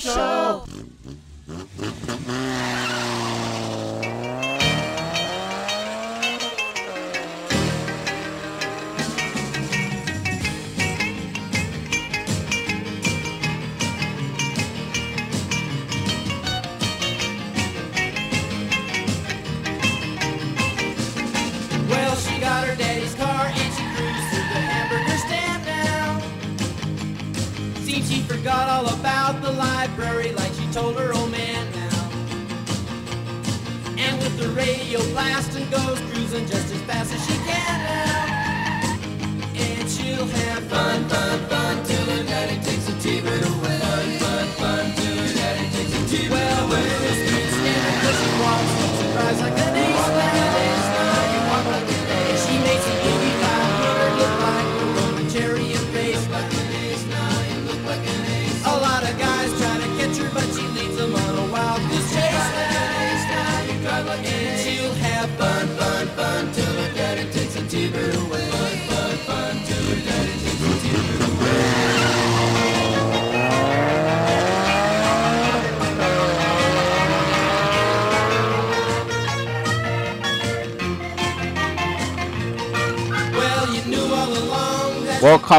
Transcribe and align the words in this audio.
Show. 0.00 0.39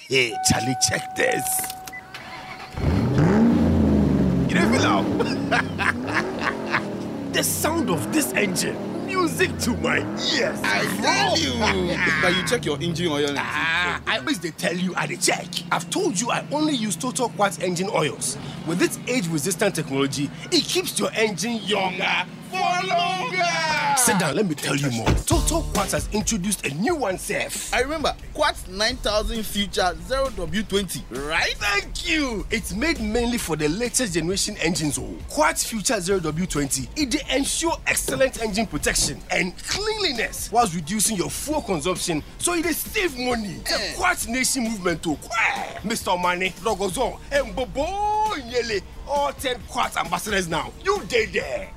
Hey, 0.08 0.34
Charlie, 0.50 0.74
check 0.88 1.14
this. 1.14 1.44
You 4.48 4.54
don't 4.54 4.72
feel 4.72 4.86
out? 4.86 5.06
the 7.32 7.42
sound 7.44 7.90
of 7.90 8.12
this 8.12 8.32
engine, 8.32 8.76
music 9.06 9.56
to 9.58 9.76
my 9.76 9.98
ears. 9.98 10.58
I 10.64 10.84
tell 11.00 11.38
you. 11.38 11.52
but 12.22 12.34
you 12.36 12.44
check 12.46 12.64
your 12.64 12.80
engine 12.80 13.06
oil. 13.08 13.28
and- 13.28 13.38
Ah, 13.38 14.00
I 14.06 14.18
always 14.18 14.38
they 14.40 14.50
tell 14.50 14.74
you 14.76 14.94
I 14.96 15.06
dey 15.06 15.16
check. 15.16 15.46
I've 15.70 15.88
told 15.90 16.18
you 16.20 16.30
I 16.30 16.44
only 16.52 16.74
use 16.74 16.96
Total 16.96 17.28
Quartz 17.30 17.58
engine 17.60 17.88
oils. 17.92 18.36
With 18.66 18.82
its 18.82 18.98
age-resistant 19.06 19.74
technology, 19.76 20.28
it 20.50 20.64
keeps 20.64 20.98
your 20.98 21.10
engine 21.12 21.60
younger 21.62 22.24
for 22.50 22.86
longer. 22.86 23.42
Sit 23.96 24.18
down, 24.18 24.36
let 24.36 24.46
me 24.46 24.54
tell 24.54 24.76
you 24.76 24.90
more. 24.90 25.06
Total 25.26 25.62
Quartz 25.74 25.92
has 25.92 26.08
introduced 26.12 26.64
a 26.66 26.74
new 26.74 26.94
one, 26.94 27.18
Seth. 27.18 27.72
I 27.74 27.80
remember 27.80 28.14
Quartz 28.34 28.68
9000 28.68 29.42
Future 29.44 29.94
0W20, 30.08 31.02
right? 31.28 31.54
Thank 31.56 32.08
you. 32.08 32.46
It's 32.50 32.72
made 32.74 33.00
mainly 33.00 33.38
for 33.38 33.56
the 33.56 33.68
latest 33.68 34.14
generation 34.14 34.56
engines. 34.58 34.98
Oh, 34.98 35.16
Quartz 35.28 35.64
Future 35.64 35.94
0W20. 35.94 36.88
It 36.96 37.10
dey 37.10 37.22
ensure 37.34 37.76
excellent 37.86 38.40
engine 38.42 38.66
protection 38.66 39.20
and 39.30 39.56
cleanliness 39.64 40.50
whilst 40.52 40.74
reducing 40.74 41.16
your 41.16 41.30
fuel 41.30 41.62
consumption, 41.62 42.22
so 42.38 42.52
it 42.54 42.62
dey 42.62 42.72
save 42.72 43.16
money. 43.18 43.54
The 43.64 43.74
Eh. 43.74 43.94
Quartz 43.96 44.26
Nation 44.28 44.64
movement 44.64 45.02
to 45.02 45.16
Mr. 45.82 46.20
Mane, 46.20 46.52
Rogozon, 46.62 47.18
and 47.32 47.54
Bobo 47.56 47.86
Nyele, 48.36 48.82
all 49.08 49.32
10 49.32 49.56
Quartz 49.68 49.96
ambassadors 49.96 50.46
now. 50.48 50.72
You 50.84 51.02
dey 51.08 51.26
there. 51.26 51.70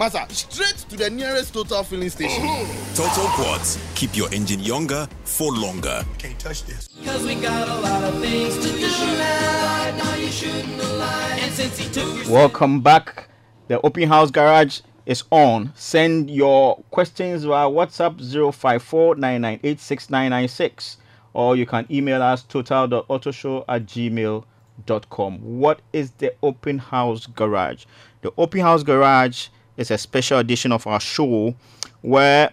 What? 0.00 0.14
Master, 0.14 0.34
straight 0.34 0.76
to 0.88 0.96
the 0.96 1.10
nearest 1.10 1.52
total 1.52 1.82
filling 1.82 2.08
station. 2.08 2.42
Oh. 2.46 2.92
Total 2.94 3.28
Quartz. 3.32 3.78
Keep 3.94 4.16
your 4.16 4.32
engine 4.32 4.60
younger 4.60 5.06
for 5.24 5.52
longer. 5.52 6.02
Can't 6.16 6.38
touch 6.38 6.64
this. 6.64 6.88
Cause 7.04 7.22
we 7.22 7.34
got 7.34 7.68
a 7.68 7.80
lot 7.82 8.04
of 8.04 8.18
things 8.18 8.56
to 8.56 8.72
do 8.72 8.88
now. 8.88 9.96
Now 9.98 10.14
you're 10.14 10.30
shooting 10.30 10.78
since 11.50 11.76
he 11.76 11.92
took 11.92 12.24
your 12.24 12.32
Welcome 12.32 12.80
back. 12.80 13.28
The 13.68 13.78
open 13.82 14.08
house 14.08 14.30
garage 14.30 14.80
is 15.04 15.24
on. 15.30 15.70
Send 15.74 16.30
your 16.30 16.76
questions 16.90 17.44
via 17.44 17.68
WhatsApp 17.68 18.20
054 18.54 19.16
or 21.34 21.56
you 21.56 21.66
can 21.66 21.86
email 21.90 22.22
us 22.22 22.42
total.autoshow 22.44 23.66
at 23.68 23.84
gmail.com. 23.84 25.38
What 25.60 25.82
is 25.92 26.12
the 26.12 26.32
open 26.42 26.78
house 26.78 27.26
garage? 27.26 27.84
The 28.22 28.32
open 28.38 28.60
house 28.60 28.82
garage 28.82 29.48
is 29.76 29.90
a 29.90 29.98
special 29.98 30.38
edition 30.38 30.72
of 30.72 30.86
our 30.86 31.00
show 31.00 31.54
where 32.02 32.50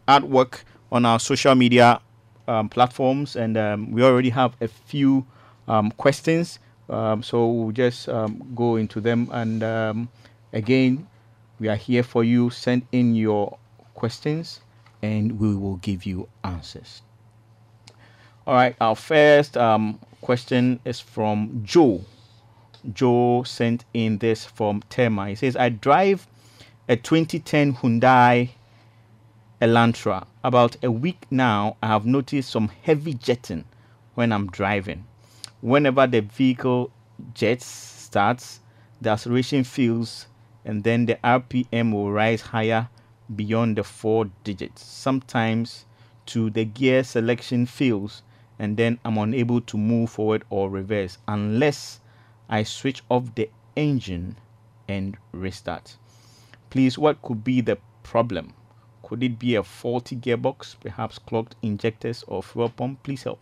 artwork 0.06 0.62
on 0.93 1.05
our 1.05 1.19
social 1.19 1.55
media 1.55 2.00
um, 2.47 2.69
platforms 2.69 3.37
and 3.37 3.56
um, 3.56 3.91
we 3.91 4.03
already 4.03 4.31
have 4.31 4.55
a 4.61 4.69
few 4.69 5.26
um, 5.69 5.91
questions. 5.93 6.59
Um, 6.88 7.23
so 7.23 7.49
we'll 7.49 7.73
just 7.73 8.09
um, 8.09 8.53
go 8.55 8.76
into 8.76 9.00
them 9.00 9.29
and 9.32 10.09
again, 10.53 11.06
we 11.59 11.69
are 11.69 11.77
here 11.77 12.03
for 12.03 12.25
you. 12.25 12.50
Send 12.50 12.87
in 12.93 13.15
your 13.15 13.56
questions 13.94 14.61
and 15.03 15.38
we 15.38 15.55
will 15.55 15.77
give 15.77 16.05
you 16.05 16.29
answers. 16.43 17.03
All 18.47 18.55
right, 18.55 18.77
our 18.81 18.94
first 18.94 19.56
question 20.20 20.81
is 20.85 21.00
from 21.00 21.62
Joe. 21.65 22.05
Joe 22.93 23.43
sent 23.45 23.85
in 23.95 24.19
this 24.19 24.45
from 24.45 24.83
Tema. 24.91 25.29
He 25.29 25.35
says, 25.35 25.57
I 25.57 25.71
drive 25.71 26.27
a 26.89 26.97
2010 26.97 27.77
Hyundai 27.77 28.51
Elantra. 29.61 30.27
About 30.43 30.77
a 30.83 30.91
week 30.91 31.27
now, 31.31 31.77
I 31.83 31.87
have 31.87 32.05
noticed 32.05 32.51
some 32.51 32.71
heavy 32.83 33.15
jetting 33.15 33.65
when 34.15 34.33
I'm 34.33 34.49
driving. 34.49 35.07
Whenever 35.61 36.07
the 36.07 36.21
vehicle 36.21 36.91
jets 37.33 37.65
starts, 37.65 38.61
the 39.01 39.11
acceleration 39.11 39.65
feels, 39.65 40.27
and 40.65 40.85
then 40.85 41.07
the 41.07 41.19
RPM 41.25 41.93
will 41.93 42.13
rise 42.13 42.41
higher 42.41 42.89
beyond 43.35 43.77
the 43.77 43.85
four 43.85 44.27
digits. 44.45 44.85
Sometimes 44.85 45.87
to 46.27 46.51
the 46.51 46.65
gear 46.65 47.03
selection 47.05 47.67
fails, 47.67 48.23
and 48.59 48.77
then 48.77 48.99
I'm 49.05 49.19
unable 49.19 49.61
to 49.63 49.77
move 49.79 50.11
forward 50.11 50.45
or 50.51 50.69
reverse 50.69 51.19
unless 51.27 52.01
I 52.49 52.62
switch 52.62 53.02
off 53.08 53.35
the 53.35 53.50
engine 53.76 54.37
and 54.88 55.17
restart. 55.32 55.96
Please, 56.70 56.99
what 56.99 57.23
could 57.23 57.44
be 57.44 57.61
the 57.61 57.79
problem? 58.02 58.52
Could 59.02 59.23
it 59.23 59.38
be 59.38 59.55
a 59.55 59.62
faulty 59.62 60.17
gearbox, 60.17 60.76
perhaps 60.81 61.19
clogged 61.19 61.56
injectors 61.62 62.25
or 62.26 62.43
fuel 62.43 62.70
pump? 62.70 63.02
Please 63.02 63.23
help. 63.23 63.41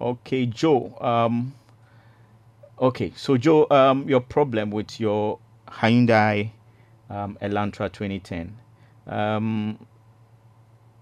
Okay, 0.00 0.46
Joe. 0.46 0.96
Um, 1.00 1.54
okay, 2.78 3.12
so 3.16 3.36
Joe, 3.36 3.66
um, 3.70 4.08
your 4.08 4.20
problem 4.20 4.70
with 4.70 5.00
your 5.00 5.38
Hyundai 5.68 6.50
um, 7.08 7.38
Elantra 7.40 7.90
2010. 7.90 8.56
Um, 9.06 9.78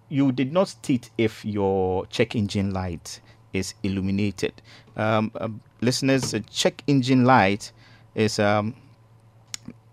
you 0.09 0.33
did 0.33 0.53
not 0.53 0.69
state 0.69 1.11
if 1.19 1.45
your 1.45 2.07
check 2.07 2.37
engine 2.37 2.73
light 2.73 3.21
is 3.53 3.75
illuminated. 3.83 4.63
Um, 4.97 5.33
uh, 5.35 5.49
listeners, 5.85 6.35
a 6.35 6.41
check 6.41 6.83
engine 6.87 7.25
light 7.25 7.73
is 8.15 8.39
um, 8.39 8.75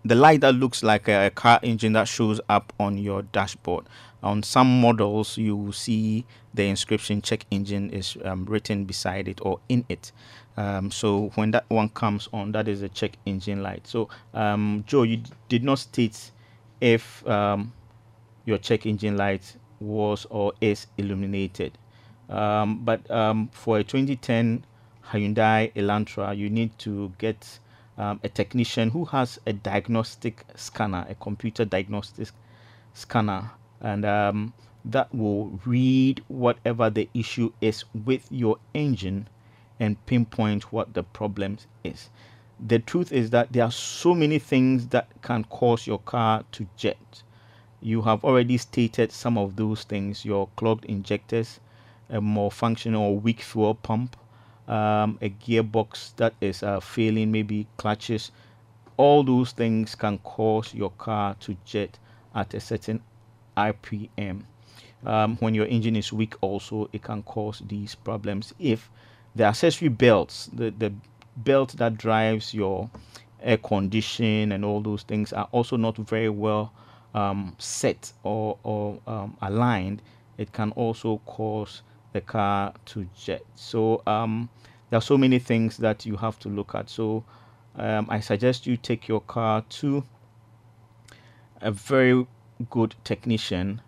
the 0.04 0.14
light 0.14 0.40
that 0.40 0.54
looks 0.54 0.82
like 0.82 1.08
a 1.08 1.30
car 1.30 1.60
engine 1.62 1.92
that 1.92 2.08
shows 2.08 2.40
up 2.48 2.72
on 2.80 2.98
your 2.98 3.22
dashboard. 3.22 3.86
On 4.22 4.42
some 4.42 4.80
models, 4.80 5.36
you 5.36 5.56
will 5.56 5.72
see 5.72 6.24
the 6.54 6.68
inscription 6.68 7.22
check 7.22 7.44
engine 7.50 7.90
is 7.90 8.16
um, 8.24 8.44
written 8.44 8.84
beside 8.84 9.28
it 9.28 9.40
or 9.42 9.60
in 9.68 9.84
it. 9.88 10.12
Um, 10.56 10.90
so 10.90 11.30
when 11.34 11.50
that 11.52 11.64
one 11.68 11.88
comes 11.88 12.28
on, 12.32 12.52
that 12.52 12.68
is 12.68 12.82
a 12.82 12.88
check 12.88 13.16
engine 13.26 13.62
light. 13.62 13.86
So, 13.86 14.08
um, 14.34 14.84
Joe, 14.86 15.02
you 15.02 15.22
did 15.48 15.64
not 15.64 15.78
state 15.78 16.30
if 16.80 17.26
um, 17.26 17.72
your 18.44 18.58
check 18.58 18.86
engine 18.86 19.16
light 19.16 19.56
was 19.80 20.26
or 20.30 20.52
is 20.60 20.86
illuminated. 20.98 21.78
Um, 22.28 22.84
but 22.84 23.06
for 23.52 23.78
a 23.78 23.84
2010 23.84 24.64
Hyundai 25.10 25.72
Elantra, 25.74 26.36
you 26.36 26.48
need 26.48 26.78
to 26.78 27.12
get 27.18 27.58
um, 27.98 28.20
a 28.22 28.28
technician 28.28 28.90
who 28.90 29.04
has 29.06 29.38
a 29.46 29.52
diagnostic 29.52 30.44
scanner, 30.54 31.06
a 31.08 31.14
computer 31.14 31.64
diagnostic 31.64 32.28
scanner, 32.94 33.50
and 33.80 34.04
um, 34.04 34.52
that 34.84 35.14
will 35.14 35.60
read 35.64 36.22
whatever 36.28 36.88
the 36.90 37.08
issue 37.14 37.52
is 37.60 37.84
with 37.94 38.26
your 38.30 38.58
engine 38.74 39.28
and 39.78 40.04
pinpoint 40.06 40.72
what 40.72 40.94
the 40.94 41.02
problem 41.02 41.58
is. 41.84 42.10
The 42.64 42.78
truth 42.78 43.12
is 43.12 43.30
that 43.30 43.52
there 43.52 43.64
are 43.64 43.72
so 43.72 44.14
many 44.14 44.38
things 44.38 44.88
that 44.88 45.08
can 45.22 45.44
cause 45.44 45.86
your 45.86 45.98
car 45.98 46.44
to 46.52 46.66
jet. 46.76 47.22
You 47.80 48.02
have 48.02 48.24
already 48.24 48.56
stated 48.58 49.10
some 49.10 49.36
of 49.36 49.56
those 49.56 49.82
things 49.82 50.24
your 50.24 50.48
clogged 50.54 50.84
injectors, 50.84 51.58
a 52.08 52.20
more 52.20 52.50
functional 52.50 53.02
or 53.02 53.18
weak 53.18 53.40
fuel 53.40 53.74
pump, 53.74 54.16
um, 54.68 55.18
a 55.20 55.30
gearbox 55.30 56.14
that 56.16 56.34
is 56.40 56.62
uh, 56.62 56.80
failing, 56.80 57.32
maybe 57.32 57.66
clutches. 57.76 58.30
All 58.96 59.24
those 59.24 59.52
things 59.52 59.94
can 59.94 60.18
cause 60.18 60.74
your 60.74 60.90
car 60.90 61.34
to 61.40 61.56
jet 61.64 61.98
at 62.34 62.54
a 62.54 62.60
certain 62.60 63.00
RPM. 63.56 64.42
Um, 65.04 65.36
when 65.38 65.54
your 65.54 65.66
engine 65.66 65.96
is 65.96 66.12
weak, 66.12 66.34
also, 66.40 66.88
it 66.92 67.02
can 67.02 67.22
cause 67.24 67.62
these 67.66 67.94
problems 67.94 68.54
if 68.58 68.88
the 69.34 69.44
accessory 69.44 69.88
belts, 69.88 70.48
the, 70.52 70.70
the 70.70 70.92
belt 71.36 71.74
that 71.78 71.96
drives 71.96 72.54
your 72.54 72.90
air 73.42 73.56
condition 73.56 74.52
and 74.52 74.64
all 74.64 74.80
those 74.80 75.02
things 75.02 75.32
are 75.32 75.48
also 75.52 75.76
not 75.76 75.96
very 75.96 76.28
well 76.28 76.72
um, 77.14 77.56
set 77.58 78.12
or, 78.22 78.58
or 78.62 79.00
um, 79.06 79.36
aligned, 79.42 80.02
it 80.38 80.52
can 80.52 80.70
also 80.72 81.20
cause 81.26 81.82
the 82.12 82.20
car 82.20 82.74
to 82.86 83.06
jet. 83.16 83.42
So 83.54 84.02
um, 84.06 84.48
there 84.90 84.98
are 84.98 85.02
so 85.02 85.16
many 85.16 85.38
things 85.38 85.76
that 85.78 86.04
you 86.06 86.16
have 86.16 86.38
to 86.40 86.48
look 86.48 86.74
at. 86.74 86.90
So 86.90 87.24
um, 87.76 88.06
I 88.10 88.20
suggest 88.20 88.66
you 88.66 88.76
take 88.76 89.08
your 89.08 89.20
car 89.20 89.62
to 89.62 90.04
a 91.60 91.70
very 91.70 92.26
good 92.70 92.94
technician 93.04 93.80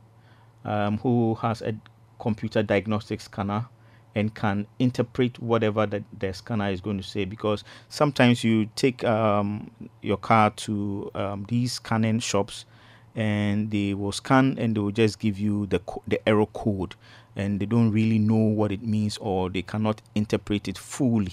um, 0.65 0.99
who 0.99 1.35
has 1.37 1.61
a 1.62 1.75
computer 2.19 2.62
diagnostic 2.62 3.21
scanner 3.21 3.67
and 4.15 4.35
can 4.35 4.67
interpret 4.79 5.38
whatever 5.41 5.87
the, 5.87 6.03
the 6.19 6.32
scanner 6.32 6.70
is 6.70 6.81
going 6.81 6.97
to 6.97 7.03
say 7.03 7.25
because 7.25 7.65
sometimes 7.88 8.44
you 8.44 8.67
take 8.77 9.03
um, 9.05 9.70
your 10.03 10.17
car 10.17 10.50
to 10.50 11.11
um, 11.15 11.44
these 11.49 11.73
scanning 11.73 12.20
shops 12.20 12.65
and 13.17 13.70
they 13.70 13.94
will 13.94 14.12
scan 14.12 14.56
and 14.59 14.77
they 14.77 14.81
will 14.81 14.91
just 14.91 15.19
give 15.19 15.38
you 15.38 15.67
the 15.67 15.81
the 16.06 16.29
error 16.29 16.47
code 16.47 16.94
and 17.37 17.61
they 17.61 17.67
don't 17.67 17.91
really 17.91 18.19
know 18.19 18.37
what 18.37 18.73
it 18.73 18.83
means 18.83 19.17
or 19.19 19.51
they 19.51 19.63
cannot 19.63 20.01
interpret 20.15 20.69
it 20.69 20.79
fully. 20.79 21.33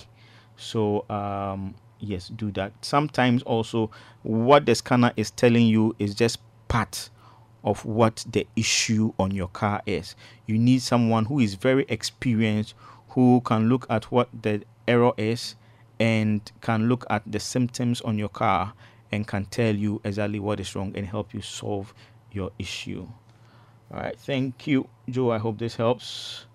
So 0.56 1.06
um, 1.10 1.76
yes 2.00 2.30
do 2.30 2.52
that. 2.52 2.74
Sometimes 2.82 3.44
also 3.44 3.92
what 4.24 4.66
the 4.66 4.76
scanner 4.76 5.14
is 5.16 5.32
telling 5.32 5.68
you 5.68 5.96
is 6.00 6.16
just 6.16 6.40
part 6.68 7.10
of 7.64 7.86
what 7.86 8.26
the 8.30 8.48
issue 8.56 9.14
on 9.20 9.32
your 9.32 9.48
car 9.48 9.82
is. 9.86 10.16
You 10.48 10.58
need 10.58 10.82
someone 10.82 11.26
who 11.26 11.40
is 11.40 11.54
very 11.54 11.86
experienced 11.90 12.74
who 13.10 13.42
can 13.42 13.70
look 13.70 13.86
at 13.90 14.06
what 14.06 14.30
the 14.42 14.64
error 14.88 15.12
is 15.18 15.56
and 16.00 16.52
can 16.62 16.88
look 16.90 17.06
at 17.10 17.30
the 17.30 17.40
symptoms 17.40 18.02
on 18.02 18.18
your 18.18 18.30
car 18.30 18.74
and 19.12 19.28
can 19.28 19.46
tell 19.46 19.76
you 19.76 20.02
exactly 20.04 20.40
what 20.40 20.60
is 20.60 20.76
wrong 20.76 20.94
and 20.96 21.06
help 21.06 21.34
you 21.34 21.42
solve 21.42 21.94
your 22.32 22.52
issue. 22.58 23.08
All 23.94 24.00
right, 24.00 24.18
thank 24.18 24.68
you, 24.68 24.88
Joe. 25.10 25.32
I 25.32 25.38
hope 25.38 25.58
this 25.58 25.76
helps. 25.76 26.46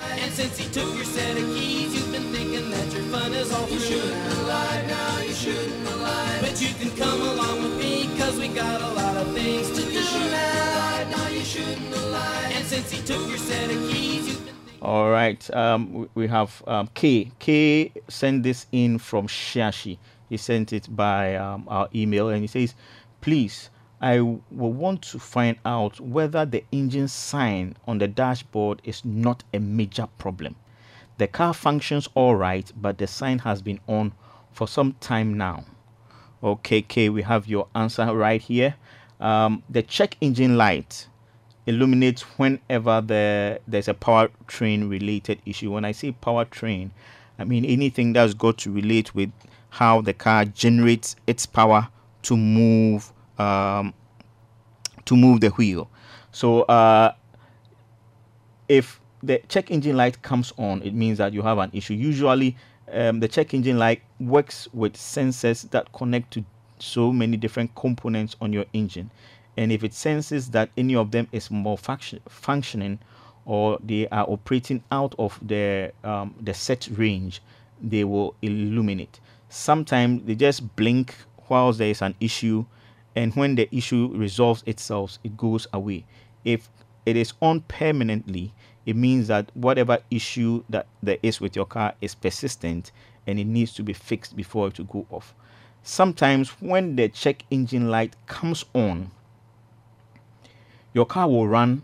And 0.00 0.32
since 0.32 0.58
he 0.58 0.68
took 0.72 0.94
your 0.94 1.04
set 1.04 1.36
of 1.36 1.44
keys, 1.54 1.94
you've 1.94 2.12
been 2.12 2.32
thinking 2.32 2.70
that 2.70 2.92
your 2.92 3.02
fun 3.04 3.32
is 3.32 3.52
all. 3.52 3.68
You 3.68 3.78
shouldn't 3.78 4.12
have 4.12 4.46
lied, 4.46 4.86
now 4.88 5.18
you 5.20 5.32
shouldn't 5.32 5.88
have 5.88 6.00
lied. 6.00 6.40
But 6.40 6.60
you 6.60 6.74
can 6.74 6.90
come 6.96 7.20
along 7.20 7.62
with 7.62 7.78
me, 7.78 8.08
cause 8.18 8.38
we 8.38 8.48
got 8.48 8.80
a 8.82 8.88
lot 8.92 9.16
of 9.16 9.32
things 9.32 9.70
to 9.70 9.82
do 9.82 10.00
now. 10.30 11.10
now 11.10 11.28
you 11.28 11.40
shouldn't 11.40 11.78
have 11.78 12.04
lied. 12.04 12.52
And 12.52 12.64
since 12.66 12.90
he 12.90 13.02
took 13.06 13.26
your 13.28 13.38
set 13.38 13.70
of 13.70 13.78
keys, 13.90 14.28
you've 14.28 14.44
been 14.44 14.54
All 14.82 15.10
right, 15.10 15.48
um, 15.54 15.92
we- 15.92 16.08
we 16.14 16.26
have 16.28 16.62
um, 16.66 16.88
K. 16.94 17.30
K 17.38 17.92
sent 18.08 18.42
this 18.42 18.66
in 18.72 18.98
from 18.98 19.28
Shashi. 19.28 19.98
He 20.28 20.36
sent 20.36 20.72
it 20.72 20.94
by 20.94 21.36
um, 21.36 21.64
our 21.68 21.88
email 21.94 22.28
and 22.30 22.42
he 22.42 22.48
says, 22.48 22.74
Please, 23.20 23.70
I 24.00 24.20
will 24.20 24.40
want 24.50 25.02
to 25.02 25.18
find 25.18 25.56
out 25.64 26.00
whether 26.00 26.44
the 26.44 26.64
engine 26.70 27.08
sign 27.08 27.76
on 27.86 27.98
the 27.98 28.08
dashboard 28.08 28.82
is 28.84 29.04
not 29.04 29.42
a 29.54 29.58
major 29.58 30.06
problem. 30.18 30.56
The 31.18 31.26
car 31.26 31.54
functions 31.54 32.08
all 32.14 32.36
right, 32.36 32.70
but 32.76 32.98
the 32.98 33.06
sign 33.06 33.38
has 33.40 33.62
been 33.62 33.80
on 33.86 34.12
for 34.52 34.68
some 34.68 34.94
time 35.00 35.34
now. 35.34 35.64
Okay, 36.42 36.82
K, 36.82 37.08
we 37.08 37.22
have 37.22 37.46
your 37.46 37.68
answer 37.74 38.14
right 38.14 38.40
here. 38.40 38.74
Um, 39.18 39.62
the 39.70 39.82
check 39.82 40.16
engine 40.20 40.58
light 40.58 41.08
illuminates 41.64 42.22
whenever 42.38 43.00
the 43.00 43.60
there's 43.66 43.88
a 43.88 43.94
powertrain 43.94 44.90
related 44.90 45.40
issue. 45.46 45.70
When 45.72 45.86
I 45.86 45.92
say 45.92 46.12
powertrain, 46.12 46.90
I 47.38 47.44
mean 47.44 47.64
anything 47.64 48.12
that's 48.12 48.34
got 48.34 48.58
to 48.58 48.70
relate 48.70 49.14
with 49.14 49.32
how 49.70 50.02
the 50.02 50.12
car 50.12 50.44
generates 50.44 51.16
its 51.26 51.46
power 51.46 51.88
to 52.22 52.36
move 52.36 53.12
um, 53.38 53.94
to 55.04 55.16
move 55.16 55.40
the 55.40 55.50
wheel. 55.50 55.88
So 56.32 56.62
uh, 56.62 57.14
if 58.68 59.00
the 59.22 59.40
check 59.48 59.70
engine 59.70 59.96
light 59.96 60.22
comes 60.22 60.52
on, 60.56 60.82
it 60.82 60.94
means 60.94 61.18
that 61.18 61.32
you 61.32 61.42
have 61.42 61.58
an 61.58 61.70
issue. 61.72 61.94
Usually, 61.94 62.56
um, 62.92 63.20
the 63.20 63.28
check 63.28 63.54
engine 63.54 63.78
light 63.78 64.02
works 64.20 64.68
with 64.72 64.94
sensors 64.94 65.68
that 65.70 65.92
connect 65.92 66.32
to 66.34 66.44
so 66.78 67.12
many 67.12 67.36
different 67.36 67.74
components 67.74 68.36
on 68.40 68.52
your 68.52 68.66
engine. 68.72 69.10
And 69.56 69.72
if 69.72 69.82
it 69.82 69.94
senses 69.94 70.50
that 70.50 70.70
any 70.76 70.94
of 70.94 71.10
them 71.10 71.28
is 71.32 71.50
malfunction- 71.50 72.20
functioning 72.28 72.98
or 73.46 73.78
they 73.82 74.06
are 74.08 74.28
operating 74.28 74.82
out 74.90 75.14
of 75.18 75.38
the 75.40 75.92
um, 76.04 76.34
the 76.40 76.52
set 76.52 76.88
range, 76.92 77.40
they 77.80 78.04
will 78.04 78.34
illuminate. 78.42 79.20
Sometimes 79.48 80.24
they 80.24 80.34
just 80.34 80.76
blink 80.76 81.14
whilst 81.48 81.78
there 81.78 81.88
is 81.90 82.02
an 82.02 82.14
issue, 82.20 82.66
and 83.16 83.34
when 83.34 83.54
the 83.54 83.74
issue 83.74 84.12
resolves 84.14 84.62
itself, 84.66 85.18
it 85.24 85.36
goes 85.38 85.66
away. 85.72 86.04
If 86.44 86.68
it 87.06 87.16
is 87.16 87.32
on 87.40 87.62
permanently, 87.62 88.52
it 88.84 88.94
means 88.94 89.26
that 89.28 89.50
whatever 89.54 89.98
issue 90.10 90.62
that 90.68 90.86
there 91.02 91.16
is 91.22 91.40
with 91.40 91.56
your 91.56 91.64
car 91.64 91.94
is 92.02 92.14
persistent 92.14 92.92
and 93.26 93.40
it 93.40 93.46
needs 93.46 93.72
to 93.74 93.82
be 93.82 93.94
fixed 93.94 94.36
before 94.36 94.68
it 94.68 94.74
to 94.74 94.84
go 94.84 95.06
off. 95.10 95.34
Sometimes 95.82 96.50
when 96.60 96.96
the 96.96 97.08
check 97.08 97.44
engine 97.50 97.90
light 97.90 98.14
comes 98.26 98.64
on, 98.74 99.10
your 100.92 101.06
car 101.06 101.28
will 101.28 101.48
run 101.48 101.82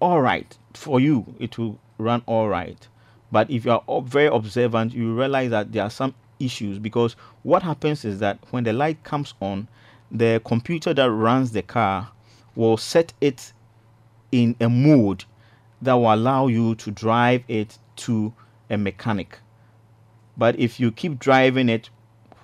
all 0.00 0.20
right 0.20 0.56
for 0.74 1.00
you. 1.00 1.34
It 1.38 1.56
will 1.56 1.78
run 1.96 2.22
all 2.26 2.48
right. 2.48 2.86
But 3.32 3.50
if 3.50 3.64
you 3.64 3.72
are 3.72 4.02
very 4.02 4.26
observant, 4.26 4.92
you 4.92 5.14
realize 5.14 5.50
that 5.50 5.72
there 5.72 5.82
are 5.82 5.90
some 5.90 6.14
issues 6.38 6.78
because 6.78 7.16
what 7.42 7.62
happens 7.62 8.04
is 8.04 8.20
that 8.20 8.38
when 8.50 8.64
the 8.64 8.72
light 8.72 9.02
comes 9.02 9.34
on, 9.40 9.68
the 10.10 10.40
computer 10.44 10.94
that 10.94 11.10
runs 11.10 11.52
the 11.52 11.62
car 11.62 12.10
will 12.54 12.76
set 12.76 13.12
it 13.20 13.52
in 14.32 14.56
a 14.60 14.68
mode 14.68 15.24
that 15.82 15.94
will 15.94 16.12
allow 16.12 16.46
you 16.46 16.74
to 16.74 16.90
drive 16.90 17.42
it 17.48 17.78
to 17.96 18.32
a 18.70 18.76
mechanic. 18.76 19.38
But 20.36 20.58
if 20.58 20.80
you 20.80 20.92
keep 20.92 21.18
driving 21.18 21.68
it 21.68 21.90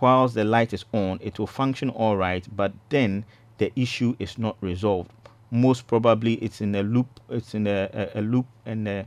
whilst 0.00 0.34
the 0.34 0.44
light 0.44 0.72
is 0.72 0.84
on, 0.92 1.18
it 1.22 1.38
will 1.38 1.46
function 1.46 1.90
all 1.90 2.16
right, 2.16 2.46
but 2.54 2.72
then 2.90 3.24
the 3.58 3.72
issue 3.78 4.16
is 4.18 4.38
not 4.38 4.56
resolved. 4.60 5.10
Most 5.50 5.86
probably, 5.86 6.34
it's 6.34 6.60
in 6.60 6.74
a 6.74 6.82
loop. 6.82 7.20
It's 7.30 7.54
in 7.54 7.66
a, 7.66 7.88
a, 7.92 8.20
a 8.20 8.22
loop, 8.22 8.46
and 8.66 8.88
uh, 8.88 9.04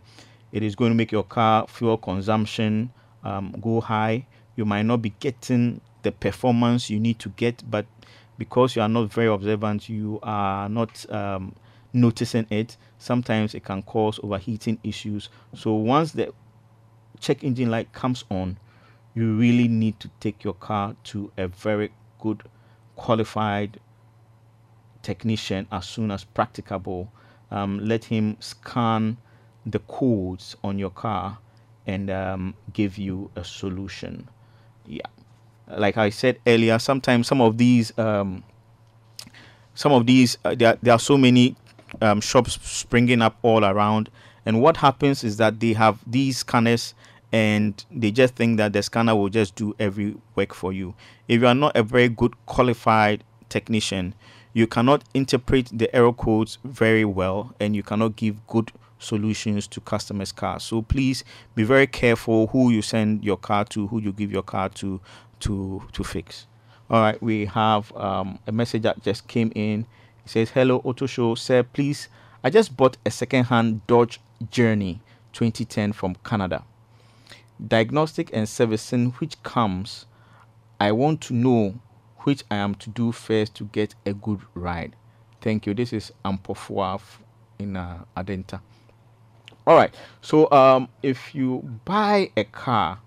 it 0.51 0.63
is 0.63 0.75
going 0.75 0.91
to 0.91 0.95
make 0.95 1.11
your 1.11 1.23
car 1.23 1.67
fuel 1.67 1.97
consumption 1.97 2.91
um, 3.23 3.53
go 3.61 3.81
high. 3.81 4.25
You 4.55 4.65
might 4.65 4.83
not 4.83 5.01
be 5.01 5.13
getting 5.19 5.81
the 6.03 6.11
performance 6.11 6.89
you 6.89 6.99
need 6.99 7.19
to 7.19 7.29
get, 7.29 7.69
but 7.69 7.85
because 8.37 8.75
you 8.75 8.81
are 8.81 8.89
not 8.89 9.11
very 9.11 9.27
observant, 9.27 9.89
you 9.89 10.19
are 10.23 10.69
not 10.69 11.09
um, 11.11 11.55
noticing 11.93 12.45
it. 12.49 12.77
Sometimes 12.97 13.55
it 13.55 13.63
can 13.63 13.81
cause 13.83 14.19
overheating 14.23 14.79
issues. 14.83 15.29
So 15.55 15.73
once 15.73 16.11
the 16.11 16.33
check 17.19 17.43
engine 17.43 17.71
light 17.71 17.91
comes 17.93 18.23
on, 18.29 18.57
you 19.15 19.35
really 19.35 19.67
need 19.67 19.99
to 19.99 20.09
take 20.19 20.43
your 20.43 20.53
car 20.53 20.95
to 21.05 21.31
a 21.37 21.47
very 21.47 21.91
good 22.19 22.43
qualified 22.95 23.79
technician 25.01 25.67
as 25.71 25.87
soon 25.87 26.11
as 26.11 26.23
practicable. 26.23 27.11
Um, 27.49 27.79
let 27.79 28.05
him 28.05 28.37
scan 28.39 29.17
the 29.65 29.79
codes 29.79 30.55
on 30.63 30.77
your 30.77 30.89
car 30.89 31.39
and 31.85 32.09
um, 32.09 32.53
give 32.73 32.97
you 32.97 33.31
a 33.35 33.43
solution. 33.43 34.27
Yeah, 34.85 35.07
like 35.67 35.97
I 35.97 36.09
said 36.09 36.39
earlier, 36.45 36.79
sometimes 36.79 37.27
some 37.27 37.41
of 37.41 37.57
these, 37.57 37.97
um, 37.97 38.43
some 39.75 39.91
of 39.91 40.05
these, 40.05 40.37
uh, 40.45 40.55
there, 40.55 40.77
there 40.81 40.93
are 40.93 40.99
so 40.99 41.17
many 41.17 41.55
um, 42.01 42.21
shops 42.21 42.59
springing 42.61 43.21
up 43.21 43.37
all 43.41 43.65
around, 43.65 44.09
and 44.45 44.61
what 44.61 44.77
happens 44.77 45.23
is 45.23 45.37
that 45.37 45.59
they 45.59 45.73
have 45.73 45.99
these 46.07 46.37
scanners 46.37 46.93
and 47.31 47.83
they 47.91 48.11
just 48.11 48.35
think 48.35 48.57
that 48.57 48.73
the 48.73 48.81
scanner 48.81 49.15
will 49.15 49.29
just 49.29 49.55
do 49.55 49.75
every 49.79 50.15
work 50.35 50.53
for 50.53 50.71
you. 50.71 50.95
If 51.27 51.41
you 51.41 51.47
are 51.47 51.55
not 51.55 51.75
a 51.75 51.83
very 51.83 52.07
good 52.07 52.33
qualified 52.45 53.23
technician, 53.49 54.13
you 54.53 54.65
cannot 54.65 55.03
interpret 55.13 55.69
the 55.73 55.93
error 55.93 56.13
codes 56.13 56.57
very 56.63 57.05
well 57.05 57.53
and 57.59 57.75
you 57.75 57.83
cannot 57.83 58.15
give 58.15 58.45
good 58.47 58.71
solutions 58.99 59.67
to 59.67 59.81
customers' 59.81 60.31
cars. 60.31 60.63
So 60.63 60.81
please 60.81 61.23
be 61.53 61.63
very 61.63 61.85
careful 61.85 62.47
who 62.47 62.71
you 62.71 62.81
send 62.81 63.23
your 63.23 63.37
car 63.37 63.65
to, 63.65 63.87
who 63.87 64.01
you 64.01 64.11
give 64.11 64.31
your 64.31 64.43
car 64.43 64.69
to 64.69 64.99
to 65.41 65.83
to 65.91 66.03
fix. 66.03 66.47
All 66.89 67.01
right, 67.01 67.21
we 67.21 67.45
have 67.45 67.95
um, 67.95 68.39
a 68.47 68.51
message 68.51 68.83
that 68.83 69.03
just 69.03 69.27
came 69.27 69.51
in. 69.55 69.85
It 70.25 70.29
says, 70.29 70.49
"Hello, 70.51 70.81
Auto 70.83 71.05
Show, 71.05 71.35
sir. 71.35 71.63
Please, 71.63 72.07
I 72.43 72.49
just 72.49 72.77
bought 72.77 72.97
a 73.05 73.11
second-hand 73.11 73.85
Dodge 73.87 74.19
Journey 74.51 75.01
2010 75.33 75.93
from 75.93 76.15
Canada. 76.23 76.63
Diagnostic 77.65 78.29
and 78.33 78.47
servicing 78.47 79.11
which 79.13 79.41
comes. 79.43 80.05
I 80.79 80.91
want 80.91 81.21
to 81.21 81.33
know 81.33 81.75
which 82.19 82.43
I 82.51 82.57
am 82.57 82.75
to 82.75 82.89
do 82.89 83.11
first 83.11 83.55
to 83.55 83.65
get 83.65 83.95
a 84.05 84.13
good 84.13 84.41
ride. 84.53 84.95
Thank 85.41 85.65
you. 85.65 85.73
This 85.73 85.93
is 85.93 86.11
Ampofua 86.25 87.01
in 87.59 87.75
uh, 87.75 88.03
Adenta. 88.15 88.61
All 89.65 89.75
right. 89.75 89.93
So 90.21 90.49
um, 90.51 90.89
if 91.03 91.33
you 91.35 91.79
buy 91.85 92.31
a 92.37 92.43
car, 92.43 92.99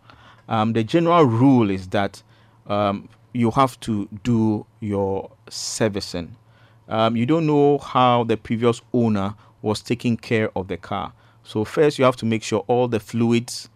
um, 0.50 0.75
the 0.75 0.85
general 0.85 1.25
rule 1.25 1.71
is 1.71 1.88
that 1.88 2.23
um, 2.66 3.09
you 3.33 3.50
have 3.52 3.78
to 3.80 4.09
do 4.25 4.66
your 4.80 5.30
servicing. 5.49 6.37
Um, 6.88 7.16
you 7.16 7.25
don't 7.25 7.47
know 7.47 7.78
how 7.78 8.25
the 8.25 8.37
previous 8.37 8.83
owner 8.92 9.35
was 9.62 9.80
taking 9.80 10.16
care 10.16 10.50
of 10.57 10.69
the 10.69 10.76
car. 10.76 11.12
So 11.45 11.64
first, 11.64 11.99
you 11.99 12.04
have 12.04 12.16
to 12.16 12.26
make 12.26 12.42
sure 12.42 12.64
all 12.66 12.88
the 12.88 13.00
fluids 13.00 13.69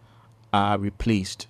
are 0.52 0.76
replaced. 0.76 1.46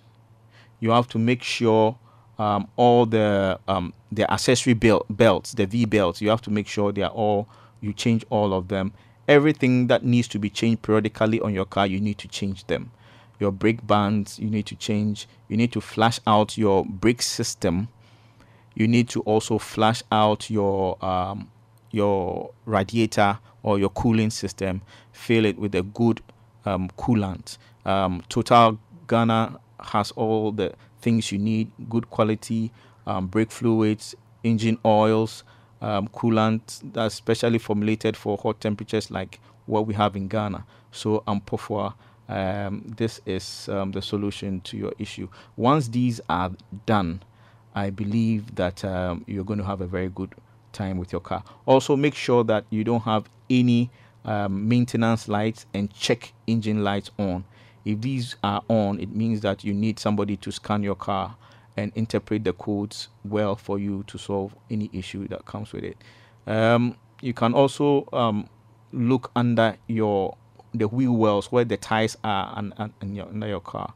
You 0.81 0.91
have 0.91 1.09
to 1.09 1.19
make 1.19 1.43
sure 1.43 1.99
um, 2.39 2.69
all 2.77 3.07
the 3.07 3.59
um, 3.67 3.95
the 4.13 4.31
accessory 4.31 4.75
belt, 4.75 5.07
belts, 5.09 5.53
the 5.53 5.67
V 5.67 5.87
belts. 5.87 6.21
You 6.21 6.29
have 6.29 6.43
to 6.43 6.51
make 6.51 6.69
sure 6.69 6.93
they 6.93 7.03
are 7.03 7.11
all. 7.11 7.49
You 7.81 7.93
change 7.93 8.25
all 8.29 8.53
of 8.53 8.69
them. 8.69 8.93
Everything 9.27 9.87
that 9.87 10.05
needs 10.05 10.29
to 10.29 10.39
be 10.39 10.51
changed 10.51 10.83
periodically 10.83 11.41
on 11.41 11.55
your 11.55 11.65
car, 11.65 11.87
you 11.87 12.01
need 12.01 12.19
to 12.19 12.29
change 12.29 12.67
them. 12.67 12.91
Your 13.41 13.51
brake 13.51 13.87
bands, 13.87 14.39
you 14.39 14.49
need 14.49 14.67
to 14.67 14.77
change. 14.77 15.27
You 15.49 15.57
need 15.57 15.73
to 15.73 15.81
flash 15.81 16.21
out 16.27 16.57
your 16.57 16.85
brake 16.85 17.23
system. 17.23 17.89
You 18.75 18.89
need 18.89 19.09
to 19.11 19.21
also 19.23 19.59
flash 19.59 20.03
out 20.11 20.51
your 20.51 21.03
um, 21.05 21.51
your 21.91 22.51
radiator 22.65 23.39
or 23.63 23.79
your 23.79 23.91
cooling 23.91 24.31
system. 24.31 24.83
Fill 25.13 25.45
it 25.45 25.59
with 25.59 25.75
a 25.75 25.83
good 25.83 26.21
um, 26.65 26.91
coolant. 26.99 27.59
Um, 27.85 28.23
Total 28.29 28.79
Ghana 29.07 29.59
has 29.81 30.11
all 30.13 30.51
the 30.53 30.75
things 31.01 31.31
you 31.31 31.39
need 31.39 31.71
good 31.89 32.09
quality 32.11 32.73
um, 33.07 33.27
brake 33.27 33.51
fluids, 33.51 34.15
engine 34.43 34.79
oils, 34.85 35.45
um, 35.81 36.09
coolant 36.09 36.81
that's 36.93 37.15
specially 37.17 37.59
formulated 37.59 38.17
for 38.17 38.39
hot 38.39 38.61
temperatures 38.61 39.11
like 39.11 39.39
what 39.67 39.87
we 39.87 39.95
have 39.95 40.17
in 40.17 40.29
Ghana. 40.29 40.65
So, 40.93 41.23
Ampofua, 41.27 41.95
um, 42.29 42.83
this 42.97 43.21
is 43.27 43.69
um, 43.69 43.93
the 43.93 44.03
solution 44.03 44.61
to 44.63 44.77
your 44.77 44.93
issue. 44.99 45.29
Once 45.57 45.89
these 45.89 46.21
are 46.29 46.51
done, 46.87 47.23
I 47.75 47.91
believe 47.91 48.55
that 48.55 48.85
um, 48.85 49.25
you're 49.27 49.45
going 49.45 49.59
to 49.59 49.65
have 49.65 49.81
a 49.81 49.87
very 49.87 50.09
good 50.09 50.35
time 50.73 50.99
with 50.99 51.13
your 51.13 51.21
car. 51.21 51.43
Also, 51.67 51.97
make 51.97 52.15
sure 52.15 52.45
that 52.45 52.65
you 52.71 52.85
don't 52.85 53.03
have 53.03 53.29
any 53.51 53.91
um, 54.25 54.69
maintenance 54.69 55.29
lights 55.29 55.67
and 55.75 55.93
check 55.93 56.33
engine 56.47 56.83
lights 56.83 57.11
on. 57.19 57.45
If 57.85 58.01
these 58.01 58.37
are 58.43 58.63
on, 58.69 59.01
it 59.01 59.15
means 59.15 59.41
that 59.43 59.65
you 59.65 59.75
need 59.75 59.99
somebody 59.99 60.37
to 60.39 60.51
scan 60.51 60.83
your 60.83 60.95
car 60.95 61.37
and 61.77 61.93
interpret 61.95 62.45
the 62.45 62.53
codes 62.53 63.09
well 63.25 63.57
for 63.57 63.79
you 63.79 64.05
to 64.07 64.17
solve 64.17 64.55
any 64.71 64.89
issue 64.93 65.29
that 65.29 65.45
comes 65.45 65.73
with 65.73 65.85
it. 65.85 65.99
Um, 66.47 66.97
you 67.21 67.35
can 67.35 67.53
also 67.53 68.09
um, 68.13 68.49
look 68.93 69.31
under 69.35 69.77
your 69.89 70.37
the 70.75 70.89
wheel 70.89 71.13
wells 71.13 71.51
where 71.53 71.65
the 71.65 71.77
tires 71.77 72.17
are 72.25 72.53
and, 72.57 72.73
and, 72.77 72.93
and 73.01 73.17
your, 73.17 73.27
under 73.29 73.47
your 73.47 73.61
car 73.61 73.95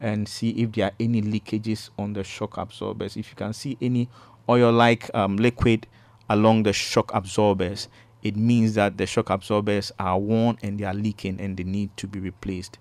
and 0.00 0.26
see 0.28 0.50
if 0.50 0.72
there 0.72 0.86
are 0.86 0.92
any 0.98 1.20
leakages 1.20 1.90
on 1.98 2.14
the 2.14 2.24
shock 2.24 2.56
absorbers. 2.56 3.16
If 3.16 3.30
you 3.30 3.36
can 3.36 3.52
see 3.52 3.76
any 3.82 4.08
oil-like 4.48 5.14
um, 5.14 5.36
liquid 5.36 5.86
along 6.28 6.62
the 6.62 6.72
shock 6.72 7.10
absorbers, 7.12 7.88
it 8.22 8.36
means 8.36 8.74
that 8.74 8.96
the 8.96 9.06
shock 9.06 9.30
absorbers 9.30 9.92
are 9.98 10.18
worn 10.18 10.58
and 10.62 10.78
they 10.78 10.84
are 10.84 10.94
leaking 10.94 11.40
and 11.40 11.56
they 11.56 11.64
need 11.64 11.94
to 11.98 12.06
be 12.06 12.20
replaced. 12.20 12.78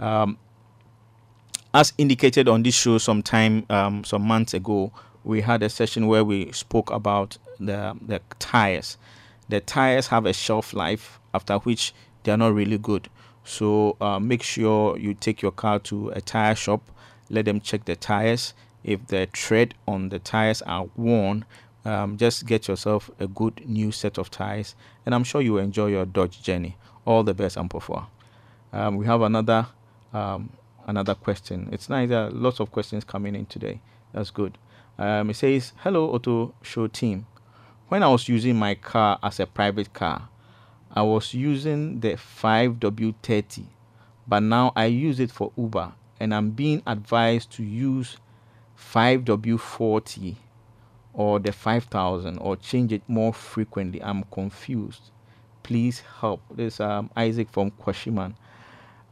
Um, 0.00 0.38
as 1.76 1.92
indicated 1.98 2.48
on 2.48 2.62
this 2.62 2.74
show 2.74 2.98
some 2.98 3.22
time 3.22 3.66
um, 3.68 4.02
some 4.02 4.22
months 4.22 4.54
ago 4.54 4.90
we 5.24 5.42
had 5.42 5.62
a 5.62 5.68
session 5.68 6.06
where 6.06 6.24
we 6.24 6.50
spoke 6.52 6.90
about 6.90 7.36
the 7.60 7.94
the 8.00 8.20
tires 8.38 8.96
the 9.48 9.60
tires 9.60 10.06
have 10.06 10.24
a 10.24 10.32
shelf 10.32 10.72
life 10.72 11.20
after 11.34 11.58
which 11.58 11.92
they 12.26 12.32
are 12.32 12.36
not 12.36 12.52
really 12.52 12.76
good 12.76 13.08
so 13.44 13.96
uh, 14.00 14.18
make 14.18 14.42
sure 14.42 14.98
you 14.98 15.14
take 15.14 15.40
your 15.40 15.52
car 15.52 15.78
to 15.78 16.10
a 16.10 16.20
tire 16.20 16.54
shop 16.54 16.82
let 17.30 17.46
them 17.46 17.60
check 17.60 17.86
the 17.86 17.96
tires 17.96 18.52
if 18.84 19.06
the 19.06 19.26
tread 19.26 19.74
on 19.88 20.10
the 20.10 20.18
tires 20.18 20.60
are 20.62 20.86
worn 20.96 21.44
um, 21.86 22.18
just 22.18 22.44
get 22.46 22.68
yourself 22.68 23.10
a 23.18 23.26
good 23.26 23.66
new 23.66 23.90
set 23.90 24.18
of 24.18 24.30
tires 24.30 24.74
and 25.06 25.14
i'm 25.14 25.24
sure 25.24 25.40
you 25.40 25.54
will 25.54 25.62
enjoy 25.62 25.86
your 25.86 26.04
dodge 26.04 26.42
journey 26.42 26.76
all 27.06 27.22
the 27.22 27.32
best 27.32 27.56
ampofua 27.56 28.06
um, 28.72 28.96
we 28.96 29.06
have 29.06 29.22
another 29.22 29.66
um, 30.12 30.50
another 30.86 31.14
question. 31.14 31.68
It's 31.72 31.88
nice. 31.88 32.08
There 32.08 32.26
are 32.26 32.30
lots 32.30 32.60
of 32.60 32.70
questions 32.70 33.04
coming 33.04 33.34
in 33.34 33.46
today. 33.46 33.80
That's 34.12 34.30
good. 34.30 34.56
Um, 34.98 35.30
it 35.30 35.34
says, 35.34 35.72
"Hello, 35.78 36.10
Auto 36.10 36.54
Show 36.62 36.86
team. 36.86 37.26
When 37.88 38.02
I 38.02 38.08
was 38.08 38.28
using 38.28 38.56
my 38.56 38.74
car 38.74 39.18
as 39.22 39.38
a 39.38 39.46
private 39.46 39.92
car, 39.92 40.28
I 40.96 41.02
was 41.02 41.34
using 41.34 42.00
the 42.00 42.14
5W30, 42.14 43.66
but 44.26 44.42
now 44.42 44.72
I 44.74 44.86
use 44.86 45.20
it 45.20 45.30
for 45.30 45.52
Uber, 45.54 45.92
and 46.18 46.34
I'm 46.34 46.52
being 46.52 46.82
advised 46.86 47.52
to 47.52 47.62
use 47.62 48.16
5W40 48.78 50.36
or 51.12 51.38
the 51.38 51.52
5000 51.52 52.38
or 52.38 52.56
change 52.56 52.94
it 52.94 53.02
more 53.08 53.34
frequently. 53.34 54.02
I'm 54.02 54.24
confused. 54.32 55.10
Please 55.62 56.02
help." 56.20 56.40
This 56.50 56.80
um, 56.80 57.10
Isaac 57.14 57.50
from 57.50 57.72
Kwashieman. 57.72 58.34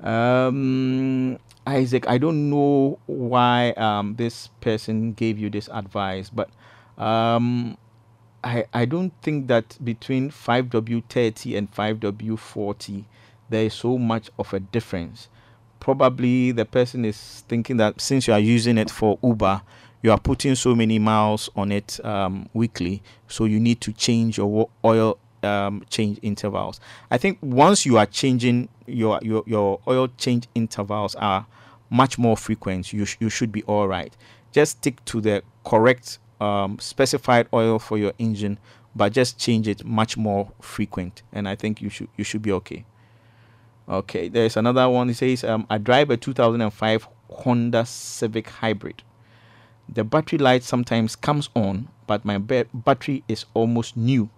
Um, 0.01 1.39
Isaac, 1.67 2.09
I 2.09 2.17
don't 2.17 2.49
know 2.49 2.99
why 3.05 3.73
um, 3.73 4.17
this 4.17 4.49
person 4.63 5.13
gave 5.13 5.39
you 5.39 5.51
this 5.51 5.69
advice, 5.71 6.31
but 6.31 6.49
um, 6.97 7.77
I, 8.45 8.65
I 8.73 8.85
don't 8.85 9.13
think 9.23 9.49
that 9.49 9.77
between 9.83 10.31
5W30 10.31 11.57
and 11.57 11.73
5W40 11.73 13.05
there 13.49 13.65
is 13.65 13.75
so 13.75 13.99
much 13.99 14.31
of 14.39 14.53
a 14.55 14.61
difference. 14.61 15.29
Probably 15.81 16.53
the 16.53 16.65
person 16.65 17.05
is 17.05 17.45
thinking 17.49 17.77
that 17.79 18.01
since 18.01 18.27
you 18.27 18.33
are 18.33 18.41
using 18.41 18.79
it 18.79 18.91
for 18.91 19.19
Uber, 19.23 19.63
you 20.03 20.11
are 20.13 20.19
putting 20.19 20.55
so 20.55 20.75
many 20.75 20.99
miles 20.99 21.51
on 21.57 21.73
it 21.73 22.05
um, 22.05 22.49
weekly, 22.53 23.03
so 23.29 23.45
you 23.45 23.61
need 23.61 23.81
to 23.83 23.93
change 23.93 24.39
your 24.39 24.69
oil 24.85 25.19
um, 25.43 25.85
change 25.91 26.19
intervals. 26.23 26.81
I 27.11 27.19
think 27.19 27.39
once 27.43 27.85
you 27.85 27.99
are 27.99 28.07
changing 28.07 28.69
your 28.87 29.19
your, 29.23 29.45
your 29.47 29.81
oil 29.87 30.09
change 30.17 30.49
intervals 30.55 31.15
are 31.17 31.47
much 31.91 32.19
more 32.19 32.37
frequent, 32.37 32.93
you 32.93 33.05
sh- 33.05 33.17
you 33.21 33.29
should 33.29 33.53
be 33.53 33.63
all 33.65 33.87
right. 33.89 34.15
Just 34.53 34.79
stick 34.79 35.05
to 35.07 35.21
the 35.21 35.43
correct 35.65 36.19
um, 36.41 36.79
specified 36.79 37.49
oil 37.53 37.79
for 37.79 37.99
your 37.99 38.13
engine, 38.19 38.59
but 38.95 39.13
just 39.13 39.39
change 39.39 39.69
it 39.69 39.85
much 39.85 40.17
more 40.17 40.53
frequent, 40.61 41.23
and 41.33 41.49
I 41.49 41.57
think 41.57 41.81
you 41.83 41.91
should 41.91 42.09
you 42.17 42.25
should 42.25 42.43
be 42.43 42.53
okay. 42.53 42.85
Okay, 43.89 44.29
there's 44.29 44.57
another 44.57 44.89
one. 44.89 45.11
It 45.11 45.17
says 45.17 45.45
um, 45.45 45.67
I 45.69 45.79
drive 45.79 46.11
a 46.11 46.17
2005 46.17 47.09
Honda 47.31 47.85
Civic 47.85 48.49
Hybrid. 48.49 49.03
The 49.89 50.05
battery 50.05 50.39
light 50.39 50.63
sometimes 50.63 51.15
comes 51.17 51.51
on, 51.55 51.89
but 52.07 52.25
my 52.25 52.39
ba- 52.39 52.67
battery 52.73 53.23
is 53.29 53.45
almost 53.53 53.97
new. 53.97 54.31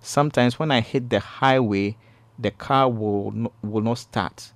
Sometimes 0.00 0.58
when 0.58 0.70
I 0.70 0.80
hit 0.80 1.10
the 1.10 1.20
highway, 1.20 1.96
the 2.38 2.50
car 2.50 2.88
will 2.88 3.52
will 3.62 3.82
not 3.82 3.98
start 3.98 4.52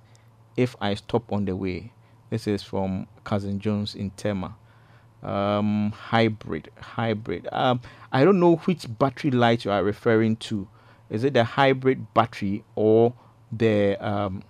if 0.57 0.75
I 0.81 0.95
stop 0.95 1.31
on 1.31 1.45
the 1.45 1.55
way. 1.55 1.91
This 2.29 2.47
is 2.47 2.63
from 2.63 3.07
Cousin 3.23 3.59
Jones 3.59 3.93
in 3.93 4.09
Tema. 4.11 4.55
Um, 5.23 5.91
hybrid, 5.91 6.69
hybrid. 6.79 7.47
Um, 7.51 7.81
I 8.11 8.23
don't 8.25 8.39
know 8.39 8.57
which 8.57 8.85
battery 8.99 9.31
light 9.31 9.65
you 9.65 9.71
are 9.71 9.83
referring 9.83 10.35
to. 10.37 10.67
Is 11.09 11.23
it 11.23 11.33
the 11.33 11.43
hybrid 11.43 12.13
battery 12.13 12.63
or 12.75 13.13
the 13.51 13.95
um, 14.05 14.43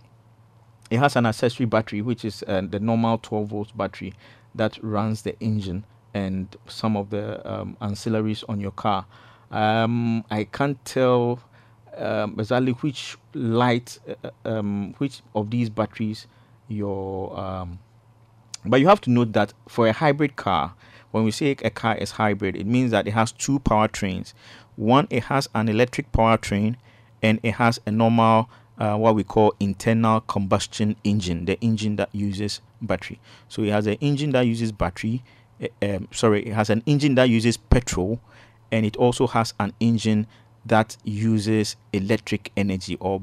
it 0.89 0.97
has 0.97 1.15
an 1.15 1.25
accessory 1.25 1.65
battery 1.65 2.01
which 2.01 2.23
is 2.25 2.43
uh, 2.47 2.61
the 2.69 2.79
normal 2.79 3.17
12 3.17 3.47
volt 3.47 3.77
battery 3.77 4.13
that 4.55 4.77
runs 4.83 5.23
the 5.23 5.39
engine 5.39 5.85
and 6.13 6.55
some 6.67 6.95
of 6.95 7.09
the 7.09 7.51
um, 7.51 7.75
ancillaries 7.81 8.43
on 8.47 8.59
your 8.59 8.71
car. 8.71 9.05
Um, 9.51 10.23
I 10.29 10.45
can't 10.45 10.83
tell 10.85 11.39
um, 11.97 12.35
exactly 12.39 12.73
which 12.73 13.17
light, 13.33 13.99
uh, 14.23 14.29
um, 14.45 14.95
which 14.97 15.21
of 15.35 15.49
these 15.49 15.69
batteries 15.69 16.27
your. 16.67 17.37
But 18.65 18.79
you 18.79 18.87
have 18.87 19.01
to 19.01 19.09
note 19.09 19.33
that 19.33 19.53
for 19.67 19.87
a 19.87 19.93
hybrid 19.93 20.35
car, 20.35 20.73
when 21.11 21.23
we 21.23 21.31
say 21.31 21.55
a 21.63 21.69
car 21.69 21.95
is 21.95 22.11
hybrid, 22.11 22.55
it 22.55 22.65
means 22.65 22.91
that 22.91 23.07
it 23.07 23.11
has 23.11 23.31
two 23.31 23.59
powertrains. 23.59 24.33
One, 24.75 25.07
it 25.09 25.25
has 25.25 25.47
an 25.53 25.69
electric 25.69 26.11
powertrain, 26.11 26.75
and 27.21 27.39
it 27.43 27.55
has 27.55 27.79
a 27.85 27.91
normal 27.91 28.49
uh, 28.77 28.97
what 28.97 29.15
we 29.15 29.23
call 29.23 29.53
internal 29.59 30.21
combustion 30.21 30.95
engine, 31.03 31.45
the 31.45 31.59
engine 31.61 31.95
that 31.97 32.09
uses 32.13 32.61
battery. 32.81 33.19
So 33.47 33.61
it 33.63 33.69
has 33.69 33.85
an 33.87 33.97
engine 34.01 34.31
that 34.31 34.41
uses 34.41 34.71
battery. 34.71 35.23
Um, 35.81 36.07
sorry, 36.11 36.45
it 36.47 36.53
has 36.53 36.69
an 36.69 36.83
engine 36.85 37.15
that 37.15 37.29
uses 37.29 37.55
petrol, 37.57 38.19
and 38.71 38.85
it 38.85 38.95
also 38.97 39.27
has 39.27 39.53
an 39.59 39.73
engine 39.79 40.27
that 40.65 40.97
uses 41.03 41.75
electric 41.91 42.51
energy 42.57 42.97
or 42.99 43.21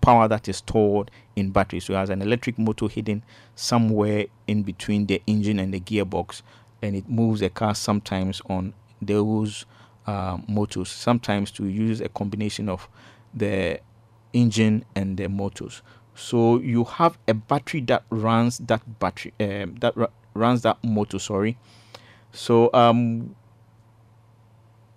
power 0.00 0.28
that 0.28 0.48
is 0.48 0.58
stored 0.58 1.10
in 1.36 1.50
battery. 1.50 1.80
So 1.80 1.94
it 1.94 1.96
has 1.96 2.10
an 2.10 2.22
electric 2.22 2.58
motor 2.58 2.88
hidden 2.88 3.22
somewhere 3.54 4.26
in 4.46 4.62
between 4.62 5.06
the 5.06 5.22
engine 5.26 5.58
and 5.58 5.72
the 5.72 5.80
gearbox, 5.80 6.42
and 6.82 6.96
it 6.96 7.08
moves 7.08 7.40
the 7.40 7.50
car 7.50 7.74
sometimes 7.74 8.40
on 8.48 8.74
those 9.00 9.66
uh, 10.06 10.38
motors. 10.48 10.90
Sometimes 10.90 11.50
to 11.52 11.66
use 11.66 12.00
a 12.00 12.08
combination 12.08 12.68
of 12.68 12.88
the 13.32 13.80
engine 14.32 14.84
and 14.94 15.16
the 15.16 15.28
motors. 15.28 15.82
So 16.14 16.58
you 16.60 16.84
have 16.84 17.18
a 17.26 17.34
battery 17.34 17.80
that 17.82 18.04
runs 18.10 18.58
that 18.58 18.98
battery 19.00 19.32
um, 19.40 19.76
that 19.80 19.94
runs 20.34 20.62
that 20.62 20.82
motor. 20.84 21.18
Sorry. 21.18 21.58
So 22.32 22.70
um, 22.72 23.34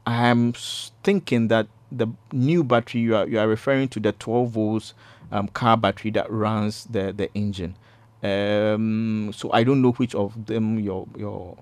I'm 0.05 0.53
thinking 1.03 1.47
that 1.47 1.67
the 1.91 2.07
new 2.31 2.63
battery 2.63 3.01
you 3.01 3.15
are 3.15 3.27
you 3.27 3.39
are 3.39 3.47
referring 3.47 3.87
to 3.87 3.99
the 3.99 4.11
12 4.11 4.49
volts 4.49 4.93
um, 5.31 5.47
car 5.49 5.77
battery 5.77 6.11
that 6.11 6.31
runs 6.31 6.85
the 6.85 7.13
the 7.13 7.33
engine. 7.33 7.75
Um, 8.23 9.31
so 9.33 9.51
I 9.53 9.63
don't 9.63 9.81
know 9.81 9.91
which 9.91 10.15
of 10.15 10.47
them 10.47 10.79
your 10.79 11.07
your 11.17 11.57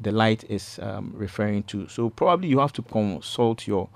the 0.00 0.12
light 0.12 0.44
is 0.48 0.78
um, 0.82 1.12
referring 1.14 1.64
to. 1.64 1.88
So 1.88 2.10
probably 2.10 2.48
you 2.48 2.58
have 2.60 2.72
to 2.74 2.82
consult 2.82 3.66
your 3.66 3.88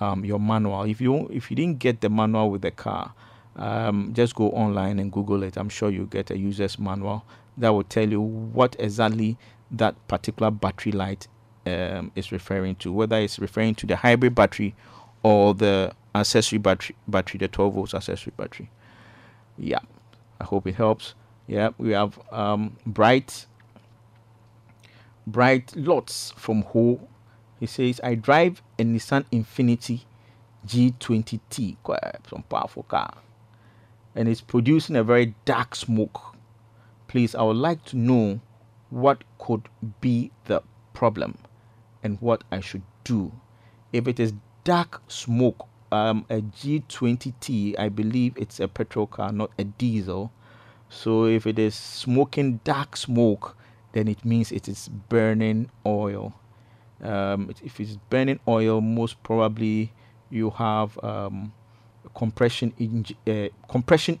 um, 0.00 0.24
your 0.24 0.40
manual. 0.40 0.82
If 0.84 1.00
you 1.00 1.28
if 1.28 1.50
you 1.50 1.56
didn't 1.56 1.78
get 1.78 2.00
the 2.00 2.10
manual 2.10 2.50
with 2.50 2.62
the 2.62 2.70
car, 2.70 3.12
um, 3.56 4.12
just 4.14 4.34
go 4.34 4.50
online 4.50 4.98
and 4.98 5.12
Google 5.12 5.42
it. 5.42 5.56
I'm 5.56 5.68
sure 5.68 5.90
you 5.90 6.06
get 6.06 6.30
a 6.30 6.38
user's 6.38 6.78
manual 6.78 7.24
that 7.56 7.68
will 7.68 7.84
tell 7.84 8.08
you 8.08 8.20
what 8.20 8.76
exactly 8.78 9.36
that 9.70 9.94
particular 10.08 10.50
battery 10.50 10.92
light 10.92 11.28
um, 11.66 12.10
is 12.14 12.32
referring 12.32 12.74
to, 12.76 12.92
whether 12.92 13.16
it's 13.16 13.38
referring 13.38 13.74
to 13.76 13.86
the 13.86 13.96
hybrid 13.96 14.34
battery 14.34 14.74
or 15.22 15.54
the 15.54 15.92
accessory 16.14 16.58
battery, 16.58 16.96
battery, 17.08 17.38
the 17.38 17.48
12 17.48 17.74
volts 17.74 17.94
accessory 17.94 18.32
battery. 18.36 18.70
Yeah, 19.58 19.80
I 20.40 20.44
hope 20.44 20.66
it 20.66 20.74
helps. 20.74 21.14
Yeah, 21.46 21.70
we 21.78 21.90
have 21.90 22.18
um, 22.32 22.76
bright, 22.86 23.46
bright 25.26 25.74
lots 25.76 26.32
from 26.36 26.62
Ho 26.62 27.08
he 27.64 27.66
says, 27.66 28.00
I 28.04 28.14
drive 28.14 28.62
a 28.78 28.84
Nissan 28.84 29.24
Infiniti 29.32 30.02
G20T, 30.66 31.76
some 32.28 32.42
powerful 32.50 32.82
car, 32.82 33.14
and 34.14 34.28
it's 34.28 34.40
producing 34.40 34.96
a 34.96 35.02
very 35.02 35.34
dark 35.46 35.74
smoke. 35.74 36.36
Please, 37.08 37.34
I 37.34 37.42
would 37.42 37.56
like 37.56 37.84
to 37.86 37.96
know 37.96 38.40
what 38.90 39.24
could 39.38 39.68
be 40.02 40.30
the 40.44 40.62
problem 40.92 41.38
and 42.02 42.20
what 42.20 42.44
I 42.50 42.60
should 42.60 42.82
do. 43.04 43.32
If 43.94 44.08
it 44.08 44.20
is 44.20 44.34
dark 44.64 45.02
smoke, 45.08 45.66
um, 45.94 46.26
a 46.28 46.40
G20T, 46.40 47.78
I 47.78 47.88
believe 47.88 48.34
it's 48.36 48.60
a 48.60 48.68
petrol 48.68 49.06
car, 49.06 49.32
not 49.32 49.50
a 49.58 49.64
diesel. 49.64 50.32
So 50.88 51.26
if 51.26 51.46
it 51.46 51.58
is 51.58 51.74
smoking 51.74 52.60
dark 52.64 52.96
smoke, 52.96 53.56
then 53.92 54.08
it 54.08 54.24
means 54.24 54.52
it 54.52 54.68
is 54.68 54.88
burning 55.08 55.70
oil 55.86 56.34
um, 57.04 57.54
if 57.62 57.80
it's 57.80 57.96
burning 58.08 58.40
oil, 58.48 58.80
most 58.80 59.22
probably 59.22 59.92
you 60.30 60.50
have 60.50 60.98
um, 61.04 61.52
compression 62.14 62.72
uh, 63.26 63.48
compression 63.68 64.18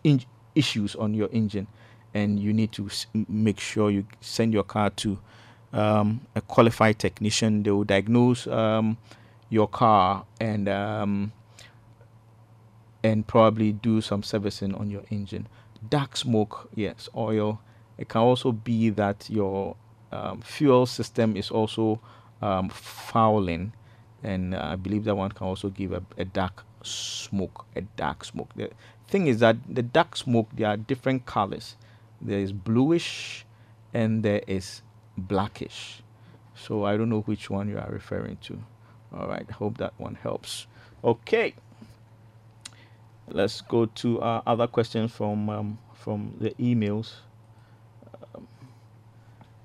issues 0.54 0.94
on 0.94 1.14
your 1.14 1.28
engine, 1.32 1.66
and 2.12 2.38
you 2.38 2.52
need 2.52 2.72
to 2.72 2.88
make 3.28 3.58
sure 3.58 3.90
you 3.90 4.06
send 4.20 4.52
your 4.52 4.64
car 4.64 4.90
to 4.90 5.18
um, 5.72 6.20
a 6.34 6.40
qualified 6.42 6.98
technician. 6.98 7.62
They 7.62 7.70
will 7.70 7.84
diagnose 7.84 8.46
um, 8.46 8.98
your 9.48 9.66
car 9.66 10.26
and 10.38 10.68
um, 10.68 11.32
and 13.04 13.26
probably 13.26 13.70
do 13.70 14.00
some 14.00 14.22
servicing 14.22 14.74
on 14.74 14.90
your 14.90 15.02
engine. 15.10 15.46
Dark 15.90 16.16
smoke, 16.16 16.70
yes, 16.74 17.08
oil. 17.14 17.60
It 17.98 18.08
can 18.08 18.22
also 18.22 18.50
be 18.50 18.88
that 18.90 19.28
your 19.28 19.76
um, 20.10 20.40
fuel 20.40 20.86
system 20.86 21.36
is 21.36 21.50
also 21.50 22.00
um, 22.40 22.70
fouling, 22.70 23.74
and 24.22 24.54
uh, 24.54 24.70
I 24.72 24.76
believe 24.76 25.04
that 25.04 25.16
one 25.16 25.30
can 25.30 25.46
also 25.46 25.68
give 25.68 25.92
a, 25.92 26.02
a 26.16 26.24
dark 26.24 26.64
smoke. 26.82 27.66
A 27.76 27.82
dark 27.82 28.24
smoke. 28.24 28.50
The 28.56 28.70
thing 29.06 29.26
is 29.26 29.40
that 29.40 29.58
the 29.68 29.82
dark 29.82 30.16
smoke 30.16 30.48
there 30.54 30.68
are 30.68 30.76
different 30.78 31.26
colors. 31.26 31.76
There 32.22 32.38
is 32.38 32.52
bluish, 32.52 33.44
and 33.92 34.22
there 34.22 34.42
is 34.46 34.80
blackish. 35.18 36.02
So 36.54 36.86
I 36.86 36.96
don't 36.96 37.10
know 37.10 37.20
which 37.20 37.50
one 37.50 37.68
you 37.68 37.76
are 37.76 37.90
referring 37.90 38.38
to. 38.44 38.64
All 39.14 39.28
right, 39.28 39.48
hope 39.50 39.76
that 39.78 39.92
one 39.98 40.14
helps. 40.14 40.66
Okay, 41.04 41.54
let's 43.28 43.60
go 43.60 43.86
to 43.86 44.20
uh, 44.20 44.42
other 44.46 44.66
questions 44.66 45.12
from 45.12 45.48
um, 45.48 45.78
from 45.94 46.34
the 46.40 46.50
emails. 46.60 47.14
Um, 48.34 48.46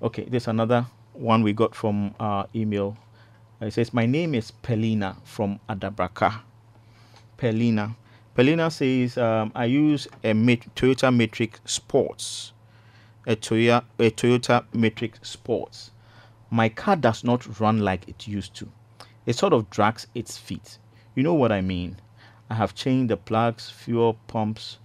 okay, 0.02 0.24
there's 0.24 0.48
another 0.48 0.86
one 1.12 1.42
we 1.42 1.52
got 1.52 1.74
from 1.74 2.14
our 2.18 2.48
email. 2.54 2.96
It 3.60 3.74
says, 3.74 3.92
My 3.92 4.06
name 4.06 4.34
is 4.34 4.52
Pelina 4.62 5.16
from 5.24 5.60
Adabraka. 5.68 6.40
Pelina. 7.36 7.94
Pelina 8.36 8.72
says, 8.72 9.18
um, 9.18 9.52
I 9.54 9.66
use 9.66 10.08
a 10.24 10.32
Toyota 10.32 11.14
Matrix 11.14 11.60
Sports. 11.66 12.52
A 13.26 13.36
Toyota, 13.36 13.84
a 13.98 14.10
Toyota 14.10 14.64
Matrix 14.72 15.28
Sports. 15.28 15.90
My 16.50 16.70
car 16.70 16.96
does 16.96 17.22
not 17.22 17.60
run 17.60 17.80
like 17.80 18.08
it 18.08 18.26
used 18.26 18.54
to. 18.54 18.68
It 19.26 19.36
sort 19.36 19.52
of 19.52 19.68
drags 19.68 20.06
its 20.14 20.38
feet. 20.38 20.78
You 21.14 21.22
know 21.22 21.34
what 21.34 21.52
I 21.52 21.60
mean? 21.60 21.96
I 22.50 22.54
have 22.54 22.74
changed 22.74 23.10
the 23.10 23.16
plugs, 23.16 23.70
fuel 23.70 24.18
pumps, 24.26 24.78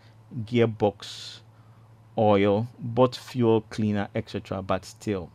gearbox, 0.45 1.39
oil, 2.17 2.67
bought 2.80 3.15
fuel 3.15 3.62
cleaner, 3.69 4.08
etc. 4.15 4.62
But 4.62 4.86
still, 4.86 5.32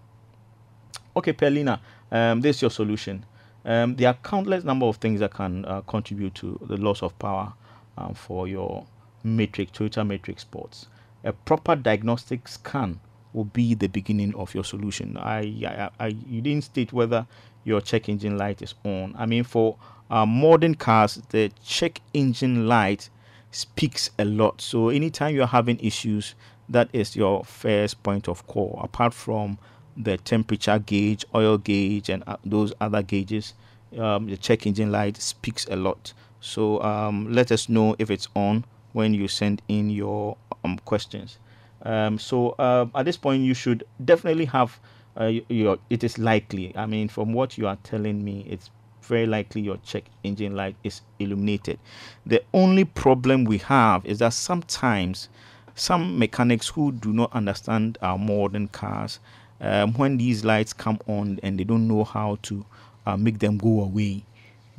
Okay, 1.16 1.32
Pelina, 1.32 1.80
um, 2.12 2.40
this 2.40 2.56
is 2.56 2.62
your 2.62 2.70
solution. 2.70 3.24
Um, 3.64 3.96
there 3.96 4.08
are 4.08 4.14
countless 4.22 4.62
number 4.62 4.86
of 4.86 4.96
things 4.96 5.20
that 5.20 5.34
can 5.34 5.64
uh, 5.64 5.80
contribute 5.82 6.34
to 6.36 6.58
the 6.62 6.76
loss 6.76 7.02
of 7.02 7.18
power 7.18 7.52
um, 7.98 8.14
for 8.14 8.46
your 8.46 8.86
matrix, 9.24 9.72
Toyota 9.72 10.06
matrix 10.06 10.42
sports. 10.42 10.86
A 11.24 11.32
proper 11.32 11.74
diagnostic 11.74 12.46
scan 12.46 13.00
will 13.32 13.44
be 13.44 13.74
the 13.74 13.88
beginning 13.88 14.34
of 14.36 14.54
your 14.54 14.64
solution. 14.64 15.16
I, 15.16 15.40
I, 15.66 15.90
I 15.98 16.06
you 16.28 16.40
didn't 16.40 16.64
state 16.64 16.92
whether 16.92 17.26
your 17.64 17.80
check 17.80 18.08
engine 18.08 18.38
light 18.38 18.62
is 18.62 18.74
on. 18.84 19.14
I 19.18 19.26
mean, 19.26 19.42
for 19.42 19.76
uh, 20.10 20.26
modern 20.26 20.74
cars, 20.74 21.22
the 21.30 21.50
check 21.64 22.00
engine 22.12 22.66
light 22.66 23.08
speaks 23.50 24.10
a 24.18 24.24
lot. 24.24 24.60
So 24.60 24.88
anytime 24.88 25.34
you're 25.34 25.46
having 25.46 25.78
issues, 25.80 26.34
that 26.68 26.88
is 26.92 27.16
your 27.16 27.44
first 27.44 28.02
point 28.02 28.28
of 28.28 28.46
call. 28.46 28.78
Apart 28.82 29.14
from 29.14 29.58
the 29.96 30.16
temperature 30.16 30.78
gauge, 30.78 31.24
oil 31.34 31.58
gauge, 31.58 32.08
and 32.08 32.22
uh, 32.26 32.36
those 32.44 32.72
other 32.80 33.02
gauges, 33.02 33.54
um, 33.98 34.26
the 34.26 34.36
check 34.36 34.66
engine 34.66 34.92
light 34.92 35.16
speaks 35.16 35.66
a 35.66 35.76
lot. 35.76 36.12
So 36.40 36.82
um, 36.82 37.32
let 37.32 37.52
us 37.52 37.68
know 37.68 37.96
if 37.98 38.10
it's 38.10 38.28
on 38.34 38.64
when 38.92 39.14
you 39.14 39.28
send 39.28 39.62
in 39.68 39.90
your 39.90 40.36
um, 40.64 40.78
questions. 40.84 41.38
Um, 41.82 42.18
so 42.18 42.50
uh, 42.58 42.86
at 42.94 43.04
this 43.04 43.16
point, 43.16 43.42
you 43.42 43.54
should 43.54 43.84
definitely 44.04 44.46
have 44.46 44.78
uh, 45.18 45.32
your. 45.48 45.78
It 45.88 46.04
is 46.04 46.18
likely. 46.18 46.76
I 46.76 46.86
mean, 46.86 47.08
from 47.08 47.32
what 47.32 47.58
you 47.58 47.66
are 47.66 47.78
telling 47.82 48.24
me, 48.24 48.46
it's 48.48 48.70
very 49.02 49.26
likely 49.26 49.60
your 49.60 49.78
check 49.78 50.04
engine 50.24 50.54
light 50.54 50.76
is 50.84 51.00
illuminated. 51.18 51.78
The 52.26 52.42
only 52.52 52.84
problem 52.84 53.44
we 53.44 53.58
have 53.58 54.04
is 54.06 54.18
that 54.20 54.32
sometimes 54.32 55.28
some 55.74 56.18
mechanics 56.18 56.68
who 56.68 56.92
do 56.92 57.12
not 57.12 57.32
understand 57.32 57.98
our 58.02 58.18
modern 58.18 58.68
cars, 58.68 59.18
um, 59.60 59.94
when 59.94 60.16
these 60.16 60.44
lights 60.44 60.72
come 60.72 60.98
on 61.06 61.38
and 61.42 61.58
they 61.58 61.64
don't 61.64 61.88
know 61.88 62.04
how 62.04 62.38
to 62.42 62.64
uh, 63.06 63.16
make 63.16 63.38
them 63.38 63.58
go 63.58 63.82
away, 63.82 64.24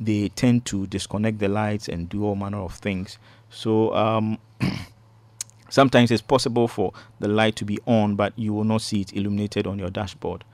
they 0.00 0.28
tend 0.30 0.64
to 0.66 0.86
disconnect 0.86 1.38
the 1.38 1.48
lights 1.48 1.88
and 1.88 2.08
do 2.08 2.24
all 2.24 2.34
manner 2.34 2.58
of 2.58 2.74
things. 2.74 3.18
So 3.50 3.94
um, 3.94 4.38
sometimes 5.68 6.10
it's 6.10 6.22
possible 6.22 6.68
for 6.68 6.92
the 7.20 7.28
light 7.28 7.56
to 7.56 7.64
be 7.64 7.78
on, 7.86 8.16
but 8.16 8.32
you 8.36 8.52
will 8.52 8.64
not 8.64 8.82
see 8.82 9.00
it 9.02 9.12
illuminated 9.12 9.66
on 9.66 9.78
your 9.78 9.90
dashboard. 9.90 10.44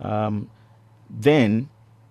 Um, 0.00 0.50
then, 1.10 1.68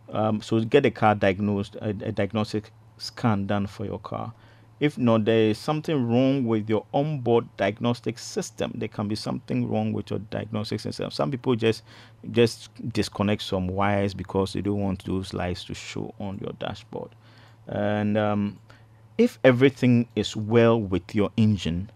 um, 0.09 0.41
so 0.41 0.59
get 0.61 0.85
a 0.85 0.91
car 0.91 1.15
diagnosed, 1.15 1.75
a, 1.75 1.89
a 1.89 2.11
diagnostic 2.11 2.71
scan 2.97 3.45
done 3.47 3.67
for 3.67 3.85
your 3.85 3.99
car. 3.99 4.33
If 4.79 4.97
not, 4.97 5.25
there 5.25 5.49
is 5.49 5.57
something 5.57 6.07
wrong 6.07 6.45
with 6.45 6.69
your 6.69 6.85
onboard 6.93 7.47
diagnostic 7.57 8.19
system. 8.19 8.71
There 8.75 8.87
can 8.87 9.07
be 9.07 9.15
something 9.15 9.67
wrong 9.67 9.91
with 9.91 10.11
your 10.11 10.19
diagnostic 10.19 10.79
system. 10.79 11.09
Some 11.09 11.31
people 11.31 11.55
just 11.55 11.81
just 12.31 12.69
disconnect 12.93 13.41
some 13.41 13.67
wires 13.67 14.13
because 14.13 14.53
they 14.53 14.61
don't 14.61 14.79
want 14.79 15.03
those 15.05 15.33
lights 15.33 15.63
to 15.65 15.73
show 15.73 16.13
on 16.19 16.37
your 16.43 16.53
dashboard. 16.59 17.09
And 17.67 18.17
um, 18.17 18.59
if 19.17 19.39
everything 19.43 20.07
is 20.15 20.35
well 20.35 20.79
with 20.79 21.15
your 21.15 21.31
engine, 21.37 21.89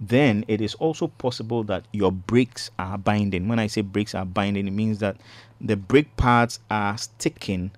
then 0.00 0.44
it 0.48 0.60
is 0.60 0.74
also 0.74 1.06
possible 1.08 1.64
that 1.64 1.84
your 1.92 2.12
brakes 2.12 2.70
are 2.78 2.98
binding. 2.98 3.48
When 3.48 3.58
I 3.58 3.66
say 3.66 3.80
brakes 3.80 4.14
are 4.14 4.26
binding, 4.26 4.68
it 4.68 4.72
means 4.72 4.98
that 4.98 5.16
the 5.60 5.76
brake 5.76 6.16
pads 6.16 6.60
are 6.70 6.98
sticking 6.98 7.70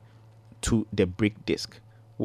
to 0.63 0.87
the 0.93 1.07
brake 1.07 1.47
disc 1.47 1.79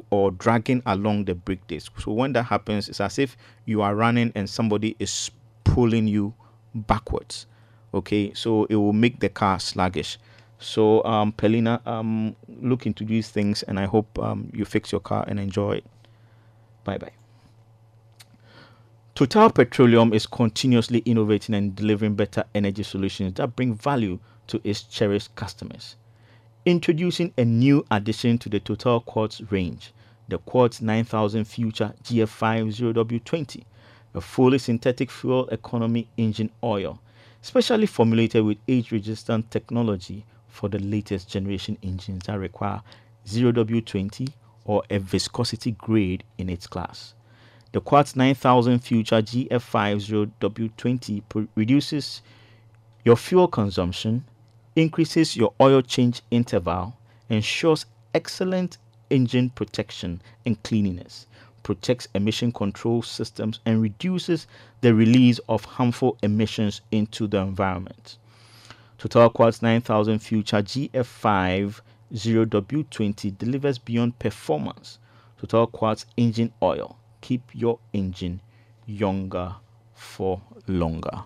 or 0.09 0.31
dragging 0.31 0.81
along 0.85 1.25
the 1.25 1.35
brake 1.35 1.65
disc. 1.67 1.99
So 1.99 2.11
when 2.11 2.33
that 2.33 2.43
happens, 2.43 2.89
it's 2.89 2.99
as 2.99 3.19
if 3.19 3.37
you 3.65 3.81
are 3.81 3.95
running 3.95 4.31
and 4.35 4.49
somebody 4.49 4.95
is 4.97 5.29
pulling 5.63 6.07
you 6.07 6.33
backwards. 6.73 7.45
Okay, 7.93 8.33
so 8.33 8.65
it 8.65 8.75
will 8.75 8.93
make 8.93 9.19
the 9.19 9.29
car 9.29 9.59
sluggish. 9.59 10.17
So 10.57 11.03
um, 11.03 11.31
Pelina, 11.33 11.85
um, 11.85 12.35
look 12.47 12.87
into 12.87 13.03
these 13.05 13.29
things, 13.29 13.61
and 13.63 13.79
I 13.79 13.85
hope 13.85 14.17
um, 14.17 14.49
you 14.53 14.65
fix 14.65 14.91
your 14.91 15.01
car 15.01 15.25
and 15.27 15.39
enjoy 15.39 15.73
it. 15.73 15.85
Bye 16.83 16.97
bye. 16.97 17.22
Total 19.15 19.47
Petroleum 19.51 20.11
is 20.11 20.25
continuously 20.25 21.03
innovating 21.05 21.53
and 21.53 21.75
delivering 21.75 22.15
better 22.15 22.43
energy 22.55 22.81
solutions 22.81 23.35
that 23.35 23.55
bring 23.55 23.75
value 23.75 24.17
to 24.47 24.59
its 24.63 24.81
cherished 24.81 25.35
customers. 25.35 25.97
Introducing 26.65 27.31
a 27.37 27.45
new 27.45 27.85
addition 27.91 28.39
to 28.39 28.49
the 28.49 28.59
Total 28.59 28.99
Quartz 29.01 29.39
range, 29.51 29.93
the 30.29 30.39
Quartz 30.39 30.81
9000 30.81 31.45
Future 31.45 31.93
GF5 32.03 32.93
0W20, 33.21 33.63
a 34.15 34.21
fully 34.21 34.57
synthetic 34.57 35.11
fuel 35.11 35.47
economy 35.49 36.07
engine 36.17 36.49
oil, 36.63 36.99
specially 37.43 37.85
formulated 37.85 38.43
with 38.43 38.57
age-resistant 38.67 39.51
technology 39.51 40.25
for 40.47 40.69
the 40.69 40.79
latest 40.79 41.29
generation 41.29 41.77
engines 41.83 42.25
that 42.25 42.39
require 42.39 42.81
0W20 43.27 44.29
or 44.65 44.81
a 44.89 44.97
viscosity 44.97 45.69
grade 45.73 46.23
in 46.39 46.49
its 46.49 46.65
class. 46.65 47.13
The 47.73 47.81
Quartz 47.81 48.15
9000 48.15 48.77
Future 48.81 49.23
GF5 49.23 50.29
0W20 50.39 51.47
reduces 51.55 52.21
your 53.03 53.15
fuel 53.15 53.47
consumption, 53.47 54.25
increases 54.75 55.35
your 55.35 55.55
oil 55.59 55.81
change 55.81 56.21
interval, 56.29 56.95
ensures 57.29 57.87
excellent 58.13 58.77
engine 59.09 59.49
protection 59.49 60.21
and 60.45 60.61
cleanliness, 60.61 61.25
protects 61.63 62.07
emission 62.13 62.51
control 62.51 63.01
systems, 63.01 63.59
and 63.65 63.81
reduces 63.81 64.45
the 64.81 64.93
release 64.93 65.39
of 65.49 65.65
harmful 65.65 66.15
emissions 66.21 66.81
into 66.91 67.25
the 67.25 67.39
environment. 67.39 68.19
Total 68.99 69.31
Quartz 69.31 69.63
9000 69.63 70.19
Future 70.19 70.61
GF5 70.61 71.81
0W20 72.13 73.35
delivers 73.35 73.79
beyond 73.79 74.19
performance. 74.19 74.99
Total 75.39 75.65
Quartz 75.65 76.05
engine 76.15 76.53
oil. 76.61 76.99
Keep 77.23 77.51
your 77.53 77.79
engine 77.93 78.41
younger 78.85 79.55
for 79.93 80.41
longer. 80.67 81.23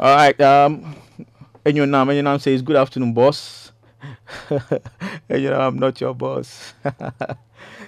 All 0.00 0.16
right. 0.16 0.40
Um, 0.40 0.96
Enyonam, 1.66 2.14
your 2.14 2.22
name 2.22 2.38
says, 2.38 2.62
Good 2.62 2.76
afternoon, 2.76 3.12
boss. 3.12 3.72
and 4.48 5.42
you 5.42 5.50
know, 5.50 5.60
I'm 5.60 5.78
not 5.78 6.00
your 6.00 6.14
boss. 6.14 6.72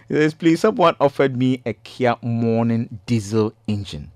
He 0.09 0.14
says, 0.14 0.35
Please, 0.35 0.61
someone 0.61 0.94
offered 1.01 1.38
me 1.38 1.62
a 1.64 1.72
Kia 1.72 2.16
Morning 2.20 3.01
diesel 3.07 3.55
engine. 3.66 4.12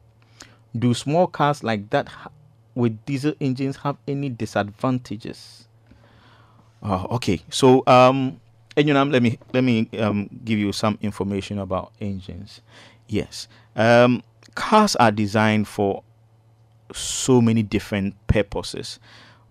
Do 0.79 0.93
small 0.93 1.27
cars 1.27 1.65
like 1.65 1.89
that 1.89 2.07
ha- 2.09 2.31
with 2.75 3.05
diesel 3.05 3.35
engines 3.41 3.77
have 3.79 3.97
any 4.07 4.29
disadvantages? 4.29 5.67
Uh, 6.83 7.07
okay, 7.11 7.41
so 7.51 7.83
um, 7.87 8.41
and 8.77 8.89
you 8.89 8.95
know, 8.95 9.05
let 9.05 9.23
me 9.23 9.39
let 9.53 9.63
me 9.65 9.89
um, 9.99 10.29
give 10.45 10.59
you 10.59 10.73
some 10.73 10.99
information 11.03 11.59
about 11.59 11.93
engines. 12.01 12.63
Yes, 13.09 13.49
um, 13.77 14.23
cars 14.55 14.97
are 14.97 15.11
designed 15.11 15.69
for 15.69 16.03
so 16.95 17.41
many 17.41 17.63
different 17.63 18.15
purposes. 18.27 18.99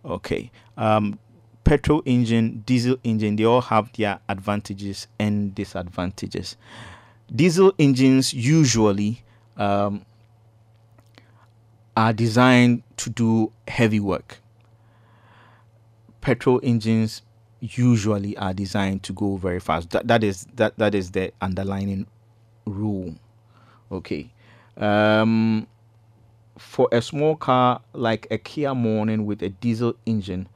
Okay, 0.03 0.51
um, 0.77 1.19
petrol 1.63 2.01
engine, 2.05 2.63
diesel 2.65 2.97
engine, 3.03 3.35
they 3.35 3.43
all 3.43 3.61
have 3.61 3.91
their 3.93 4.19
advantages 4.27 5.07
and 5.19 5.53
disadvantages. 5.53 6.57
Diesel 7.35 7.73
engines 7.77 8.33
usually 8.33 9.21
um, 9.57 10.03
are 11.99 12.13
designed 12.13 12.81
to 12.95 13.09
do 13.09 13.51
heavy 13.67 13.99
work. 13.99 14.39
Petrol 16.21 16.61
engines 16.63 17.23
usually 17.59 18.37
are 18.37 18.53
designed 18.53 19.03
to 19.03 19.11
go 19.11 19.35
very 19.35 19.59
fast. 19.59 19.89
That, 19.89 20.07
that 20.07 20.23
is 20.23 20.47
that 20.55 20.77
that 20.77 20.95
is 20.95 21.11
the 21.11 21.33
underlying 21.41 22.07
rule. 22.65 23.15
Okay. 23.91 24.31
Um, 24.77 25.67
for 26.57 26.87
a 26.93 27.01
small 27.01 27.35
car 27.35 27.81
like 27.91 28.27
a 28.31 28.37
Kia 28.37 28.73
Morning 28.73 29.25
with 29.25 29.43
a 29.43 29.49
diesel 29.49 29.93
engine, 30.05 30.47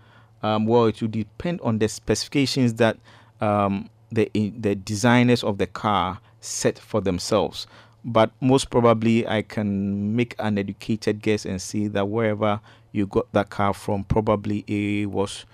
um, 0.43 0.65
well, 0.65 0.85
it 0.85 1.01
will 1.01 1.09
depend 1.09 1.59
on 1.59 1.77
the 1.79 1.89
specifications 1.89 2.75
that 2.75 2.97
um, 3.41 3.89
the 4.13 4.31
the 4.33 4.75
designers 4.75 5.43
of 5.43 5.57
the 5.57 5.67
car 5.67 6.21
set 6.39 6.79
for 6.79 7.01
themselves. 7.01 7.67
But 8.05 8.31
most 8.41 8.69
probably, 8.69 9.25
I 9.27 9.43
can 9.43 10.15
make 10.15 10.35
an 10.39 10.57
educated 10.57 11.21
guess 11.21 11.45
and 11.45 11.61
see 11.61 11.87
that 11.87 12.07
wherever 12.07 12.59
you 12.91 13.07
got 13.07 13.31
that 13.31 13.49
car 13.49 13.73
from, 13.73 14.03
probably 14.03 14.59
it 14.67 15.09
was 15.09 15.45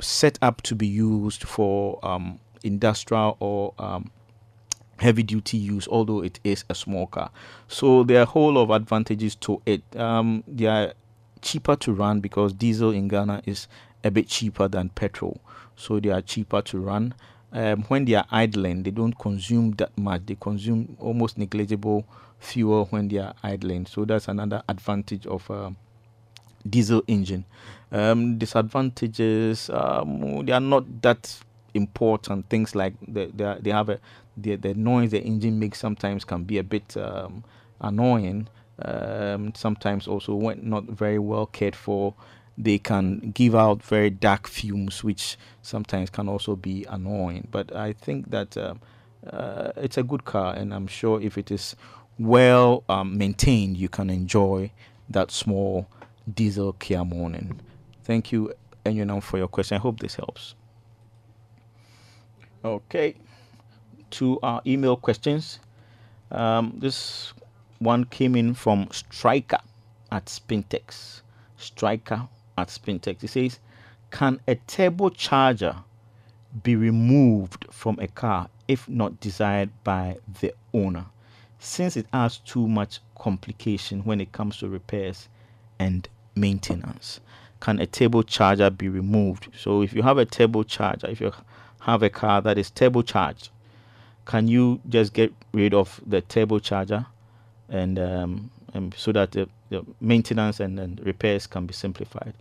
set 0.00 0.38
up 0.42 0.62
to 0.62 0.74
be 0.74 0.86
used 0.86 1.44
for 1.44 1.98
um, 2.04 2.38
industrial 2.64 3.36
or 3.40 3.72
um, 3.78 4.10
heavy 4.98 5.22
duty 5.22 5.56
use, 5.56 5.88
although 5.88 6.22
it 6.22 6.38
is 6.44 6.64
a 6.68 6.74
small 6.74 7.06
car. 7.06 7.30
So 7.68 8.04
there 8.04 8.18
are 8.18 8.22
a 8.22 8.26
whole 8.26 8.52
lot 8.52 8.64
of 8.64 8.70
advantages 8.70 9.34
to 9.36 9.62
it. 9.66 9.82
Um, 9.96 10.44
they 10.46 10.66
are 10.66 10.92
cheaper 11.40 11.76
to 11.76 11.92
run 11.92 12.20
because 12.20 12.52
diesel 12.52 12.90
in 12.90 13.08
Ghana 13.08 13.42
is 13.46 13.68
a 14.04 14.10
bit 14.10 14.28
cheaper 14.28 14.68
than 14.68 14.90
petrol, 14.90 15.40
so 15.76 15.98
they 15.98 16.10
are 16.10 16.22
cheaper 16.22 16.62
to 16.62 16.78
run. 16.78 17.14
Um, 17.52 17.82
when 17.84 18.04
they 18.04 18.14
are 18.14 18.26
idling, 18.30 18.82
they 18.82 18.90
don't 18.90 19.18
consume 19.18 19.72
that 19.72 19.96
much. 19.96 20.22
They 20.26 20.36
consume 20.40 20.96
almost 20.98 21.38
negligible 21.38 22.06
fuel 22.38 22.86
when 22.86 23.08
they 23.08 23.18
are 23.18 23.34
idling. 23.42 23.86
So 23.86 24.04
that's 24.04 24.28
another 24.28 24.62
advantage 24.68 25.26
of 25.26 25.48
um, 25.50 25.76
diesel 26.68 27.02
engine. 27.06 27.44
Um, 27.90 28.38
disadvantages, 28.38 29.68
um, 29.70 30.44
they 30.46 30.52
are 30.52 30.60
not 30.60 31.02
that 31.02 31.38
important. 31.74 32.48
Things 32.48 32.74
like 32.74 32.94
they 33.06 33.70
have 33.70 33.88
a 33.88 34.00
the, 34.36 34.56
the 34.56 34.72
noise 34.74 35.10
the 35.10 35.20
engine 35.20 35.58
makes 35.58 35.78
sometimes 35.78 36.24
can 36.24 36.44
be 36.44 36.58
a 36.58 36.64
bit 36.64 36.96
um, 36.96 37.44
annoying. 37.80 38.48
Um, 38.78 39.52
sometimes 39.54 40.08
also 40.08 40.34
when 40.34 40.68
not 40.68 40.84
very 40.84 41.18
well 41.18 41.46
cared 41.46 41.76
for, 41.76 42.14
they 42.58 42.78
can 42.78 43.32
give 43.34 43.54
out 43.54 43.82
very 43.82 44.10
dark 44.10 44.46
fumes, 44.46 45.02
which 45.02 45.36
sometimes 45.62 46.10
can 46.10 46.28
also 46.28 46.56
be 46.56 46.84
annoying. 46.88 47.48
But 47.50 47.74
I 47.74 47.92
think 47.92 48.30
that 48.30 48.56
uh, 48.56 48.74
uh, 49.26 49.72
it's 49.76 49.96
a 49.96 50.02
good 50.02 50.24
car, 50.24 50.54
and 50.54 50.74
I'm 50.74 50.86
sure 50.86 51.20
if 51.20 51.38
it 51.38 51.50
is 51.50 51.76
well 52.18 52.84
um, 52.88 53.16
maintained, 53.16 53.76
you 53.76 53.88
can 53.88 54.10
enjoy 54.10 54.70
that 55.08 55.30
small 55.30 55.88
diesel 56.32 56.74
Kia 56.74 57.04
Morning. 57.04 57.60
Thank 58.04 58.32
you, 58.32 58.52
Enyonam, 58.84 59.22
for 59.22 59.38
your 59.38 59.48
question. 59.48 59.76
I 59.76 59.80
hope 59.80 60.00
this 60.00 60.16
helps. 60.16 60.54
Okay, 62.64 63.16
to 64.10 64.38
our 64.42 64.62
email 64.66 64.96
questions. 64.96 65.58
Um, 66.30 66.74
this 66.78 67.32
one 67.78 68.04
came 68.04 68.36
in 68.36 68.54
from 68.54 68.88
Striker 68.92 69.58
at 70.10 70.26
Spintex. 70.26 71.22
Striker 71.56 72.28
at 72.58 72.68
Spintex. 72.68 73.24
It 73.24 73.28
says, 73.28 73.58
Can 74.10 74.40
a 74.46 74.56
turbocharger 74.56 75.82
be 76.62 76.76
removed 76.76 77.66
from 77.70 77.98
a 77.98 78.08
car 78.08 78.48
if 78.68 78.88
not 78.88 79.20
desired 79.20 79.70
by 79.84 80.18
the 80.40 80.54
owner? 80.72 81.06
Since 81.58 81.96
it 81.96 82.06
has 82.12 82.38
too 82.38 82.66
much 82.66 83.00
complication 83.18 84.02
when 84.04 84.20
it 84.20 84.32
comes 84.32 84.56
to 84.58 84.68
repairs 84.68 85.28
and 85.78 86.08
maintenance. 86.34 87.20
Can 87.60 87.80
a 87.80 87.86
turbocharger 87.86 88.76
be 88.76 88.88
removed? 88.88 89.48
So 89.56 89.82
if 89.82 89.92
you 89.92 90.02
have 90.02 90.18
a 90.18 90.26
turbocharger, 90.26 91.08
if 91.08 91.20
you 91.20 91.32
have 91.80 92.02
a 92.02 92.10
car 92.10 92.42
that 92.42 92.58
is 92.58 92.70
turbocharged, 92.70 93.50
can 94.24 94.48
you 94.48 94.80
just 94.88 95.12
get 95.12 95.32
rid 95.52 95.74
of 95.74 96.00
the 96.06 96.22
turbocharger 96.22 97.06
and, 97.68 97.98
um, 97.98 98.50
and 98.74 98.94
so 98.96 99.12
that 99.12 99.32
the, 99.32 99.48
the 99.72 99.84
maintenance 100.00 100.60
and, 100.60 100.78
and, 100.78 101.04
repairs 101.04 101.46
can 101.46 101.66
be 101.66 101.74
simplified? 101.74 102.34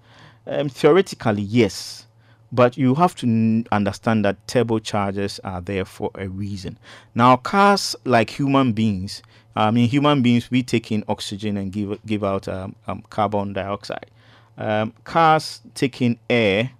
Um, 0.45 0.69
theoretically, 0.69 1.41
yes, 1.41 2.05
but 2.51 2.77
you 2.77 2.95
have 2.95 3.15
to 3.15 3.27
n- 3.27 3.65
understand 3.71 4.25
that 4.25 4.45
turbochargers 4.47 5.39
are 5.43 5.61
there 5.61 5.85
for 5.85 6.11
a 6.15 6.27
reason. 6.27 6.77
Now, 7.15 7.37
cars 7.37 7.95
like 8.05 8.29
human 8.29 8.73
beings, 8.73 9.21
I 9.55 9.71
mean, 9.71 9.89
human 9.89 10.21
beings, 10.21 10.49
we 10.49 10.63
take 10.63 10.91
in 10.91 11.03
oxygen 11.07 11.57
and 11.57 11.71
give 11.71 11.99
give 12.05 12.23
out 12.23 12.47
um, 12.47 12.75
um, 12.87 13.03
carbon 13.09 13.53
dioxide. 13.53 14.09
Um, 14.57 14.93
cars 15.03 15.61
take 15.73 16.01
in 16.01 16.19
air 16.29 16.71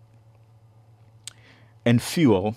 and 1.85 2.01
fuel 2.01 2.55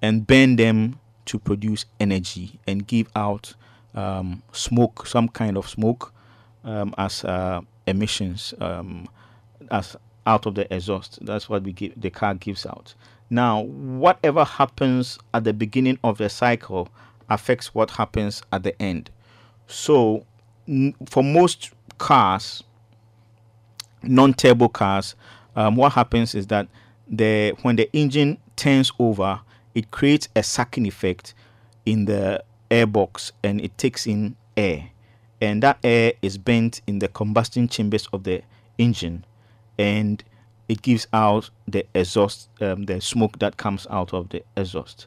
and 0.00 0.26
burn 0.26 0.56
them 0.56 0.98
to 1.26 1.38
produce 1.38 1.84
energy 1.98 2.58
and 2.66 2.86
give 2.86 3.08
out 3.16 3.54
um, 3.94 4.42
smoke, 4.52 5.06
some 5.06 5.28
kind 5.28 5.56
of 5.56 5.68
smoke, 5.68 6.12
um, 6.66 6.94
as 6.98 7.24
uh, 7.24 7.62
emissions, 7.86 8.52
um, 8.60 9.08
as 9.70 9.96
out 10.26 10.44
of 10.44 10.56
the 10.56 10.72
exhaust. 10.74 11.24
That's 11.24 11.48
what 11.48 11.62
we 11.62 11.72
give, 11.72 11.98
the 11.98 12.10
car 12.10 12.34
gives 12.34 12.66
out. 12.66 12.94
Now, 13.30 13.62
whatever 13.62 14.44
happens 14.44 15.18
at 15.32 15.44
the 15.44 15.52
beginning 15.52 15.98
of 16.04 16.18
the 16.18 16.28
cycle 16.28 16.88
affects 17.30 17.74
what 17.74 17.92
happens 17.92 18.42
at 18.52 18.64
the 18.64 18.80
end. 18.82 19.10
So, 19.66 20.26
n- 20.68 20.94
for 21.06 21.24
most 21.24 21.70
cars, 21.98 22.62
non-turbo 24.02 24.68
cars, 24.68 25.14
um, 25.54 25.76
what 25.76 25.92
happens 25.92 26.34
is 26.34 26.48
that 26.48 26.68
the 27.08 27.54
when 27.62 27.76
the 27.76 27.90
engine 27.92 28.38
turns 28.56 28.92
over, 28.98 29.40
it 29.74 29.90
creates 29.90 30.28
a 30.36 30.42
sucking 30.42 30.86
effect 30.86 31.34
in 31.84 32.04
the 32.04 32.42
airbox 32.70 33.30
and 33.42 33.60
it 33.60 33.76
takes 33.78 34.06
in 34.06 34.36
air 34.56 34.90
and 35.40 35.62
that 35.62 35.78
air 35.84 36.12
is 36.22 36.38
bent 36.38 36.80
in 36.86 36.98
the 36.98 37.08
combustion 37.08 37.68
chambers 37.68 38.08
of 38.12 38.24
the 38.24 38.42
engine 38.78 39.24
and 39.78 40.22
it 40.68 40.82
gives 40.82 41.06
out 41.12 41.50
the 41.68 41.86
exhaust 41.94 42.48
um, 42.60 42.84
the 42.84 43.00
smoke 43.00 43.38
that 43.38 43.56
comes 43.56 43.86
out 43.90 44.12
of 44.12 44.28
the 44.30 44.42
exhaust 44.56 45.06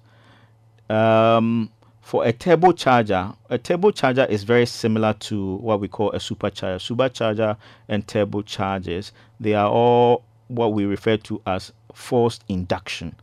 um, 0.90 1.70
for 2.02 2.26
a 2.26 2.34
turbocharger 2.34 3.36
a 3.50 3.58
turbocharger 3.58 4.28
is 4.30 4.44
very 4.44 4.66
similar 4.66 5.14
to 5.14 5.56
what 5.56 5.80
we 5.80 5.88
call 5.88 6.12
a 6.12 6.18
supercharger 6.18 6.78
supercharger 6.78 7.58
and 7.88 8.06
turbochargers 8.08 9.12
they 9.40 9.54
are 9.54 9.70
all 9.70 10.24
what 10.48 10.74
we 10.74 10.86
refer 10.86 11.18
to 11.18 11.42
as 11.46 11.72
forced 11.94 12.44
induction 12.48 13.16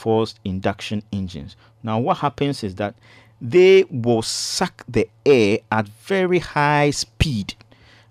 forced 0.00 0.40
induction 0.44 1.02
engines. 1.12 1.56
Now, 1.82 1.98
what 1.98 2.18
happens 2.18 2.64
is 2.64 2.76
that 2.76 2.94
they 3.40 3.84
will 3.90 4.22
suck 4.22 4.84
the 4.88 5.08
air 5.24 5.58
at 5.70 5.88
very 5.88 6.38
high 6.38 6.90
speed. 6.90 7.54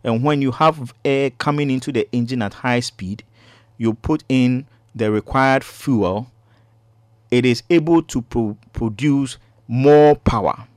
And 0.03 0.23
when 0.23 0.41
you 0.41 0.51
have 0.51 0.93
air 1.03 1.29
coming 1.29 1.69
into 1.69 1.91
the 1.91 2.07
engine 2.11 2.41
at 2.41 2.55
high 2.55 2.79
speed, 2.79 3.23
you 3.77 3.93
put 3.93 4.23
in 4.29 4.65
the 4.95 5.11
required 5.11 5.63
fuel, 5.63 6.31
it 7.31 7.45
is 7.45 7.63
able 7.69 8.01
to 8.03 8.21
pro- 8.23 8.57
produce 8.73 9.37
more 9.67 10.15
power 10.15 10.67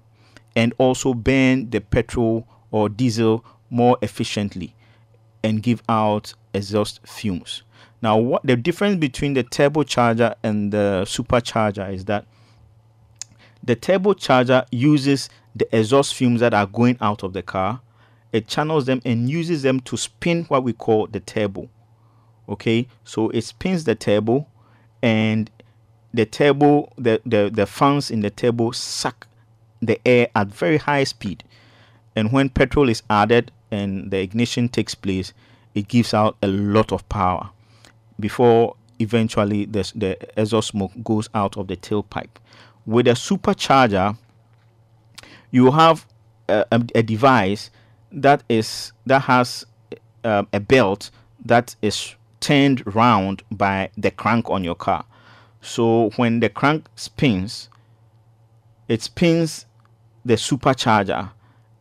and 0.54 0.74
also 0.78 1.14
burn 1.14 1.70
the 1.70 1.80
petrol 1.80 2.46
or 2.70 2.88
diesel 2.88 3.44
more 3.70 3.96
efficiently 4.02 4.74
and 5.42 5.62
give 5.62 5.82
out 5.88 6.34
exhaust 6.52 7.00
fumes. 7.06 7.62
Now, 8.02 8.18
what 8.18 8.42
the 8.44 8.56
difference 8.56 8.96
between 8.96 9.34
the 9.34 9.44
turbocharger 9.44 10.34
and 10.42 10.72
the 10.72 11.04
supercharger 11.06 11.92
is 11.92 12.04
that 12.06 12.26
the 13.62 13.76
turbocharger 13.76 14.66
uses 14.70 15.28
the 15.54 15.68
exhaust 15.76 16.14
fumes 16.14 16.40
that 16.40 16.54
are 16.54 16.66
going 16.66 16.96
out 17.00 17.22
of 17.22 17.32
the 17.32 17.42
car, 17.42 17.80
it 18.32 18.48
channels 18.48 18.86
them 18.86 19.00
and 19.04 19.28
uses 19.28 19.62
them 19.62 19.80
to 19.80 19.96
spin 19.96 20.44
what 20.44 20.64
we 20.64 20.72
call 20.72 21.06
the 21.06 21.20
turbo. 21.20 21.68
Okay, 22.48 22.88
so 23.04 23.28
it 23.30 23.42
spins 23.42 23.84
the 23.84 23.94
turbo, 23.94 24.46
and 25.02 25.50
the 26.12 26.26
turbo, 26.26 26.92
the, 26.96 27.20
the, 27.24 27.50
the 27.52 27.66
fans 27.66 28.10
in 28.10 28.20
the 28.20 28.30
turbo 28.30 28.72
suck 28.72 29.26
the 29.80 30.00
air 30.06 30.28
at 30.34 30.48
very 30.48 30.78
high 30.78 31.04
speed. 31.04 31.44
And 32.14 32.32
when 32.32 32.50
petrol 32.50 32.88
is 32.88 33.02
added 33.08 33.50
and 33.70 34.10
the 34.10 34.18
ignition 34.18 34.68
takes 34.68 34.94
place, 34.94 35.32
it 35.74 35.88
gives 35.88 36.12
out 36.12 36.36
a 36.42 36.46
lot 36.46 36.92
of 36.92 37.08
power 37.08 37.50
before 38.20 38.76
eventually 38.98 39.64
the, 39.64 39.90
the 39.94 40.40
exhaust 40.40 40.68
smoke 40.68 40.92
goes 41.02 41.28
out 41.34 41.56
of 41.56 41.68
the 41.68 41.76
tailpipe. 41.76 42.36
With 42.86 43.06
a 43.06 43.12
supercharger, 43.12 44.16
you 45.50 45.70
have 45.70 46.06
a, 46.48 46.66
a, 46.72 47.02
device 47.02 47.70
that 48.10 48.42
is 48.48 48.92
that 49.06 49.22
has 49.22 49.64
um, 50.24 50.48
a 50.52 50.60
belt 50.60 51.10
that 51.44 51.76
is 51.82 52.14
turned 52.40 52.82
round 52.94 53.42
by 53.50 53.90
the 53.96 54.10
crank 54.10 54.50
on 54.50 54.64
your 54.64 54.74
car. 54.74 55.04
So 55.60 56.10
when 56.16 56.40
the 56.40 56.48
crank 56.48 56.88
spins, 56.96 57.68
it 58.88 59.02
spins 59.02 59.66
the 60.24 60.34
supercharger 60.34 61.30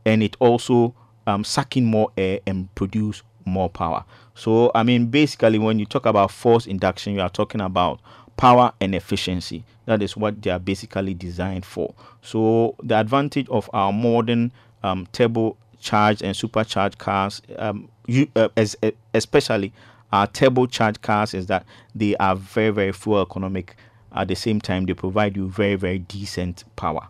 and 0.05 0.21
it 0.21 0.35
also 0.39 0.93
um, 1.27 1.43
sucking 1.43 1.85
more 1.85 2.11
air 2.17 2.39
and 2.45 2.73
produce 2.75 3.23
more 3.45 3.69
power. 3.69 4.05
So, 4.35 4.71
I 4.73 4.83
mean, 4.83 5.07
basically, 5.07 5.59
when 5.59 5.79
you 5.79 5.85
talk 5.85 6.05
about 6.05 6.31
force 6.31 6.65
induction, 6.65 7.13
you 7.13 7.21
are 7.21 7.29
talking 7.29 7.61
about 7.61 7.99
power 8.37 8.73
and 8.79 8.95
efficiency. 8.95 9.63
That 9.85 10.01
is 10.01 10.15
what 10.15 10.41
they 10.41 10.51
are 10.51 10.59
basically 10.59 11.13
designed 11.13 11.65
for. 11.65 11.93
So, 12.21 12.75
the 12.83 12.99
advantage 12.99 13.47
of 13.49 13.69
our 13.73 13.91
modern 13.91 14.51
um, 14.83 15.07
turbo 15.11 15.57
charged 15.79 16.21
and 16.21 16.35
supercharged 16.35 16.97
cars, 16.97 17.41
um, 17.57 17.89
you, 18.07 18.27
uh, 18.35 18.49
as, 18.55 18.75
uh, 18.83 18.91
especially 19.13 19.73
our 20.11 20.27
turbocharged 20.27 21.01
cars, 21.01 21.33
is 21.33 21.47
that 21.47 21.65
they 21.95 22.15
are 22.17 22.35
very, 22.35 22.69
very 22.69 22.91
fuel 22.91 23.21
economic. 23.21 23.75
At 24.13 24.27
the 24.27 24.35
same 24.35 24.59
time, 24.59 24.85
they 24.85 24.93
provide 24.93 25.37
you 25.37 25.47
very, 25.49 25.75
very 25.75 25.99
decent 25.99 26.65
power. 26.75 27.07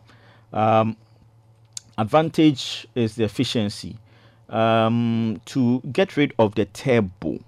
Um, 0.53 0.95
advantage 1.97 2.87
is 2.93 3.15
the 3.15 3.23
efficiency 3.23 3.97
um, 4.49 5.41
to 5.45 5.81
get 5.91 6.15
rid 6.17 6.33
of 6.37 6.55
the 6.55 6.65
turbo, 6.65 7.39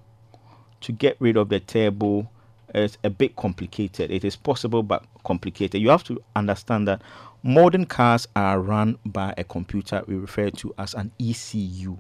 to 0.82 0.92
get 0.92 1.18
rid 1.20 1.38
of 1.38 1.50
the 1.50 1.60
turbo 1.60 2.30
is 2.74 2.98
a 3.04 3.10
bit 3.10 3.36
complicated. 3.36 4.12
It 4.12 4.24
is 4.26 4.36
possible 4.36 4.84
but 4.84 5.06
complicated. 5.24 5.82
You 5.82 5.90
have 5.90 6.04
to 6.06 6.22
understand 6.36 6.88
that 6.88 7.02
modern 7.44 7.86
cars 7.86 8.28
are 8.36 8.60
run 8.60 8.98
by 9.06 9.34
a 9.38 9.44
computer 9.44 10.04
we 10.08 10.16
refer 10.16 10.50
to 10.50 10.74
as 10.78 10.94
an 10.94 11.12
ECU. 11.20 11.98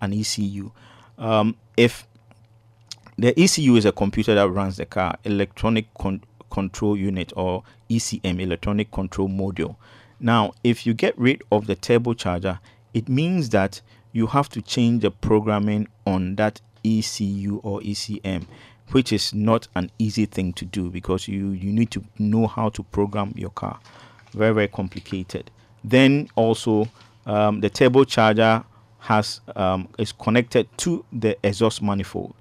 An 0.00 0.12
ECU. 0.12 0.70
Um, 1.18 1.56
if 1.76 2.06
the 3.16 3.38
ECU 3.38 3.76
is 3.76 3.84
a 3.84 3.92
computer 3.92 4.34
that 4.34 4.48
runs 4.48 4.76
the 4.76 4.86
car, 4.86 5.16
electronic 5.24 5.92
con- 5.94 6.22
control 6.50 6.96
unit 6.96 7.32
or 7.36 7.62
ECM, 7.90 8.40
electronic 8.40 8.90
control 8.90 9.28
module. 9.28 9.76
Now, 10.20 10.52
if 10.62 10.86
you 10.86 10.94
get 10.94 11.18
rid 11.18 11.42
of 11.50 11.66
the 11.66 11.76
turbocharger, 11.76 12.58
it 12.92 13.08
means 13.08 13.50
that 13.50 13.80
you 14.12 14.28
have 14.28 14.48
to 14.50 14.62
change 14.62 15.02
the 15.02 15.10
programming 15.10 15.88
on 16.06 16.36
that 16.36 16.60
ECU 16.84 17.60
or 17.62 17.80
ECM, 17.80 18.46
which 18.92 19.12
is 19.12 19.34
not 19.34 19.68
an 19.74 19.90
easy 19.98 20.26
thing 20.26 20.52
to 20.54 20.64
do 20.64 20.90
because 20.90 21.26
you, 21.28 21.50
you 21.50 21.72
need 21.72 21.90
to 21.90 22.04
know 22.18 22.46
how 22.46 22.68
to 22.70 22.82
program 22.84 23.32
your 23.36 23.50
car. 23.50 23.78
Very, 24.32 24.54
very 24.54 24.68
complicated. 24.68 25.50
Then 25.82 26.28
also, 26.34 26.88
um, 27.26 27.60
the 27.60 27.70
turbocharger 27.70 28.64
has 29.00 29.40
um, 29.54 29.88
is 29.98 30.12
connected 30.12 30.66
to 30.78 31.04
the 31.12 31.36
exhaust 31.46 31.82
manifold. 31.82 32.34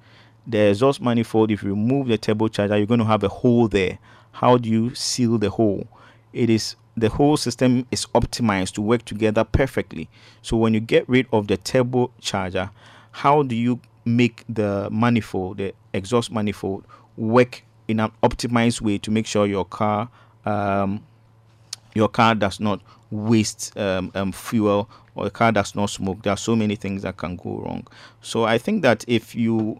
The 0.47 0.69
exhaust 0.69 1.01
manifold, 1.01 1.51
if 1.51 1.63
you 1.63 1.69
remove 1.69 2.07
the 2.07 2.17
turbocharger, 2.17 2.77
you're 2.77 2.85
going 2.85 2.99
to 2.99 3.05
have 3.05 3.23
a 3.23 3.29
hole 3.29 3.67
there. 3.67 3.99
How 4.31 4.57
do 4.57 4.69
you 4.69 4.95
seal 4.95 5.37
the 5.37 5.49
hole? 5.49 5.87
It 6.31 6.49
is 6.49 6.75
the 6.95 7.09
whole 7.09 7.37
system 7.37 7.85
is 7.91 8.05
optimized 8.07 8.73
to 8.73 8.81
work 8.81 9.03
together 9.05 9.43
perfectly. 9.43 10.09
So 10.41 10.57
when 10.57 10.73
you 10.73 10.79
get 10.79 11.07
rid 11.09 11.27
of 11.31 11.47
the 11.47 11.57
turbocharger, 11.57 12.69
how 13.11 13.43
do 13.43 13.55
you 13.55 13.79
make 14.05 14.43
the 14.47 14.89
manifold, 14.91 15.57
the 15.57 15.73
exhaust 15.93 16.31
manifold, 16.31 16.85
work 17.17 17.63
in 17.87 17.99
an 17.99 18.11
optimized 18.21 18.81
way 18.81 18.97
to 18.97 19.11
make 19.11 19.25
sure 19.25 19.45
your 19.45 19.65
car 19.65 20.09
um, 20.45 21.03
your 21.93 22.09
car 22.09 22.35
does 22.35 22.59
not 22.59 22.81
waste 23.11 23.77
um, 23.77 24.11
um, 24.15 24.31
fuel 24.31 24.89
or 25.15 25.25
the 25.25 25.31
car 25.31 25.51
does 25.51 25.75
not 25.75 25.89
smoke. 25.89 26.23
There 26.23 26.33
are 26.33 26.37
so 26.37 26.55
many 26.55 26.75
things 26.75 27.03
that 27.03 27.17
can 27.17 27.35
go 27.35 27.59
wrong. 27.59 27.87
So 28.21 28.45
I 28.45 28.57
think 28.57 28.81
that 28.81 29.05
if 29.07 29.35
you 29.35 29.79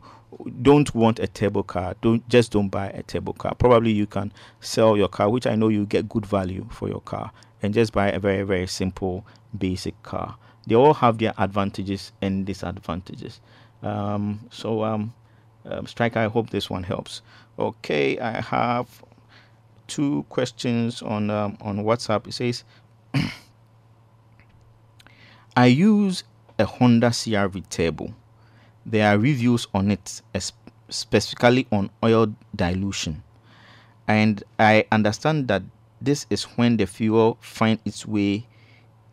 don't 0.62 0.93
want 0.93 1.19
a 1.19 1.28
turbo 1.28 1.63
car, 1.63 1.95
don't 2.02 2.28
just 2.30 2.52
don't 2.52 2.69
buy 2.69 2.88
a 2.89 3.04
turbo 3.04 3.34
car. 3.34 3.56
Probably 3.56 3.91
you 3.91 4.06
can 4.06 4.32
sell 4.62 4.95
your 4.95 5.08
car, 5.08 5.30
which 5.30 5.47
I 5.47 5.56
know 5.56 5.69
you 5.69 5.86
get 5.86 6.10
good 6.10 6.26
value 6.26 6.67
for 6.71 6.88
your 6.88 7.02
car, 7.02 7.32
and 7.62 7.73
just 7.73 7.93
buy 7.93 8.10
a 8.10 8.19
very 8.19 8.43
very 8.43 8.67
simple 8.67 9.26
basic 9.58 10.02
car. 10.04 10.38
They 10.65 10.76
all 10.76 10.93
have 10.93 11.17
their 11.17 11.34
advantages 11.38 12.12
and 12.21 12.45
disadvantages. 12.45 13.41
Um, 13.82 14.41
so 14.49 14.84
um, 15.65 15.88
Striker, 15.88 16.19
I 16.19 16.28
hope 16.28 16.49
this 16.49 16.69
one 16.69 16.84
helps. 16.84 17.21
Okay, 17.58 18.19
I 18.19 18.41
have 18.41 18.88
two 19.88 20.26
questions 20.30 21.02
on 21.02 21.30
um, 21.30 21.58
on 21.62 21.80
WhatsApp. 21.80 22.28
It 22.28 22.34
says, 22.34 22.63
I 25.58 25.67
use 25.67 26.23
a 26.60 26.65
Honda 26.65 27.10
CRV 27.10 27.69
Turbo. 27.69 28.13
There 28.86 29.08
are 29.08 29.17
reviews 29.17 29.67
on 29.73 29.91
it, 29.91 30.21
specifically 30.89 31.67
on 31.71 31.89
oil 32.04 32.34
dilution, 32.56 33.23
and 34.08 34.43
I 34.60 34.86
understand 34.91 35.47
that 35.47 35.63
this 36.02 36.26
is 36.30 36.43
when 36.43 36.76
the 36.78 36.86
fuel 36.86 37.38
finds 37.39 37.82
its 37.86 38.06
way 38.06 38.45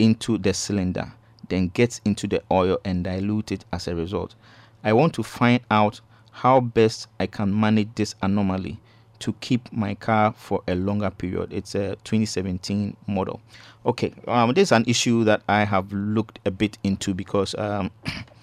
into 0.01 0.39
the 0.39 0.53
cylinder, 0.53 1.13
then 1.49 1.69
gets 1.69 2.01
into 2.05 2.27
the 2.27 2.43
oil 2.51 2.79
and 2.85 3.05
dilute 3.05 3.53
it 3.53 3.65
as 3.73 3.87
a 3.87 3.95
result. 3.95 4.35
I 4.83 4.93
want 4.93 5.15
to 5.15 5.23
find 5.23 5.61
out 5.71 6.01
how 6.33 6.61
best 6.61 7.09
I 7.19 7.27
can 7.27 7.59
manage 7.59 7.89
this 7.95 8.15
anomaly 8.23 8.81
to 9.21 9.35
keep 9.35 9.71
my 9.73 9.95
car 9.95 10.33
for 10.33 10.63
a 10.67 10.75
longer 10.75 11.11
period. 11.11 11.53
It's 11.53 11.75
a 11.75 11.97
2017 12.05 12.97
model. 13.07 13.41
Okay, 13.87 14.13
um, 14.27 14.53
this 14.55 14.69
is 14.69 14.73
an 14.73 14.85
issue 14.87 15.25
that 15.25 15.43
I 15.49 15.65
have 15.65 15.93
looked 15.93 16.39
a 16.45 16.51
bit 16.51 16.79
into 16.83 17.15
because 17.15 17.55
um, 17.57 17.91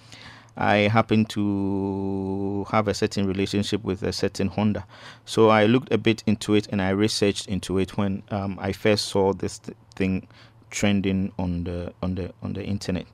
I 0.56 0.88
happen 0.88 1.24
to 1.26 2.66
have 2.70 2.88
a 2.88 2.94
certain 2.94 3.26
relationship 3.26 3.84
with 3.84 4.02
a 4.02 4.12
certain 4.12 4.48
Honda. 4.48 4.84
So 5.24 5.50
I 5.50 5.66
looked 5.66 5.92
a 5.92 5.98
bit 5.98 6.24
into 6.26 6.54
it 6.54 6.66
and 6.70 6.82
I 6.82 6.90
researched 6.90 7.46
into 7.46 7.78
it 7.78 7.96
when 7.96 8.22
um, 8.30 8.58
I 8.60 8.72
first 8.72 9.06
saw 9.06 9.32
this 9.32 9.58
th- 9.58 9.76
thing 9.94 10.26
trending 10.70 11.32
on 11.38 11.64
the 11.64 11.92
on 12.02 12.14
the 12.16 12.32
on 12.42 12.52
the 12.52 12.64
internet. 12.64 13.06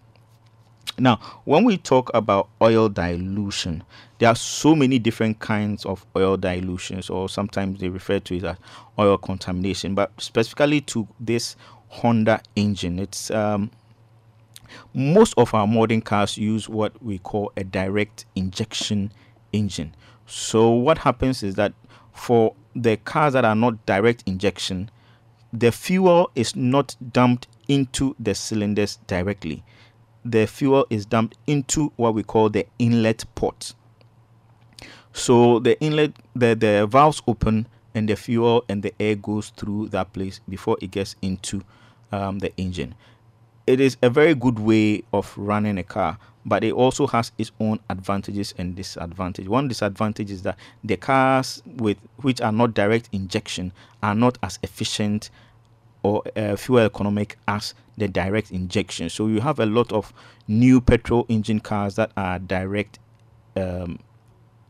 Now, 0.98 1.16
when 1.44 1.64
we 1.64 1.76
talk 1.76 2.10
about 2.14 2.48
oil 2.62 2.88
dilution, 2.88 3.82
there 4.18 4.28
are 4.28 4.36
so 4.36 4.76
many 4.76 5.00
different 5.00 5.40
kinds 5.40 5.84
of 5.84 6.06
oil 6.16 6.36
dilutions, 6.36 7.10
or 7.10 7.28
sometimes 7.28 7.80
they 7.80 7.88
refer 7.88 8.20
to 8.20 8.36
it 8.36 8.44
as 8.44 8.56
oil 8.98 9.18
contamination. 9.18 9.94
But 9.96 10.12
specifically 10.18 10.80
to 10.82 11.08
this 11.18 11.56
Honda 11.88 12.40
engine, 12.54 13.00
it's 13.00 13.30
um, 13.32 13.72
most 14.92 15.34
of 15.36 15.52
our 15.52 15.66
modern 15.66 16.00
cars 16.00 16.38
use 16.38 16.68
what 16.68 17.02
we 17.02 17.18
call 17.18 17.52
a 17.56 17.64
direct 17.64 18.24
injection 18.36 19.12
engine. 19.52 19.94
So 20.26 20.70
what 20.70 20.98
happens 20.98 21.42
is 21.42 21.56
that 21.56 21.72
for 22.12 22.54
the 22.74 22.96
cars 22.98 23.32
that 23.32 23.44
are 23.44 23.56
not 23.56 23.84
direct 23.84 24.22
injection, 24.26 24.90
the 25.52 25.72
fuel 25.72 26.30
is 26.36 26.54
not 26.54 26.96
dumped 27.12 27.48
into 27.66 28.14
the 28.18 28.34
cylinders 28.34 28.98
directly 29.06 29.64
the 30.24 30.46
fuel 30.46 30.86
is 30.90 31.06
dumped 31.06 31.36
into 31.46 31.92
what 31.96 32.14
we 32.14 32.22
call 32.22 32.48
the 32.48 32.66
inlet 32.78 33.24
port. 33.34 33.74
So 35.12 35.58
the 35.60 35.80
inlet, 35.80 36.12
the, 36.34 36.54
the 36.54 36.86
valves 36.90 37.22
open 37.26 37.68
and 37.94 38.08
the 38.08 38.16
fuel 38.16 38.64
and 38.68 38.82
the 38.82 38.92
air 38.98 39.14
goes 39.14 39.50
through 39.50 39.88
that 39.90 40.12
place 40.12 40.40
before 40.48 40.76
it 40.80 40.90
gets 40.90 41.14
into 41.22 41.62
um, 42.10 42.40
the 42.40 42.52
engine. 42.56 42.94
It 43.66 43.80
is 43.80 43.96
a 44.02 44.10
very 44.10 44.34
good 44.34 44.58
way 44.58 45.04
of 45.12 45.32
running 45.36 45.78
a 45.78 45.82
car, 45.82 46.18
but 46.44 46.64
it 46.64 46.72
also 46.72 47.06
has 47.06 47.32
its 47.38 47.52
own 47.60 47.80
advantages 47.88 48.52
and 48.58 48.74
disadvantages. 48.74 49.48
One 49.48 49.68
disadvantage 49.68 50.30
is 50.30 50.42
that 50.42 50.58
the 50.82 50.96
cars 50.96 51.62
with 51.64 51.96
which 52.18 52.40
are 52.40 52.52
not 52.52 52.74
direct 52.74 53.08
injection 53.12 53.72
are 54.02 54.14
not 54.14 54.36
as 54.42 54.58
efficient 54.62 55.30
or 56.04 56.22
uh, 56.36 56.54
fuel 56.54 56.80
economic 56.80 57.36
as 57.48 57.74
the 57.96 58.06
direct 58.06 58.52
injection. 58.52 59.08
So 59.08 59.26
you 59.26 59.40
have 59.40 59.58
a 59.58 59.66
lot 59.66 59.90
of 59.90 60.12
new 60.46 60.80
petrol 60.80 61.24
engine 61.28 61.60
cars 61.60 61.96
that 61.96 62.12
are 62.16 62.38
direct 62.38 62.98
um, 63.56 63.98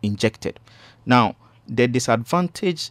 injected. 0.03 0.61
Now, 1.05 1.37
the 1.67 1.89
disadvantage 1.89 2.91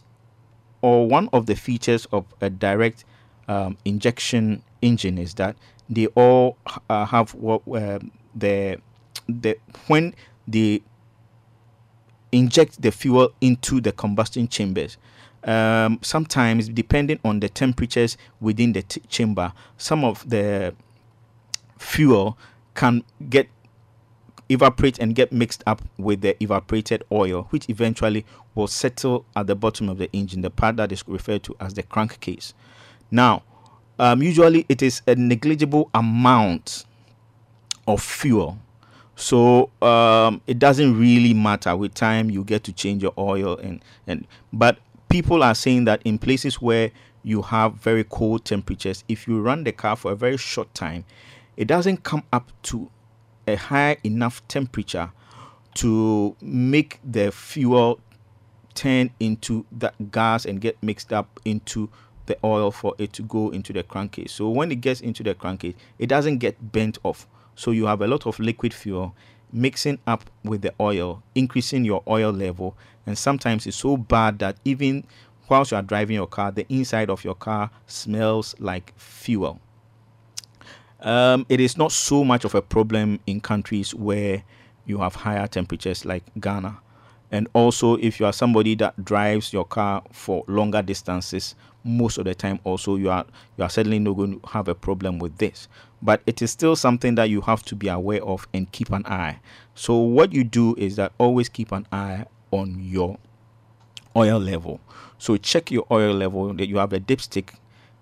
or 0.82 1.08
one 1.08 1.29
of 1.32 1.45
the 1.45 1.56
features 1.56 2.06
of 2.12 2.25
a 2.41 2.49
direct 2.49 3.06
um, 3.47 3.77
injection 3.86 4.62
engine 4.82 5.17
is 5.17 5.36
that 5.36 5.56
they 5.89 6.08
all 6.08 6.58
uh, 6.89 7.06
have 7.06 7.34
what 7.34 7.62
uh, 7.69 7.99
the 8.36 8.77
the 9.27 9.58
when 9.88 10.13
they 10.47 10.82
inject 12.34 12.82
the 12.82 12.91
fuel 12.91 13.32
into 13.39 13.79
the 13.79 13.91
combustion 13.91 14.47
chambers 14.47 14.97
um, 15.45 15.99
sometimes 16.01 16.69
depending 16.69 17.19
on 17.23 17.39
the 17.39 17.49
temperatures 17.49 18.17
within 18.39 18.73
the 18.73 18.82
t- 18.84 19.01
chamber 19.08 19.53
some 19.77 20.03
of 20.03 20.27
the 20.29 20.73
fuel 21.77 22.38
can 22.75 23.03
get 23.29 23.47
evaporate 24.49 24.99
and 24.99 25.15
get 25.15 25.32
mixed 25.32 25.63
up 25.65 25.82
with 25.97 26.21
the 26.21 26.41
evaporated 26.43 27.03
oil 27.12 27.47
which 27.49 27.69
eventually 27.69 28.25
will 28.56 28.67
settle 28.67 29.25
at 29.36 29.47
the 29.47 29.56
bottom 29.56 29.89
of 29.89 29.97
the 29.97 30.10
engine 30.13 30.41
the 30.41 30.49
part 30.49 30.75
that 30.75 30.91
is 30.91 31.03
referred 31.08 31.43
to 31.43 31.56
as 31.60 31.73
the 31.73 31.84
crankcase. 31.84 32.53
Now 33.10 33.43
um, 33.99 34.21
usually 34.23 34.65
it 34.69 34.82
is 34.82 35.01
a 35.08 35.15
negligible 35.15 35.89
amount 35.93 36.86
of 37.88 38.01
fuel. 38.01 38.60
So 39.15 39.69
um, 39.82 40.41
it 40.47 40.58
doesn't 40.58 40.99
really 40.99 41.34
matter 41.34 41.75
with 41.75 41.93
time 41.93 42.29
you 42.32 42.43
get 42.43 42.63
to 42.65 42.73
change 42.73 43.03
your 43.03 43.13
oil 43.17 43.58
and 43.58 43.84
and 44.08 44.25
but 44.51 44.79
people 45.13 45.43
are 45.43 45.54
saying 45.54 45.86
that 45.86 46.02
in 46.06 46.17
places 46.17 46.60
where 46.60 46.89
you 47.21 47.43
have 47.43 47.76
very 47.76 48.04
cold 48.04 48.43
temperatures, 48.43 49.04
if 49.08 49.28
you 49.28 49.39
run 49.39 49.63
the 49.63 49.71
car 49.71 49.95
for 49.95 50.12
a 50.12 50.15
very 50.15 50.38
short 50.38 50.73
time, 50.73 51.06
it 51.56 51.67
doesn't 51.67 52.02
come 52.02 52.23
up 52.34 52.52
to 52.63 52.89
a 53.47 53.54
high 53.54 53.95
enough 54.04 54.41
temperature 54.47 55.12
to 55.76 56.36
make 56.41 56.99
the 57.04 57.32
fuel 57.32 57.99
turn 58.73 59.12
into 59.19 59.63
that 59.71 60.10
gas 60.10 60.45
and 60.45 60.60
get 60.60 60.82
mixed 60.82 61.13
up 61.13 61.39
into 61.45 61.88
the 62.26 62.36
oil 62.43 62.71
for 62.71 62.95
it 62.97 63.13
to 63.13 63.21
go 63.21 63.52
into 63.52 63.71
the 63.71 63.84
crankcase. 63.84 64.32
So 64.32 64.49
when 64.49 64.71
it 64.71 64.82
gets 64.82 64.99
into 64.99 65.21
the 65.21 65.36
crankcase, 65.36 65.76
it 65.99 66.08
doesn't 66.08 66.39
get 66.39 66.71
bent 66.71 66.97
off. 67.04 67.28
So 67.54 67.69
you 67.69 67.86
have 67.86 68.02
a 68.02 68.08
lot 68.08 68.25
of 68.25 68.40
liquid 68.40 68.73
fuel 68.73 69.13
mixing 69.52 70.00
up 70.08 70.27
with 70.44 70.63
the 70.63 70.73
oil, 70.79 71.21
increasing 71.35 71.85
your 71.85 72.02
oil 72.08 72.31
level, 72.31 72.75
and 73.06 73.17
sometimes 73.17 73.67
it's 73.67 73.77
so 73.77 73.97
bad 73.97 74.39
that 74.39 74.58
even 74.65 75.06
whilst 75.49 75.71
you 75.71 75.77
are 75.77 75.83
driving 75.83 76.15
your 76.15 76.27
car, 76.27 76.51
the 76.51 76.65
inside 76.69 77.10
of 77.10 77.23
your 77.23 77.35
car 77.35 77.69
smells 77.85 78.56
like 78.60 78.93
fuel. 78.97 79.60
Um, 81.01 81.45
it 81.49 81.60
is 81.60 81.77
not 81.77 81.91
so 81.91 82.23
much 82.23 82.45
of 82.45 82.56
a 82.56 82.62
problem 82.62 83.19
in 83.27 83.41
countries 83.41 83.93
where 83.93 84.43
you 84.85 84.99
have 84.99 85.15
higher 85.15 85.47
temperatures 85.47 86.06
like 86.06 86.23
Ghana. 86.39 86.79
And 87.31 87.47
also, 87.54 87.95
if 87.97 88.19
you 88.19 88.25
are 88.25 88.33
somebody 88.33 88.75
that 88.75 89.04
drives 89.04 89.51
your 89.51 89.65
car 89.65 90.04
for 90.12 90.45
longer 90.47 90.81
distances, 90.81 91.56
most 91.83 92.17
of 92.17 92.25
the 92.25 92.35
time, 92.35 92.60
also 92.63 92.95
you 92.95 93.10
are 93.10 93.25
you 93.58 93.63
are 93.63 93.69
certainly 93.69 93.99
not 93.99 94.13
going 94.13 94.39
to 94.39 94.47
have 94.49 94.67
a 94.67 94.75
problem 94.75 95.19
with 95.19 95.37
this. 95.39 95.67
But 96.01 96.21
it 96.25 96.41
is 96.41 96.51
still 96.51 96.75
something 96.75 97.15
that 97.15 97.29
you 97.29 97.41
have 97.41 97.63
to 97.63 97.75
be 97.75 97.87
aware 97.87 98.23
of 98.23 98.47
and 98.54 98.71
keep 98.71 98.91
an 98.91 99.06
eye. 99.06 99.39
So 99.73 99.97
what 99.97 100.31
you 100.31 100.43
do 100.43 100.75
is 100.77 100.95
that 100.97 101.12
always 101.17 101.49
keep 101.49 101.71
an 101.71 101.87
eye 101.91 102.25
on 102.54 102.79
your 102.79 103.17
oil 104.15 104.39
level. 104.39 104.79
So 105.17 105.37
check 105.37 105.71
your 105.71 105.85
oil 105.91 106.13
level. 106.13 106.54
That 106.54 106.67
you 106.67 106.77
have 106.77 106.93
a 106.93 106.99
dipstick 106.99 107.56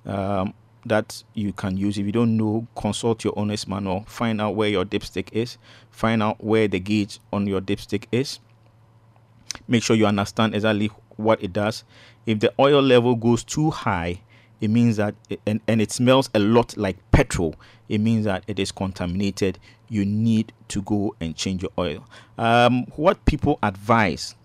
um, 0.06 0.54
that 0.86 1.24
you 1.34 1.54
can 1.54 1.78
use. 1.78 1.98
If 1.98 2.06
you 2.06 2.12
don't 2.12 2.38
know, 2.38 2.68
consult 2.76 3.24
your 3.24 3.34
owner's 3.38 3.68
manual. 3.68 4.04
Find 4.08 4.42
out 4.42 4.56
where 4.56 4.70
your 4.70 4.86
dipstick 4.86 5.30
is. 5.32 5.58
Find 5.90 6.22
out 6.22 6.44
where 6.44 6.68
the 6.68 6.80
gauge 6.80 7.20
on 7.32 7.48
your 7.48 7.62
dipstick 7.62 8.06
is. 8.12 8.40
Make 9.68 9.84
sure 9.84 9.96
you 9.96 10.06
understand 10.06 10.56
exactly 10.56 10.90
what 11.18 11.44
it 11.44 11.54
does. 11.54 11.84
If 12.26 12.40
the 12.40 12.54
oil 12.60 12.82
level 12.82 13.16
goes 13.16 13.44
too 13.44 13.70
high, 13.70 14.22
it 14.62 14.70
means 14.70 14.98
that 14.98 15.16
it, 15.30 15.42
and, 15.46 15.60
and 15.68 15.82
it 15.82 15.92
smells 15.92 16.30
a 16.34 16.40
lot 16.40 16.78
like 16.78 16.98
petrol 17.12 17.56
it 17.90 18.00
means 18.00 18.26
that 18.26 18.44
it 18.48 18.60
is 18.60 18.72
contaminated 18.72 19.60
you 19.90 20.06
need 20.06 20.54
to 20.70 20.82
go 20.84 21.14
and 21.20 21.36
change 21.36 21.62
your 21.62 21.72
oil 21.78 22.06
um, 22.38 22.86
what 22.96 23.26
people 23.26 23.60
advise 23.64 24.36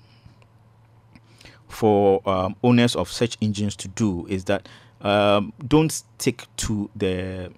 for 1.69 2.27
um, 2.29 2.57
owners 2.63 2.95
of 2.97 3.11
such 3.11 3.37
engines 3.41 3.77
to 3.77 3.89
do 3.89 4.27
is 4.29 4.45
that 4.45 4.69
um, 5.01 5.53
don't 5.67 5.91
stick 5.91 6.45
to 6.57 6.91
the 6.97 7.53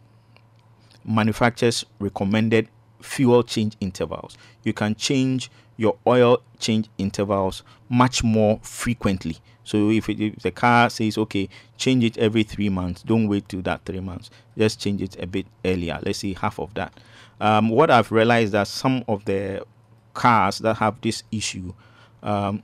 manufacturer's 1.04 1.84
recommended 1.98 2.68
fuel 3.00 3.42
change 3.42 3.76
intervals 3.80 4.36
you 4.64 4.72
can 4.72 4.94
change 4.94 5.50
your 5.76 5.96
oil 6.06 6.42
change 6.58 6.88
intervals 6.98 7.62
much 7.88 8.24
more 8.24 8.58
frequently 8.62 9.38
so 9.68 9.90
if, 9.90 10.08
it, 10.08 10.18
if 10.18 10.36
the 10.36 10.50
car 10.50 10.88
says, 10.88 11.18
okay, 11.18 11.46
change 11.76 12.02
it 12.02 12.16
every 12.16 12.42
three 12.42 12.70
months, 12.70 13.02
don't 13.02 13.28
wait 13.28 13.50
till 13.50 13.60
that 13.62 13.84
three 13.84 14.00
months. 14.00 14.30
Just 14.56 14.80
change 14.80 15.02
it 15.02 15.22
a 15.22 15.26
bit 15.26 15.44
earlier. 15.62 15.98
Let's 16.02 16.20
say 16.20 16.32
half 16.32 16.58
of 16.58 16.72
that. 16.72 16.94
Um, 17.38 17.68
what 17.68 17.90
I've 17.90 18.10
realized 18.10 18.52
that 18.52 18.66
some 18.66 19.04
of 19.06 19.26
the 19.26 19.62
cars 20.14 20.60
that 20.60 20.78
have 20.78 20.98
this 21.02 21.22
issue, 21.30 21.74
um, 22.22 22.62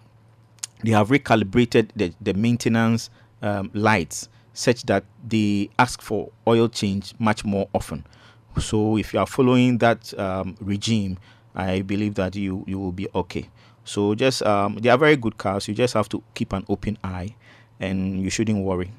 they 0.85 0.93
have 0.93 1.09
recalibrated 1.09 1.89
the, 1.97 2.12
the 2.20 2.35
maintenance 2.35 3.11
um, 3.43 3.70
lights 3.74 4.28
such 4.53 4.85
that 4.85 5.05
they 5.26 5.68
ask 5.78 6.01
for 6.01 6.30
oil 6.47 6.68
change 6.68 7.14
much 7.18 7.45
more 7.45 7.68
often. 7.74 8.05
So 8.61 8.97
if 8.97 9.12
you 9.12 9.18
are 9.18 9.26
following 9.26 9.78
that 9.78 10.16
um, 10.18 10.57
regime, 10.61 11.18
I 11.55 11.82
believe 11.82 12.14
that 12.14 12.37
you 12.37 12.64
you 12.66 12.78
will 12.78 12.93
be 12.93 13.09
okay. 13.14 13.49
So 13.85 14.14
just 14.14 14.43
um, 14.43 14.76
they 14.76 14.89
are 14.89 14.99
very 14.99 15.16
good 15.16 15.39
cars. 15.39 15.66
You 15.66 15.74
just 15.74 15.95
have 15.95 16.09
to 16.11 16.22
keep 16.35 16.53
an 16.53 16.64
open 16.68 16.99
eye, 17.03 17.35
and 17.80 18.22
you 18.22 18.30
shouldn't 18.30 18.64
worry. 18.64 18.93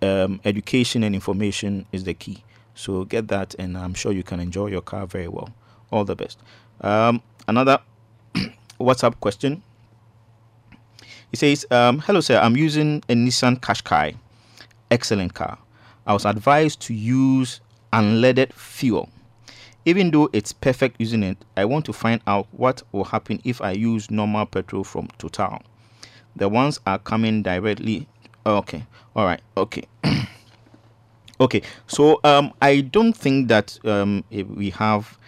Um, 0.00 0.40
education 0.44 1.02
and 1.02 1.14
information 1.14 1.86
is 1.92 2.04
the 2.04 2.14
key. 2.14 2.44
So 2.74 3.04
get 3.04 3.28
that, 3.28 3.54
and 3.58 3.76
I'm 3.76 3.94
sure 3.94 4.12
you 4.12 4.22
can 4.22 4.40
enjoy 4.40 4.68
your 4.68 4.80
car 4.80 5.06
very 5.06 5.28
well. 5.28 5.50
All 5.90 6.04
the 6.04 6.16
best. 6.16 6.38
Um, 6.80 7.20
another 7.48 7.80
WhatsApp 8.80 9.18
question. 9.20 9.62
He 11.34 11.36
says, 11.36 11.66
um, 11.72 11.98
"Hello, 11.98 12.20
sir. 12.20 12.38
I'm 12.38 12.56
using 12.56 13.02
a 13.08 13.14
Nissan 13.14 13.58
Qashqai. 13.58 14.14
Excellent 14.90 15.34
car. 15.34 15.58
I 16.06 16.12
was 16.12 16.24
advised 16.24 16.80
to 16.82 16.94
use 16.94 17.60
unleaded 17.92 18.52
fuel 18.52 19.08
even 19.84 20.10
though 20.10 20.30
it's 20.32 20.52
perfect 20.52 20.96
using 20.98 21.22
it, 21.22 21.36
I 21.56 21.64
want 21.64 21.84
to 21.86 21.92
find 21.92 22.20
out 22.26 22.46
what 22.52 22.82
will 22.92 23.04
happen 23.04 23.40
if 23.44 23.60
I 23.60 23.72
use 23.72 24.10
normal 24.10 24.46
petrol 24.46 24.84
from 24.84 25.08
Total. 25.18 25.60
The 26.36 26.48
ones 26.48 26.80
are 26.86 26.98
coming 26.98 27.42
directly. 27.42 28.08
Okay, 28.46 28.84
all 29.14 29.24
right, 29.26 29.40
okay. 29.56 29.84
okay, 31.40 31.62
so 31.86 32.18
um, 32.24 32.52
I 32.62 32.80
don't 32.80 33.12
think 33.12 33.48
that 33.48 33.78
um, 33.84 34.24
we 34.30 34.70
have 34.70 35.18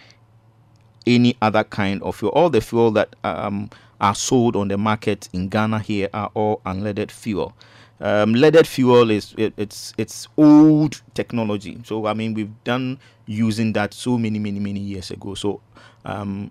any 1.06 1.36
other 1.42 1.64
kind 1.64 2.02
of 2.02 2.16
fuel. 2.16 2.32
All 2.32 2.50
the 2.50 2.60
fuel 2.60 2.90
that 2.92 3.14
um, 3.24 3.70
are 4.00 4.14
sold 4.14 4.56
on 4.56 4.68
the 4.68 4.78
market 4.78 5.28
in 5.32 5.48
Ghana 5.48 5.80
here 5.80 6.08
are 6.12 6.30
all 6.34 6.60
unleaded 6.66 7.10
fuel. 7.10 7.54
Um, 7.98 8.34
leaded 8.34 8.66
fuel 8.66 9.10
is 9.10 9.34
it, 9.38 9.54
it's 9.56 9.94
it's 9.96 10.28
old 10.36 11.00
technology. 11.14 11.80
So 11.84 12.06
I 12.06 12.12
mean 12.14 12.34
we've 12.34 12.52
done 12.64 12.98
using 13.26 13.72
that 13.72 13.94
so 13.94 14.18
many 14.18 14.38
many 14.38 14.60
many 14.60 14.80
years 14.80 15.10
ago. 15.10 15.34
So 15.34 15.60
um, 16.04 16.50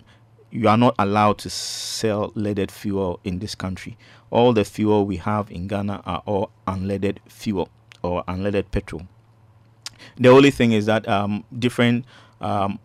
you 0.49 0.67
are 0.67 0.77
not 0.77 0.95
allowed 0.97 1.37
to 1.39 1.49
sell 1.49 2.31
leaded 2.35 2.71
fuel 2.71 3.19
in 3.23 3.39
this 3.39 3.53
country. 3.53 3.97
All 4.31 4.53
the 4.53 4.65
fuel 4.65 5.05
we 5.05 5.17
have 5.17 5.51
in 5.51 5.67
Ghana 5.67 6.01
are 6.05 6.23
all 6.25 6.49
unleaded 6.67 7.17
fuel 7.27 7.69
or 8.01 8.23
unleaded 8.23 8.71
petrol. 8.71 9.07
The 10.17 10.29
only 10.29 10.51
thing 10.51 10.71
is 10.71 10.85
that 10.87 11.07
um, 11.07 11.43
different 11.57 12.05
um, 12.41 12.79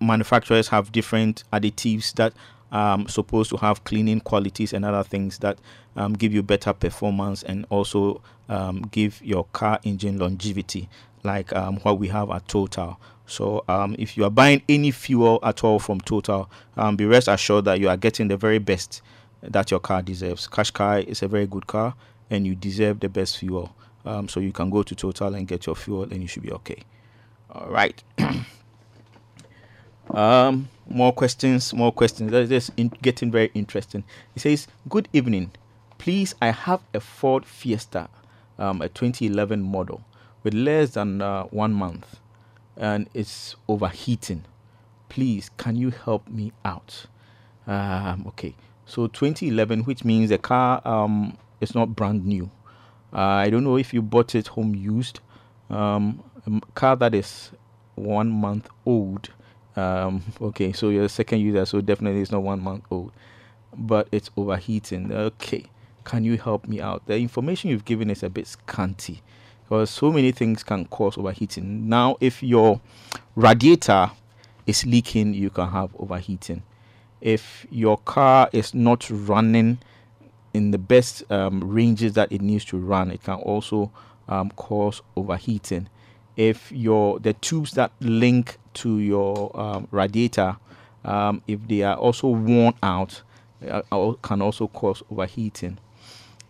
manufacturers 0.00 0.68
have 0.68 0.90
different 0.92 1.44
additives 1.52 2.12
that 2.14 2.32
um, 2.72 3.06
supposed 3.06 3.50
to 3.50 3.56
have 3.58 3.84
cleaning 3.84 4.20
qualities 4.20 4.72
and 4.72 4.84
other 4.84 5.04
things 5.04 5.38
that 5.38 5.58
um, 5.94 6.14
give 6.14 6.32
you 6.32 6.42
better 6.42 6.72
performance 6.72 7.42
and 7.42 7.66
also 7.70 8.20
um, 8.48 8.82
give 8.90 9.20
your 9.22 9.44
car 9.52 9.78
engine 9.84 10.18
longevity, 10.18 10.88
like 11.22 11.54
um, 11.54 11.76
what 11.78 11.98
we 11.98 12.08
have 12.08 12.30
at 12.30 12.48
Total. 12.48 12.98
So, 13.26 13.62
um, 13.68 13.94
if 13.98 14.16
you 14.16 14.24
are 14.24 14.30
buying 14.30 14.62
any 14.68 14.90
fuel 14.90 15.38
at 15.42 15.62
all 15.62 15.78
from 15.78 16.00
Total, 16.00 16.50
um, 16.76 16.96
be 16.96 17.04
rest 17.04 17.28
assured 17.28 17.66
that 17.66 17.78
you 17.78 17.88
are 17.88 17.96
getting 17.96 18.28
the 18.28 18.36
very 18.36 18.58
best 18.58 19.02
that 19.42 19.70
your 19.70 19.80
car 19.80 20.02
deserves. 20.02 20.48
Qashqai 20.48 21.04
is 21.04 21.22
a 21.22 21.28
very 21.28 21.46
good 21.46 21.66
car, 21.66 21.94
and 22.30 22.46
you 22.46 22.54
deserve 22.54 23.00
the 23.00 23.08
best 23.08 23.38
fuel. 23.38 23.74
so 24.28 24.40
you 24.40 24.52
can 24.52 24.70
go 24.70 24.82
to 24.82 24.94
Total 24.94 25.34
and 25.34 25.46
get 25.46 25.66
your 25.66 25.76
fuel, 25.76 26.04
and 26.04 26.20
you 26.22 26.26
should 26.28 26.42
be 26.42 26.52
okay. 26.52 26.82
All 27.50 27.68
right. 27.68 28.02
Um, 30.10 30.68
more 30.88 31.12
questions, 31.12 31.72
more 31.72 31.92
questions. 31.92 32.30
That 32.32 32.50
is 32.50 32.70
getting 33.00 33.30
very 33.30 33.50
interesting. 33.54 34.04
He 34.34 34.40
says, 34.40 34.66
"Good 34.88 35.08
evening. 35.12 35.52
Please, 35.98 36.34
I 36.42 36.50
have 36.50 36.80
a 36.92 37.00
Ford 37.00 37.46
Fiesta, 37.46 38.08
um, 38.58 38.82
a 38.82 38.88
2011 38.88 39.62
model, 39.62 40.02
with 40.42 40.54
less 40.54 40.90
than 40.90 41.22
uh, 41.22 41.44
one 41.44 41.72
month, 41.72 42.18
and 42.76 43.08
it's 43.14 43.56
overheating. 43.68 44.44
Please, 45.08 45.50
can 45.56 45.76
you 45.76 45.90
help 45.90 46.28
me 46.28 46.52
out?" 46.64 47.06
Um, 47.66 48.24
okay, 48.28 48.54
so 48.84 49.06
2011, 49.06 49.84
which 49.84 50.04
means 50.04 50.30
the 50.30 50.38
car 50.38 50.86
um, 50.86 51.38
is 51.60 51.74
not 51.74 51.94
brand 51.94 52.26
new. 52.26 52.50
Uh, 53.12 53.20
I 53.20 53.50
don't 53.50 53.64
know 53.64 53.76
if 53.76 53.94
you 53.94 54.02
bought 54.02 54.34
it 54.34 54.48
home 54.48 54.74
used. 54.74 55.20
Um, 55.70 56.22
a 56.46 56.60
car 56.74 56.96
that 56.96 57.14
is 57.14 57.52
one 57.94 58.30
month 58.30 58.68
old 58.84 59.30
um, 59.76 60.22
okay, 60.40 60.72
so 60.72 60.88
you're 60.90 61.04
a 61.04 61.08
second 61.08 61.40
user, 61.40 61.64
so 61.64 61.80
definitely 61.80 62.20
it's 62.20 62.30
not 62.30 62.42
one 62.42 62.60
month 62.60 62.84
old, 62.90 63.12
but 63.76 64.08
it's 64.12 64.30
overheating. 64.36 65.12
Okay, 65.12 65.64
can 66.04 66.24
you 66.24 66.36
help 66.38 66.66
me 66.66 66.80
out? 66.80 67.06
The 67.06 67.16
information 67.16 67.70
you've 67.70 67.84
given 67.84 68.10
is 68.10 68.22
a 68.22 68.30
bit 68.30 68.46
scanty 68.46 69.22
because 69.64 69.90
so 69.90 70.12
many 70.12 70.32
things 70.32 70.62
can 70.62 70.86
cause 70.86 71.16
overheating. 71.16 71.88
Now, 71.88 72.16
if 72.20 72.42
your 72.42 72.80
radiator 73.36 74.10
is 74.66 74.84
leaking, 74.84 75.34
you 75.34 75.50
can 75.50 75.68
have 75.70 75.94
overheating. 75.98 76.62
If 77.20 77.66
your 77.70 77.98
car 77.98 78.50
is 78.52 78.74
not 78.74 79.08
running 79.10 79.78
in 80.52 80.72
the 80.72 80.78
best 80.78 81.30
um, 81.30 81.60
ranges 81.64 82.12
that 82.14 82.30
it 82.30 82.42
needs 82.42 82.64
to 82.66 82.76
run, 82.76 83.10
it 83.10 83.22
can 83.22 83.36
also 83.36 83.90
um, 84.28 84.50
cause 84.50 85.00
overheating 85.16 85.88
if 86.36 86.72
your 86.72 87.18
the 87.20 87.32
tubes 87.34 87.72
that 87.72 87.92
link 88.00 88.58
to 88.74 88.98
your 88.98 89.58
um, 89.58 89.88
radiator 89.90 90.56
um, 91.04 91.42
if 91.46 91.66
they 91.68 91.82
are 91.82 91.96
also 91.96 92.28
worn 92.28 92.74
out 92.82 93.22
uh, 93.68 94.12
can 94.22 94.42
also 94.42 94.66
cause 94.68 95.02
overheating. 95.10 95.78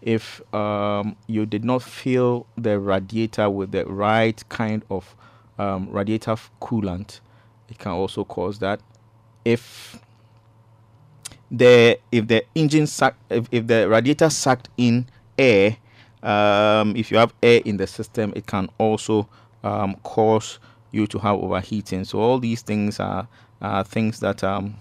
If 0.00 0.42
um, 0.54 1.16
you 1.26 1.46
did 1.46 1.64
not 1.64 1.82
fill 1.82 2.46
the 2.56 2.78
radiator 2.78 3.48
with 3.48 3.72
the 3.72 3.86
right 3.86 4.42
kind 4.48 4.84
of 4.90 5.14
um, 5.58 5.88
radiator 5.90 6.36
coolant 6.60 7.20
it 7.68 7.78
can 7.78 7.92
also 7.92 8.24
cause 8.24 8.58
that. 8.58 8.80
If 9.44 9.98
the 11.50 11.98
if 12.10 12.26
the 12.28 12.44
engine 12.54 12.86
suck 12.86 13.14
if, 13.30 13.46
if 13.50 13.66
the 13.66 13.88
radiator 13.88 14.30
sucked 14.30 14.68
in 14.76 15.06
air 15.38 15.76
um, 16.22 16.96
if 16.96 17.10
you 17.10 17.18
have 17.18 17.34
air 17.42 17.60
in 17.64 17.76
the 17.76 17.86
system 17.86 18.32
it 18.34 18.46
can 18.46 18.68
also 18.78 19.28
um, 19.62 19.94
cause 20.02 20.58
you 20.92 21.06
to 21.08 21.18
have 21.18 21.36
overheating. 21.36 22.04
So 22.04 22.20
all 22.20 22.38
these 22.38 22.62
things 22.62 23.00
are, 23.00 23.26
are 23.60 23.82
things 23.82 24.20
that 24.20 24.44
um, 24.44 24.76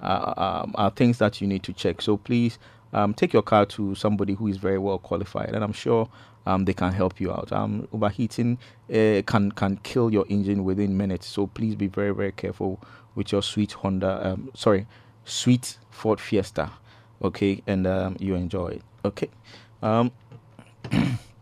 are, 0.00 0.66
are 0.74 0.90
things 0.90 1.18
that 1.18 1.40
you 1.40 1.46
need 1.46 1.62
to 1.64 1.72
check. 1.72 2.00
So 2.00 2.16
please 2.16 2.58
um, 2.92 3.12
take 3.12 3.32
your 3.32 3.42
car 3.42 3.66
to 3.66 3.94
somebody 3.94 4.34
who 4.34 4.46
is 4.46 4.56
very 4.56 4.78
well 4.78 4.98
qualified, 4.98 5.50
and 5.54 5.62
I'm 5.62 5.72
sure 5.72 6.08
um, 6.46 6.64
they 6.64 6.72
can 6.72 6.92
help 6.92 7.20
you 7.20 7.32
out. 7.32 7.52
Um, 7.52 7.88
overheating 7.92 8.58
uh, 8.88 9.22
can 9.26 9.50
can 9.52 9.78
kill 9.82 10.12
your 10.12 10.24
engine 10.28 10.64
within 10.64 10.96
minutes. 10.96 11.26
So 11.26 11.48
please 11.48 11.74
be 11.74 11.88
very 11.88 12.14
very 12.14 12.32
careful 12.32 12.80
with 13.14 13.32
your 13.32 13.42
sweet 13.42 13.72
Honda. 13.72 14.20
Um, 14.26 14.50
sorry, 14.54 14.86
sweet 15.24 15.78
Ford 15.90 16.20
Fiesta. 16.20 16.70
Okay, 17.22 17.62
and 17.66 17.86
um, 17.86 18.16
you 18.20 18.34
enjoy 18.34 18.68
it. 18.68 18.82
Okay. 19.04 19.30
Um, 19.82 20.12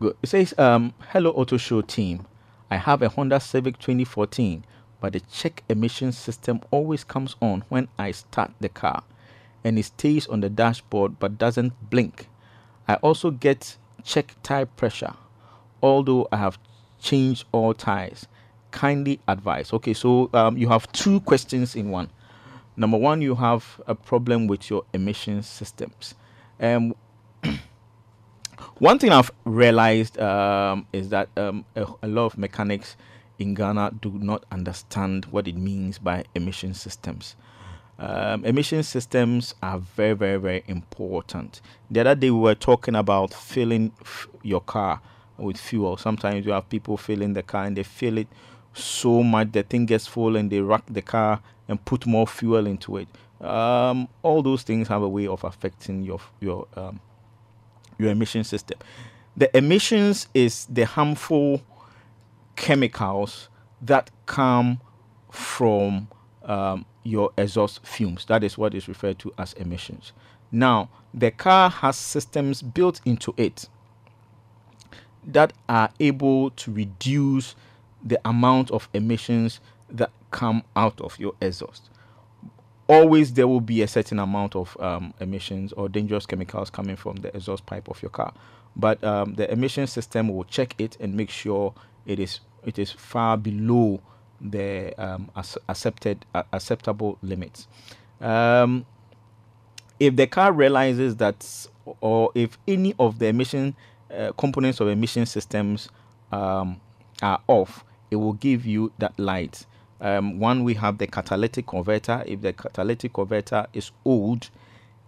Good. 0.00 0.16
It 0.22 0.28
says, 0.28 0.54
um, 0.58 0.94
Hello 1.12 1.30
Auto 1.30 1.56
Show 1.56 1.80
team. 1.82 2.26
I 2.70 2.76
have 2.76 3.02
a 3.02 3.08
Honda 3.08 3.40
Civic 3.40 3.78
2014, 3.78 4.64
but 5.00 5.12
the 5.12 5.20
check 5.20 5.64
emission 5.68 6.12
system 6.12 6.60
always 6.70 7.02
comes 7.04 7.34
on 7.40 7.64
when 7.68 7.88
I 7.98 8.12
start 8.12 8.52
the 8.60 8.68
car. 8.68 9.02
and 9.64 9.78
it 9.78 9.84
stays 9.84 10.26
on 10.28 10.40
the 10.40 10.48
dashboard 10.48 11.18
but 11.18 11.38
doesn't 11.38 11.72
blink. 11.90 12.28
I 12.86 12.94
also 12.96 13.30
get 13.30 13.76
check 14.04 14.34
tire 14.42 14.66
pressure, 14.66 15.14
although 15.82 16.28
I 16.32 16.36
have 16.36 16.58
changed 17.00 17.44
all 17.52 17.74
tires. 17.74 18.26
Kindly 18.70 19.20
advise. 19.28 19.72
Okay, 19.72 19.94
so 19.94 20.30
um, 20.32 20.56
you 20.56 20.68
have 20.68 20.90
two 20.92 21.20
questions 21.20 21.74
in 21.74 21.90
one. 21.90 22.10
Number 22.76 22.96
one, 22.96 23.22
you 23.22 23.34
have 23.34 23.80
a 23.86 23.94
problem 23.94 24.46
with 24.46 24.70
your 24.70 24.84
emission 24.92 25.42
systems. 25.42 26.14
Um, 26.60 26.94
one 28.78 28.98
thing 28.98 29.10
I've 29.10 29.30
realized 29.44 30.18
um, 30.18 30.86
is 30.92 31.08
that 31.10 31.28
um, 31.36 31.64
a, 31.74 31.86
a, 32.02 32.08
lot 32.08 32.26
of 32.26 32.38
mechanics 32.38 32.96
in 33.38 33.54
Ghana 33.54 33.94
do 34.00 34.10
not 34.10 34.44
understand 34.50 35.26
what 35.26 35.48
it 35.48 35.56
means 35.56 35.98
by 35.98 36.24
emission 36.34 36.74
systems. 36.74 37.36
Um, 37.98 38.44
emission 38.44 38.82
systems 38.84 39.54
are 39.62 39.78
very, 39.78 40.14
very, 40.14 40.38
very 40.38 40.64
important. 40.68 41.60
The 41.90 42.00
other 42.00 42.14
day 42.14 42.30
we 42.30 42.38
were 42.38 42.54
talking 42.54 42.94
about 42.94 43.34
filling 43.34 43.92
f- 44.00 44.28
your 44.42 44.60
car 44.60 45.00
with 45.36 45.56
fuel. 45.56 45.96
Sometimes 45.96 46.46
you 46.46 46.52
have 46.52 46.68
people 46.68 46.96
filling 46.96 47.32
the 47.32 47.42
car 47.42 47.64
and 47.64 47.76
they 47.76 47.82
fill 47.82 48.18
it 48.18 48.28
so 48.74 49.22
much 49.22 49.52
the 49.52 49.62
thing 49.62 49.86
gets 49.86 50.06
full 50.06 50.36
and 50.36 50.50
they 50.50 50.60
rock 50.60 50.84
the 50.88 51.02
car 51.02 51.40
and 51.66 51.84
put 51.84 52.06
more 52.06 52.26
fuel 52.26 52.66
into 52.66 52.96
it. 52.98 53.08
Um, 53.40 54.08
all 54.22 54.42
those 54.42 54.62
things 54.62 54.88
have 54.88 55.02
a 55.02 55.08
way 55.08 55.26
of 55.26 55.44
affecting 55.44 56.02
your 56.02 56.20
your 56.40 56.66
um, 56.76 57.00
your 57.98 58.10
emission 58.10 58.44
system. 58.44 58.78
The 59.36 59.54
emissions 59.56 60.28
is 60.34 60.66
the 60.66 60.84
harmful 60.84 61.62
chemicals 62.56 63.48
that 63.82 64.10
come 64.26 64.80
from 65.30 66.08
um, 66.44 66.84
your 67.04 67.30
exhaust 67.36 67.84
fumes. 67.86 68.24
That 68.26 68.42
is 68.42 68.58
what 68.58 68.74
is 68.74 68.88
referred 68.88 69.18
to 69.20 69.32
as 69.38 69.52
emissions. 69.54 70.12
Now, 70.50 70.88
the 71.14 71.30
car 71.30 71.70
has 71.70 71.96
systems 71.96 72.62
built 72.62 73.00
into 73.04 73.34
it 73.36 73.68
that 75.26 75.52
are 75.68 75.90
able 76.00 76.50
to 76.50 76.72
reduce 76.72 77.54
the 78.02 78.20
amount 78.24 78.70
of 78.70 78.88
emissions 78.94 79.60
that 79.90 80.10
come 80.30 80.62
out 80.74 81.00
of 81.00 81.18
your 81.18 81.34
exhaust. 81.40 81.90
Always 82.88 83.34
there 83.34 83.46
will 83.46 83.60
be 83.60 83.82
a 83.82 83.88
certain 83.88 84.18
amount 84.18 84.56
of 84.56 84.76
um, 84.80 85.12
emissions 85.20 85.72
or 85.74 85.88
dangerous 85.88 86.24
chemicals 86.24 86.70
coming 86.70 86.96
from 86.96 87.16
the 87.16 87.34
exhaust 87.36 87.66
pipe 87.66 87.88
of 87.88 88.00
your 88.02 88.10
car, 88.10 88.32
but 88.74 89.02
um, 89.04 89.34
the 89.34 89.50
emission 89.52 89.86
system 89.86 90.28
will 90.28 90.44
check 90.44 90.74
it 90.78 90.96
and 90.98 91.14
make 91.14 91.28
sure 91.30 91.74
it 92.06 92.18
is 92.18 92.40
it 92.64 92.78
is 92.78 92.90
far 92.90 93.36
below 93.36 94.00
the 94.40 94.94
um, 94.98 95.30
accepted 95.68 96.24
uh, 96.34 96.44
acceptable 96.52 97.18
limits. 97.22 97.66
Um, 98.20 98.86
if 100.00 100.16
the 100.16 100.26
car 100.26 100.52
realizes 100.52 101.16
that, 101.16 101.66
or 102.00 102.30
if 102.34 102.56
any 102.66 102.94
of 102.98 103.18
the 103.18 103.26
emission 103.26 103.74
uh, 104.16 104.32
components 104.32 104.80
of 104.80 104.88
emission 104.88 105.26
systems 105.26 105.88
um, 106.32 106.80
are 107.20 107.40
off, 107.48 107.84
it 108.10 108.16
will 108.16 108.34
give 108.34 108.64
you 108.64 108.92
that 108.98 109.18
light. 109.18 109.66
Um, 110.00 110.38
one, 110.38 110.64
we 110.64 110.74
have 110.74 110.98
the 110.98 111.06
catalytic 111.06 111.66
converter. 111.66 112.22
If 112.26 112.40
the 112.40 112.52
catalytic 112.52 113.12
converter 113.12 113.66
is 113.72 113.90
old 114.04 114.50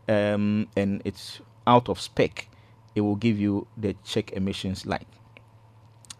um, 0.08 0.68
and 0.76 1.00
it's 1.04 1.40
out 1.66 1.88
of 1.88 2.00
spec, 2.00 2.48
it 2.94 3.00
will 3.00 3.16
give 3.16 3.38
you 3.38 3.66
the 3.76 3.94
check 4.04 4.32
emissions 4.32 4.86
light. 4.86 5.06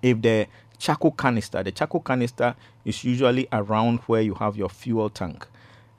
If 0.03 0.23
the 0.23 0.47
charcoal 0.79 1.13
canister, 1.13 1.63
the 1.63 1.73
charcoal 1.73 2.01
canister 2.01 2.55
is 2.85 3.05
usually 3.05 3.49
around 3.53 3.99
where 4.01 4.23
you 4.23 4.35
have 4.35 4.57
your 4.57 4.69
fuel 4.69 5.11
tank. 5.11 5.47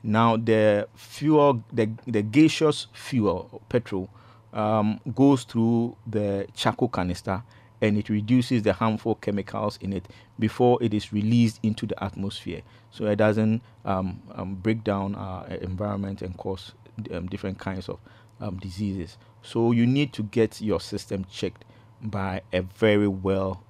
Now, 0.04 0.38
the 0.38 0.88
fuel, 0.96 1.64
the, 1.72 1.90
the 2.08 2.24
gaseous 2.24 2.88
fuel, 2.94 3.62
petrol, 3.70 4.10
um, 4.54 5.00
goes 5.14 5.44
through 5.44 5.96
the 6.08 6.48
charcoal 6.56 6.90
canister 6.90 7.44
and 7.82 7.98
it 7.98 8.10
reduces 8.10 8.62
the 8.64 8.74
harmful 8.74 9.16
chemicals 9.16 9.78
in 9.82 9.92
it 9.92 10.08
before 10.40 10.82
it 10.82 10.94
is 10.94 11.12
released 11.12 11.60
into 11.64 11.86
the 11.86 12.02
atmosphere. 12.04 12.62
So 12.92 13.08
it 13.08 13.16
doesn't 13.16 13.62
um, 13.86 14.22
um, 14.36 14.56
break 14.56 14.84
down 14.84 15.16
our 15.16 15.48
environment 15.48 16.22
and 16.22 16.38
cause 16.38 16.74
um, 17.12 17.28
different 17.28 17.58
kinds 17.58 17.90
of 17.90 18.00
um, 18.40 18.58
diseases. 18.58 19.18
So 19.42 19.72
you 19.72 19.88
need 19.88 20.14
to 20.14 20.24
get 20.24 20.62
your 20.62 20.80
system 20.80 21.26
checked 21.26 21.66
by 22.02 22.42
a 22.54 22.62
very 22.62 23.08
well 23.08 23.64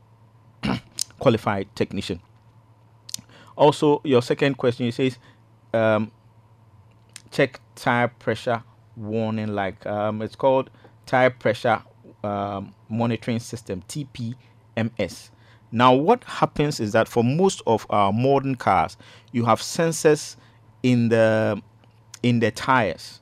qualified 1.20 1.74
technician. 1.76 2.22
Also 3.56 4.02
your 4.04 4.22
second 4.22 4.58
question 4.58 4.92
says 4.92 5.18
um, 5.74 6.12
check 7.32 7.62
tire 7.76 8.08
pressure 8.10 8.64
warning 8.98 9.48
like 9.56 9.86
um, 9.86 10.22
it's 10.22 10.36
called 10.36 10.70
tire 11.06 11.30
pressure 11.30 11.82
um, 12.24 12.74
monitoring 12.90 13.40
system 13.40 13.84
TPMS. 13.88 15.30
Now, 15.72 15.94
what 15.94 16.24
happens 16.26 16.80
is 16.80 16.92
that 16.92 17.08
for 17.08 17.24
most 17.24 17.62
of 17.66 17.86
our 17.90 18.12
modern 18.12 18.56
cars, 18.56 18.98
you 19.32 19.46
have 19.46 19.60
sensors 19.62 20.36
in 20.84 21.10
the 21.10 21.62
in 22.24 22.40
the 22.40 22.52
tires. 22.52 23.22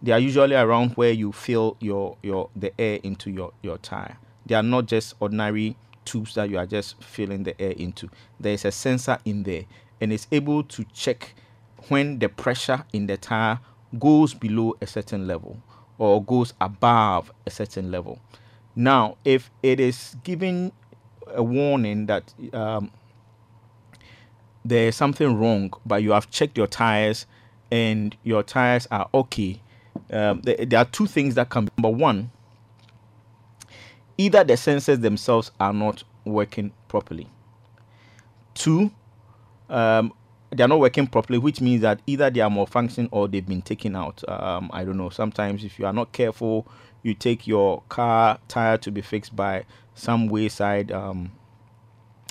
They 0.00 0.12
are 0.12 0.18
usually 0.18 0.54
around 0.54 0.90
where 0.92 1.10
you 1.10 1.32
fill 1.32 1.76
your 1.80 2.16
your 2.22 2.50
the 2.54 2.72
air 2.80 3.00
into 3.02 3.30
your 3.30 3.52
your 3.62 3.78
tire. 3.78 4.18
They 4.46 4.54
are 4.54 4.62
not 4.62 4.86
just 4.86 5.14
ordinary 5.18 5.76
tubes 6.04 6.34
that 6.34 6.50
you 6.50 6.58
are 6.58 6.66
just 6.66 7.02
filling 7.02 7.42
the 7.42 7.60
air 7.60 7.72
into. 7.72 8.08
There 8.38 8.52
is 8.52 8.64
a 8.64 8.70
sensor 8.70 9.18
in 9.24 9.42
there, 9.42 9.64
and 10.00 10.12
it's 10.12 10.28
able 10.30 10.62
to 10.64 10.84
check 10.92 11.34
when 11.88 12.18
the 12.18 12.28
pressure 12.28 12.84
in 12.92 13.06
the 13.06 13.16
tire 13.16 13.58
goes 13.98 14.34
below 14.34 14.76
a 14.80 14.86
certain 14.86 15.26
level 15.26 15.60
or 15.98 16.22
goes 16.22 16.52
above 16.60 17.32
a 17.46 17.50
certain 17.50 17.90
level. 17.90 18.18
Now, 18.76 19.16
if 19.24 19.50
it 19.62 19.78
is 19.80 20.16
giving 20.24 20.72
a 21.28 21.42
warning 21.42 22.06
that 22.06 22.34
um, 22.52 22.90
there's 24.64 24.96
something 24.96 25.38
wrong, 25.38 25.72
but 25.86 26.02
you 26.02 26.12
have 26.12 26.30
checked 26.30 26.58
your 26.58 26.66
tires 26.66 27.26
and 27.70 28.16
your 28.24 28.42
tires 28.42 28.88
are 28.90 29.08
okay, 29.14 29.60
um, 30.10 30.40
there, 30.42 30.56
there 30.56 30.78
are 30.80 30.84
two 30.84 31.06
things 31.06 31.34
that 31.36 31.50
can 31.50 31.66
be. 31.66 31.70
Number 31.78 31.96
one, 31.96 32.30
either 34.18 34.44
the 34.44 34.54
sensors 34.54 35.00
themselves 35.00 35.50
are 35.60 35.72
not 35.72 36.02
working 36.24 36.72
properly. 36.88 37.28
Two, 38.54 38.90
um, 39.68 40.12
they 40.56 40.62
are 40.62 40.68
not 40.68 40.78
working 40.80 41.06
properly, 41.06 41.38
which 41.38 41.60
means 41.60 41.82
that 41.82 42.00
either 42.06 42.30
they 42.30 42.40
are 42.40 42.50
malfunctioning 42.50 43.08
or 43.10 43.28
they've 43.28 43.46
been 43.46 43.62
taken 43.62 43.96
out. 43.96 44.22
Um, 44.28 44.70
I 44.72 44.84
don't 44.84 44.96
know. 44.96 45.10
Sometimes, 45.10 45.64
if 45.64 45.78
you 45.78 45.86
are 45.86 45.92
not 45.92 46.12
careful, 46.12 46.66
you 47.02 47.14
take 47.14 47.46
your 47.46 47.82
car 47.88 48.38
tire 48.48 48.78
to 48.78 48.90
be 48.90 49.02
fixed 49.02 49.34
by 49.34 49.64
some 49.94 50.28
wayside 50.28 50.92
um, 50.92 51.32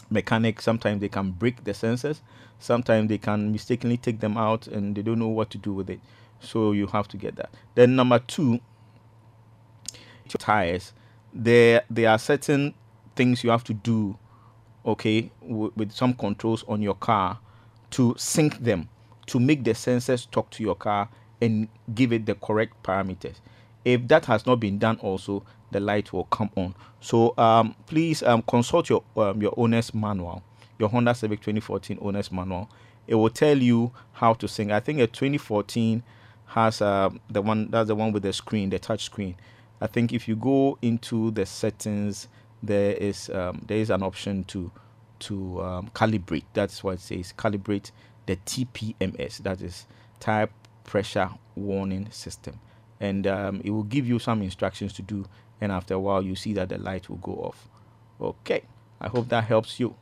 mechanic. 0.09 0.61
Sometimes 0.61 1.01
they 1.01 1.09
can 1.09 1.31
break 1.31 1.63
the 1.63 1.71
sensors. 1.71 2.21
Sometimes 2.59 3.09
they 3.09 3.17
can 3.17 3.51
mistakenly 3.51 3.97
take 3.97 4.21
them 4.21 4.37
out 4.37 4.67
and 4.67 4.95
they 4.95 5.01
don't 5.01 5.19
know 5.19 5.27
what 5.27 5.49
to 5.49 5.57
do 5.57 5.73
with 5.73 5.89
it. 5.89 5.99
So 6.39 6.71
you 6.71 6.87
have 6.87 7.07
to 7.09 7.17
get 7.17 7.35
that. 7.35 7.49
Then 7.75 7.95
number 7.95 8.19
two, 8.19 8.59
tires. 10.29 10.93
There 11.33 11.83
there 11.89 12.09
are 12.09 12.19
certain 12.19 12.73
things 13.15 13.43
you 13.43 13.49
have 13.49 13.63
to 13.65 13.73
do. 13.73 14.17
Okay, 14.85 15.31
with 15.41 15.93
some 15.93 16.13
controls 16.13 16.65
on 16.67 16.81
your 16.81 16.95
car 16.95 17.39
to 17.93 18.15
sync 18.17 18.57
them 18.59 18.89
to 19.27 19.39
make 19.39 19.63
the 19.63 19.71
sensors 19.71 20.29
talk 20.29 20.49
to 20.49 20.63
your 20.63 20.75
car 20.75 21.09
and 21.41 21.67
give 21.93 22.11
it 22.11 22.25
the 22.25 22.35
correct 22.35 22.81
parameters. 22.83 23.35
If 23.85 24.07
that 24.07 24.25
has 24.25 24.45
not 24.45 24.59
been 24.59 24.79
done, 24.79 24.97
also 24.97 25.43
the 25.71 25.79
light 25.79 26.11
will 26.11 26.23
come 26.25 26.49
on. 26.55 26.73
So 27.01 27.37
um, 27.37 27.75
please 27.85 28.23
um, 28.23 28.41
consult 28.43 28.89
your 28.89 29.03
um, 29.15 29.41
your 29.41 29.53
owner's 29.57 29.93
manual, 29.93 30.41
your 30.79 30.89
Honda 30.89 31.13
Civic 31.13 31.41
2014 31.41 31.99
owner's 32.01 32.31
manual. 32.31 32.69
It 33.05 33.15
will 33.15 33.29
tell 33.29 33.57
you 33.57 33.91
how 34.13 34.33
to 34.35 34.47
sync. 34.47 34.71
I 34.71 34.79
think 34.79 34.99
a 34.99 35.07
2014 35.07 36.01
has 36.47 36.81
uh, 36.81 37.09
the 37.29 37.41
one 37.41 37.69
that's 37.69 37.89
the 37.89 37.95
one 37.95 38.11
with 38.11 38.23
the 38.23 38.33
screen, 38.33 38.69
the 38.69 38.79
touch 38.79 39.03
screen. 39.03 39.35
I 39.81 39.87
think 39.87 40.13
if 40.13 40.27
you 40.27 40.35
go 40.35 40.77
into 40.81 41.31
the 41.31 41.45
settings, 41.45 42.27
there 42.63 42.93
is 42.93 43.29
um, 43.29 43.63
there 43.67 43.77
is 43.77 43.89
an 43.89 44.01
option 44.01 44.45
to 44.45 44.71
to 45.23 45.61
um, 45.61 45.91
calibrate. 45.93 46.45
That's 46.53 46.83
what 46.83 46.95
it 46.95 47.01
says. 47.01 47.33
Calibrate 47.37 47.91
the 48.25 48.35
TPMS. 48.37 49.37
That 49.39 49.61
is 49.61 49.85
tire 50.19 50.49
pressure 50.83 51.29
warning 51.55 52.09
system, 52.11 52.59
and 52.99 53.27
um, 53.27 53.61
it 53.63 53.71
will 53.71 53.83
give 53.83 54.07
you 54.07 54.19
some 54.19 54.41
instructions 54.41 54.93
to 54.93 55.01
do. 55.01 55.25
And 55.61 55.71
after 55.71 55.93
a 55.93 55.99
while, 55.99 56.21
you 56.21 56.35
see 56.35 56.53
that 56.53 56.69
the 56.69 56.77
light 56.77 57.09
will 57.09 57.17
go 57.17 57.33
off. 57.33 57.67
Okay, 58.19 58.63
I 58.99 59.07
hope 59.07 59.29
that 59.29 59.45
helps 59.45 59.79
you. 59.79 59.95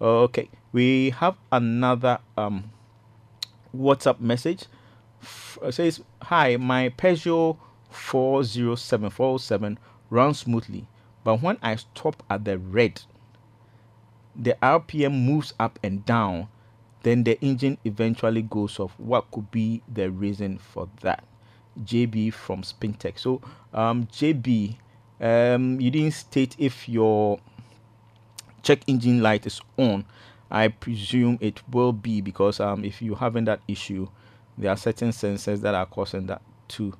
Okay, 0.00 0.48
we 0.72 1.10
have 1.10 1.36
another 1.50 2.18
um, 2.36 2.70
WhatsApp 3.76 4.20
message. 4.20 4.64
Says, 5.70 6.00
"Hi, 6.22 6.56
my 6.56 6.90
Peugeot 6.90 7.56
407 7.90 9.10
407 9.10 9.78
runs 10.10 10.38
smoothly, 10.40 10.86
but 11.24 11.42
when 11.42 11.58
I 11.62 11.76
stop 11.76 12.22
at 12.30 12.44
the 12.44 12.58
red 12.58 13.02
the 14.38 14.56
RPM 14.62 15.24
moves 15.24 15.52
up 15.58 15.78
and 15.82 16.04
down, 16.06 16.48
then 17.02 17.24
the 17.24 17.40
engine 17.42 17.76
eventually 17.84 18.42
goes 18.42 18.78
off. 18.78 18.94
What 18.98 19.30
could 19.30 19.50
be 19.50 19.82
the 19.92 20.10
reason 20.10 20.58
for 20.58 20.88
that? 21.00 21.24
JB 21.84 22.32
from 22.32 22.62
Spintech. 22.62 23.18
So, 23.18 23.40
um, 23.72 24.06
JB, 24.06 24.76
um, 25.20 25.80
you 25.80 25.90
didn't 25.90 26.14
state 26.14 26.54
if 26.58 26.88
your 26.88 27.40
check 28.62 28.80
engine 28.86 29.22
light 29.22 29.46
is 29.46 29.60
on. 29.76 30.04
I 30.50 30.68
presume 30.68 31.38
it 31.40 31.62
will 31.70 31.92
be 31.92 32.20
because 32.20 32.58
um, 32.58 32.84
if 32.84 33.02
you're 33.02 33.16
having 33.16 33.44
that 33.44 33.60
issue, 33.68 34.08
there 34.56 34.70
are 34.70 34.76
certain 34.76 35.10
sensors 35.10 35.60
that 35.60 35.74
are 35.74 35.86
causing 35.86 36.26
that 36.26 36.42
to 36.68 36.94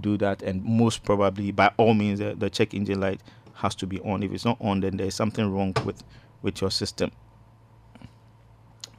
do 0.00 0.16
that, 0.18 0.42
and 0.42 0.64
most 0.64 1.04
probably, 1.04 1.52
by 1.52 1.72
all 1.76 1.94
means, 1.94 2.18
the, 2.18 2.34
the 2.34 2.50
check 2.50 2.74
engine 2.74 3.00
light 3.00 3.20
has 3.54 3.74
to 3.76 3.86
be 3.86 4.00
on. 4.00 4.22
If 4.22 4.32
it's 4.32 4.44
not 4.44 4.58
on, 4.60 4.80
then 4.80 4.96
there's 4.96 5.14
something 5.14 5.50
wrong 5.52 5.74
with 5.84 6.02
with 6.46 6.62
your 6.62 6.70
system. 6.70 7.10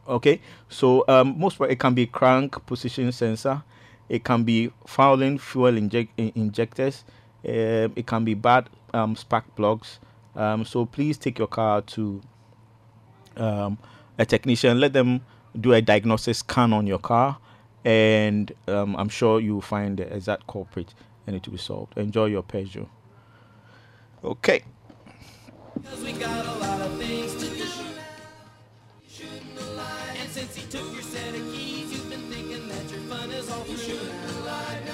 Okay, 0.07 0.39
so 0.69 1.03
um, 1.07 1.37
most 1.37 1.59
it 1.61 1.79
can 1.79 1.93
be 1.93 2.05
crank 2.05 2.63
position 2.65 3.11
sensor, 3.11 3.63
it 4.07 4.23
can 4.23 4.43
be 4.43 4.71
fouling 4.85 5.37
fuel 5.37 5.75
inject 5.75 6.17
injectors, 6.17 7.03
uh, 7.45 7.89
it 7.95 8.05
can 8.05 8.23
be 8.23 8.33
bad 8.35 8.69
um, 8.93 9.15
spark 9.15 9.43
plugs. 9.55 9.99
Um, 10.35 10.63
so 10.63 10.85
please 10.85 11.17
take 11.17 11.39
your 11.39 11.47
car 11.47 11.81
to 11.81 12.21
um, 13.35 13.79
a 14.17 14.25
technician, 14.25 14.79
let 14.79 14.93
them 14.93 15.21
do 15.59 15.73
a 15.73 15.81
diagnosis 15.81 16.37
scan 16.37 16.71
on 16.71 16.87
your 16.87 16.99
car, 16.99 17.37
and 17.83 18.51
um, 18.67 18.95
I'm 18.95 19.09
sure 19.09 19.41
you 19.41 19.55
will 19.55 19.61
find 19.61 19.97
the 19.97 20.13
exact 20.13 20.47
culprit 20.47 20.93
and 21.25 21.35
it 21.35 21.45
will 21.45 21.53
be 21.53 21.57
solved. 21.57 21.97
Enjoy 21.97 22.25
your 22.25 22.43
Peugeot. 22.43 22.87
Okay. 24.23 24.63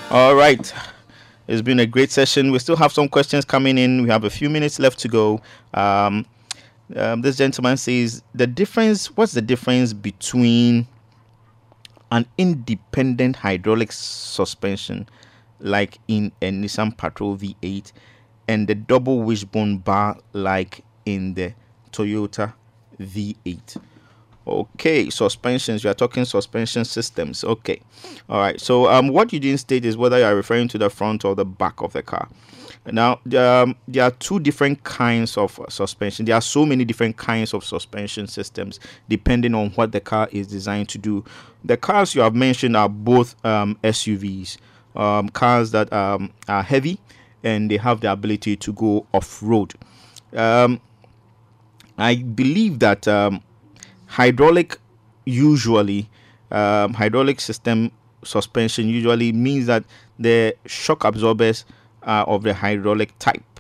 All 0.10 0.36
right. 0.36 0.74
It's 1.48 1.62
been 1.62 1.80
a 1.80 1.86
great 1.86 2.12
session. 2.12 2.52
We 2.52 2.60
still 2.60 2.78
have 2.78 2.94
some 2.94 3.10
questions 3.10 3.44
coming 3.44 3.78
in. 3.78 4.04
We 4.04 4.10
have 4.10 4.24
a 4.24 4.30
few 4.30 4.50
minutes 4.50 4.80
left 4.80 5.00
to 5.00 5.10
go. 5.10 5.41
Um, 5.74 6.26
um, 6.96 7.22
this 7.22 7.38
gentleman 7.38 7.76
says 7.76 8.24
the 8.34 8.48
difference. 8.48 9.08
What's 9.18 9.34
the 9.34 9.41
difference 9.41 9.91
between 9.91 10.88
an 12.12 12.26
independent 12.38 13.36
hydraulic 13.36 13.91
suspension, 13.91 15.10
like 15.60 15.98
in 16.08 16.32
a 16.41 16.52
Nissan 16.52 16.96
Patrol 16.96 17.36
V8, 17.36 17.91
and 18.48 18.68
the 18.68 18.76
double 18.76 19.24
wishbone 19.24 19.80
bar, 19.80 20.18
like 20.32 20.86
in 21.06 21.34
the 21.34 21.54
Toyota 21.91 22.54
V8? 23.02 23.78
Okay, 24.46 25.10
suspensions. 25.10 25.84
you 25.84 25.89
are 25.89 25.94
talking 25.94 26.26
suspension 26.26 26.84
systems. 26.84 27.44
Okay, 27.44 27.80
all 28.30 28.39
right. 28.39 28.60
So, 28.60 28.89
um, 28.89 29.08
what 29.08 29.32
you 29.32 29.39
didn't 29.39 29.60
state 29.60 29.86
is 29.86 29.96
whether 29.96 30.18
you 30.18 30.26
are 30.26 30.36
referring 30.36 30.68
to 30.70 30.78
the 30.78 30.89
front 30.89 31.24
or 31.24 31.34
the 31.34 31.46
back 31.46 31.82
of 31.82 31.94
the 31.94 32.04
car. 32.04 32.28
Now, 32.91 33.22
um, 33.38 33.76
there 33.88 34.04
are 34.04 34.12
two 34.12 34.39
different 34.39 34.84
kinds 34.84 35.38
of 35.38 35.58
uh, 35.60 35.70
suspension. 35.70 36.26
There 36.26 36.36
are 36.36 36.41
so 36.41 36.66
many 36.66 36.84
different 36.84 37.16
kinds 37.16 37.54
of 37.54 37.64
suspension 37.64 38.28
systems 38.28 38.80
depending 39.08 39.56
on 39.56 39.70
what 39.72 39.94
the 39.94 40.02
car 40.02 40.28
is 40.32 40.48
designed 40.48 40.89
to 40.89 40.98
do. 40.98 41.24
The 41.64 41.78
cars 41.78 42.14
you 42.14 42.22
have 42.22 42.36
mentioned 42.36 42.76
are 42.76 42.89
both 42.89 43.36
um, 43.46 43.80
SUVs, 43.84 44.58
um, 44.98 45.30
cars 45.30 45.72
that 45.72 45.94
um, 45.94 46.34
are 46.50 46.64
heavy 46.64 47.00
and 47.44 47.72
they 47.72 47.78
have 47.78 48.02
the 48.02 48.12
ability 48.12 48.58
to 48.58 48.74
go 48.74 49.06
off 49.14 49.41
road. 49.41 49.74
Um, 50.34 50.82
I 51.98 52.16
believe 52.16 52.80
that 52.80 53.08
um, 53.08 53.41
hydraulic 54.14 54.78
usually 55.26 56.07
um, 56.51 56.93
hydraulic 56.93 57.39
system 57.39 57.91
suspension 58.24 58.88
usually 58.88 59.32
means 59.32 59.66
that 59.66 59.84
the 60.20 60.55
shock 60.68 61.03
absorbers 61.03 61.66
are 62.03 62.24
of 62.26 62.43
the 62.43 62.53
hydraulic 62.53 63.18
type 63.18 63.59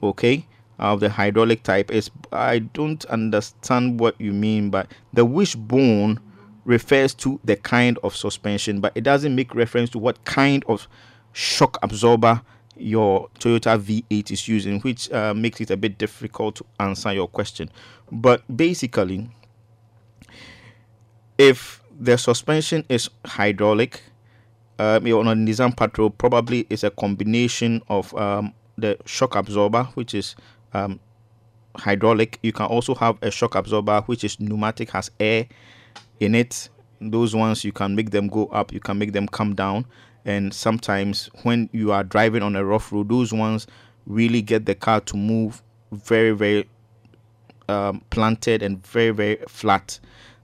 okay 0.00 0.46
of 0.78 1.00
the 1.00 1.08
hydraulic 1.10 1.64
type 1.64 1.90
is 1.90 2.12
i 2.30 2.60
don't 2.60 3.06
understand 3.06 3.98
what 3.98 4.14
you 4.20 4.32
mean 4.32 4.70
but 4.70 4.86
the 5.14 5.24
wishbone 5.24 6.20
refers 6.64 7.12
to 7.12 7.40
the 7.42 7.56
kind 7.56 7.98
of 8.04 8.14
suspension 8.14 8.80
but 8.80 8.92
it 8.94 9.02
doesn't 9.02 9.34
make 9.34 9.52
reference 9.52 9.90
to 9.90 9.98
what 9.98 10.24
kind 10.24 10.64
of 10.68 10.86
shock 11.32 11.76
absorber 11.82 12.40
your 12.76 13.28
Toyota 13.40 13.76
V8 13.76 14.30
is 14.30 14.46
using, 14.46 14.78
which 14.82 15.10
uh, 15.10 15.34
makes 15.34 15.60
it 15.60 15.68
a 15.72 15.76
bit 15.76 15.98
difficult 15.98 16.54
to 16.54 16.64
answer 16.78 17.12
your 17.12 17.26
question. 17.26 17.68
But 18.12 18.44
basically, 18.56 19.28
if 21.38 21.82
the 21.98 22.18
suspension 22.18 22.84
is 22.88 23.08
hydraulic, 23.24 24.02
um, 24.78 25.06
on 25.06 25.28
a 25.28 25.34
Nissan 25.34 25.76
Patrol 25.76 26.10
probably 26.10 26.66
is 26.70 26.84
a 26.84 26.90
combination 26.90 27.82
of 27.88 28.14
um, 28.14 28.52
the 28.76 28.96
shock 29.06 29.34
absorber, 29.34 29.84
which 29.94 30.14
is 30.14 30.36
um, 30.72 31.00
hydraulic. 31.76 32.38
You 32.42 32.52
can 32.52 32.66
also 32.66 32.94
have 32.94 33.18
a 33.22 33.30
shock 33.30 33.54
absorber 33.54 34.02
which 34.02 34.22
is 34.24 34.38
pneumatic, 34.38 34.90
has 34.90 35.10
air 35.18 35.46
in 36.20 36.34
it. 36.34 36.68
Those 37.00 37.34
ones 37.34 37.64
you 37.64 37.72
can 37.72 37.94
make 37.94 38.10
them 38.10 38.28
go 38.28 38.46
up, 38.46 38.72
you 38.72 38.80
can 38.80 38.98
make 38.98 39.12
them 39.12 39.26
come 39.28 39.54
down. 39.54 39.86
And 40.24 40.52
sometimes 40.52 41.30
when 41.42 41.68
you 41.72 41.92
are 41.92 42.04
driving 42.04 42.42
on 42.42 42.54
a 42.54 42.64
rough 42.64 42.92
road, 42.92 43.08
those 43.08 43.32
ones 43.32 43.66
really 44.06 44.42
get 44.42 44.66
the 44.66 44.74
car 44.74 45.00
to 45.02 45.16
move 45.16 45.62
very, 45.92 46.32
very 46.32 46.68
um, 47.68 48.02
planted 48.10 48.62
and 48.62 48.84
very, 48.86 49.10
very 49.10 49.36
flat. 49.48 49.98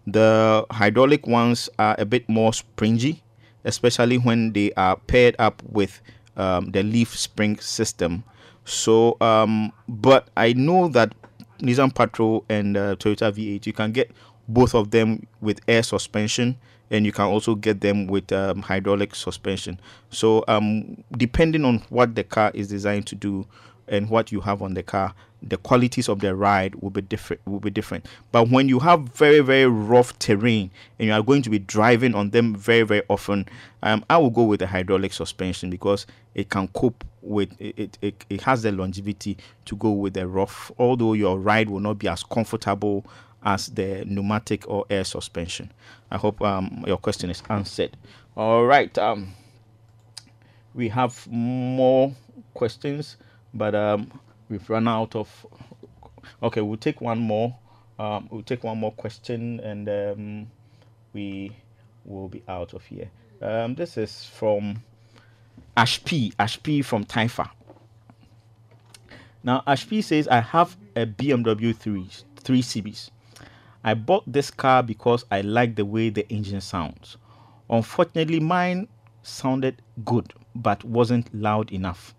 The 0.06 0.66
hydraulic 0.70 1.26
ones 1.26 1.68
are 1.78 1.96
a 1.98 2.04
bit 2.04 2.28
more 2.28 2.52
springy, 2.52 3.22
especially 3.64 4.18
when 4.18 4.52
they 4.52 4.72
are 4.72 4.96
paired 4.96 5.34
up 5.38 5.62
with 5.64 6.00
um, 6.36 6.70
the 6.72 6.82
leaf 6.82 7.16
spring 7.16 7.58
system. 7.58 8.24
So, 8.64 9.16
um, 9.20 9.72
but 9.88 10.28
I 10.36 10.52
know 10.52 10.88
that 10.88 11.14
Nissan 11.60 11.94
Patrol 11.94 12.44
and 12.48 12.76
uh, 12.76 12.96
Toyota 12.96 13.32
V8, 13.32 13.66
you 13.66 13.72
can 13.72 13.92
get 13.92 14.10
both 14.48 14.74
of 14.74 14.90
them 14.90 15.26
with 15.40 15.60
air 15.68 15.82
suspension 15.82 16.58
and 16.90 17.06
you 17.06 17.12
can 17.12 17.24
also 17.24 17.54
get 17.54 17.80
them 17.80 18.06
with 18.06 18.30
um, 18.32 18.62
hydraulic 18.62 19.14
suspension. 19.14 19.80
So, 20.10 20.44
um, 20.48 21.02
depending 21.16 21.64
on 21.64 21.78
what 21.88 22.14
the 22.14 22.24
car 22.24 22.50
is 22.54 22.68
designed 22.68 23.06
to 23.08 23.14
do 23.14 23.46
and 23.88 24.08
what 24.10 24.32
you 24.32 24.40
have 24.40 24.62
on 24.62 24.74
the 24.74 24.82
car, 24.82 25.14
the 25.48 25.56
qualities 25.58 26.08
of 26.08 26.20
the 26.20 26.34
ride 26.34 26.74
will 26.76 26.90
be 26.90 27.02
different 27.02 27.40
will 27.46 27.60
be 27.60 27.70
different. 27.70 28.06
But 28.32 28.48
when 28.48 28.68
you 28.68 28.78
have 28.80 29.00
very 29.10 29.40
very 29.40 29.66
rough 29.66 30.18
terrain 30.18 30.70
and 30.98 31.08
you 31.08 31.12
are 31.12 31.22
going 31.22 31.42
to 31.42 31.50
be 31.50 31.58
driving 31.58 32.14
on 32.14 32.30
them 32.30 32.54
very 32.56 32.82
very 32.82 33.02
often 33.08 33.46
um, 33.82 34.04
i 34.08 34.16
will 34.16 34.30
go 34.30 34.44
with 34.44 34.60
the 34.60 34.66
hydraulic 34.66 35.12
suspension 35.12 35.70
because 35.70 36.06
it 36.34 36.48
can 36.48 36.68
cope 36.68 37.04
with 37.20 37.50
it, 37.60 37.98
it 38.00 38.24
it 38.30 38.40
has 38.42 38.62
the 38.62 38.72
longevity 38.72 39.36
to 39.64 39.76
go 39.76 39.90
with 39.90 40.14
the 40.14 40.26
rough 40.26 40.70
although 40.78 41.12
your 41.12 41.38
ride 41.38 41.68
will 41.68 41.80
not 41.80 41.98
be 41.98 42.08
as 42.08 42.22
comfortable 42.22 43.04
as 43.46 43.66
the 43.68 44.02
pneumatic 44.06 44.66
or 44.66 44.86
air 44.88 45.04
suspension. 45.04 45.70
I 46.10 46.16
hope 46.16 46.40
um, 46.40 46.82
your 46.86 46.96
question 46.96 47.28
is 47.28 47.42
answered. 47.50 47.94
All 48.38 48.64
right 48.64 48.96
um, 48.96 49.34
we 50.74 50.88
have 50.88 51.26
more 51.30 52.14
questions 52.54 53.16
but 53.54 53.74
um, 53.74 54.10
we've 54.48 54.68
run 54.68 54.86
out 54.88 55.14
of 55.16 55.46
okay 56.42 56.60
we'll 56.60 56.76
take 56.76 57.00
one 57.00 57.18
more 57.18 57.56
um, 57.98 58.28
we'll 58.30 58.42
take 58.42 58.64
one 58.64 58.78
more 58.78 58.92
question 58.92 59.60
and 59.60 59.88
um, 59.88 60.50
we 61.12 61.52
will 62.04 62.28
be 62.28 62.42
out 62.48 62.74
of 62.74 62.84
here. 62.84 63.08
Um, 63.40 63.74
this 63.74 63.96
is 63.96 64.24
from 64.24 64.82
Ashby 65.76 66.32
Ashby 66.38 66.82
from 66.82 67.04
taifa. 67.04 67.50
Now 69.42 69.62
Ashby 69.66 70.02
says 70.02 70.26
i 70.28 70.40
have 70.40 70.76
a 70.96 71.06
bmw 71.06 71.76
3 71.76 72.08
3 72.36 72.62
series. 72.62 73.10
I 73.84 73.94
bought 73.94 74.24
this 74.26 74.50
car 74.50 74.82
because 74.82 75.24
i 75.30 75.42
like 75.42 75.76
the 75.76 75.84
way 75.84 76.10
the 76.10 76.28
engine 76.30 76.60
sounds. 76.60 77.16
Unfortunately 77.70 78.40
mine 78.40 78.88
sounded 79.22 79.80
good 80.04 80.32
but 80.54 80.84
wasn't 80.84 81.32
loud 81.34 81.72
enough 81.72 82.14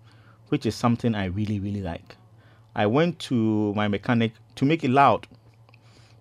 which 0.50 0.66
is 0.66 0.76
something 0.76 1.16
I 1.16 1.26
really, 1.26 1.60
really 1.60 1.82
like. 1.82 2.16
I 2.76 2.86
went 2.88 3.20
to 3.20 3.74
my 3.74 3.88
mechanic 3.88 4.34
to 4.56 4.66
make 4.66 4.84
it 4.84 4.92
loud, 4.92 5.28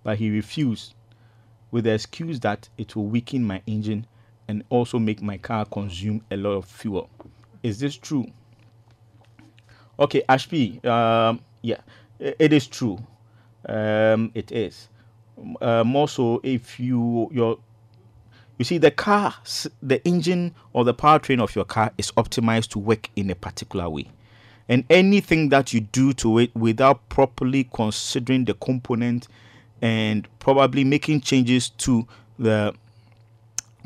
but 0.03 0.19
he 0.19 0.31
refused 0.31 0.95
with 1.71 1.85
the 1.85 1.93
excuse 1.93 2.39
that 2.41 2.69
it 2.79 2.95
will 2.95 3.07
weaken 3.07 3.45
my 3.45 3.61
engine 3.67 4.07
and 4.47 4.63
also 4.71 4.99
make 4.99 5.23
my 5.23 5.39
car 5.39 5.65
consume 5.65 6.23
a 6.31 6.37
lot 6.37 6.53
of 6.53 6.65
fuel. 6.67 7.11
Is 7.63 7.81
this 7.81 7.97
true? 7.97 8.27
Okay, 9.99 10.23
Ashby, 10.29 10.81
um, 10.85 11.41
yeah, 11.63 11.81
it 12.19 12.53
is 12.53 12.67
true. 12.67 12.99
Um, 13.69 14.31
it 14.35 14.53
is. 14.53 14.89
Uh, 15.61 15.83
more 15.85 16.09
so 16.09 16.41
if 16.45 16.79
you 16.79 17.29
your 17.33 17.59
you 18.59 18.65
see 18.65 18.79
the 18.79 18.91
car 18.91 19.35
the 19.83 20.05
engine 20.07 20.55
or 20.73 20.85
the 20.85 20.95
powertrain 20.95 21.43
of 21.43 21.55
your 21.55 21.65
car 21.65 21.93
is 21.99 22.11
optimized 22.13 22.69
to 22.69 22.79
work 22.79 23.11
in 23.17 23.31
a 23.31 23.35
particular 23.35 23.89
way 23.89 24.09
and 24.69 24.85
anything 24.89 25.51
that 25.51 25.73
you 25.73 25.81
do 25.81 26.13
to 26.15 26.39
it 26.39 26.55
without 26.55 27.09
properly 27.09 27.69
considering 27.73 28.45
the 28.45 28.55
component 28.55 29.29
and 29.83 30.27
probably 30.39 30.85
making 30.85 31.21
changes 31.21 31.69
to 31.71 32.07
the 32.39 32.75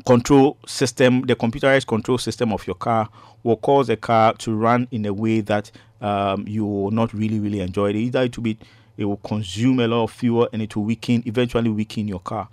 control 0.05 0.57
system, 0.65 1.21
the 1.21 1.35
computerized 1.35 1.87
control 1.87 2.17
system 2.17 2.53
of 2.53 2.65
your 2.65 2.75
car, 2.75 3.09
will 3.43 3.57
cause 3.57 3.87
the 3.87 3.97
car 3.97 4.33
to 4.33 4.55
run 4.55 4.87
in 4.91 5.05
a 5.05 5.13
way 5.13 5.41
that 5.41 5.71
um, 6.01 6.47
you 6.47 6.65
will 6.65 6.91
not 6.91 7.13
really, 7.13 7.39
really 7.39 7.59
enjoy 7.59 7.89
it. 7.89 7.95
Either 7.95 8.23
it 8.23 8.37
will 8.37 8.43
be, 8.43 8.57
it 8.97 9.05
will 9.05 9.17
consume 9.17 9.79
a 9.81 9.87
lot 9.87 10.03
of 10.03 10.11
fuel 10.11 10.47
and 10.53 10.61
it 10.61 10.75
will 10.75 10.83
weaken, 10.83 11.21
eventually 11.25 11.69
weaken 11.69 12.07
your 12.07 12.19
car. 12.19 12.47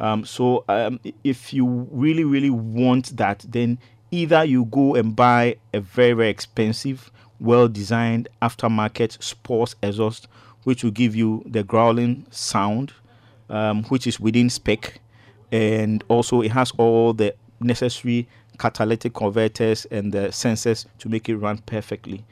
Um, 0.00 0.24
so 0.24 0.64
um, 0.68 0.98
if 1.22 1.52
you 1.52 1.86
really, 1.90 2.24
really 2.24 2.50
want 2.50 3.16
that, 3.18 3.44
then 3.46 3.78
either 4.10 4.44
you 4.44 4.64
go 4.64 4.94
and 4.94 5.14
buy 5.14 5.56
a 5.74 5.80
very, 5.80 6.14
very 6.14 6.30
expensive, 6.30 7.10
well-designed 7.38 8.28
aftermarket 8.42 9.22
sports 9.22 9.76
exhaust, 9.82 10.26
which 10.64 10.82
will 10.82 10.90
give 10.90 11.14
you 11.14 11.42
the 11.46 11.62
growling 11.62 12.26
sound, 12.30 12.92
um, 13.50 13.84
which 13.84 14.06
is 14.06 14.18
within 14.18 14.48
spec, 14.48 15.00
and 15.52 16.02
also 16.08 16.40
it 16.40 16.50
has 16.50 16.72
all 16.78 17.12
the 17.12 17.34
necessary 17.60 18.26
catalytic 18.58 19.14
converters 19.14 19.86
and 19.86 20.12
the 20.12 20.28
sensors 20.28 20.86
to 20.98 21.08
make 21.08 21.28
it 21.28 21.36
run 21.36 21.58
perfectly. 21.58 22.24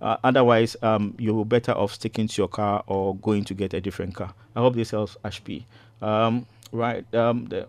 Uh, 0.00 0.16
otherwise, 0.24 0.76
um, 0.82 1.14
you're 1.18 1.44
better 1.44 1.72
off 1.72 1.94
sticking 1.94 2.28
to 2.28 2.42
your 2.42 2.48
car 2.48 2.84
or 2.86 3.16
going 3.16 3.44
to 3.44 3.54
get 3.54 3.72
a 3.72 3.80
different 3.80 4.14
car. 4.14 4.32
I 4.54 4.60
hope 4.60 4.74
this 4.74 4.90
helps, 4.90 5.16
Ashby. 5.24 5.66
Um, 6.02 6.46
right, 6.72 7.14
um, 7.14 7.46
the 7.46 7.68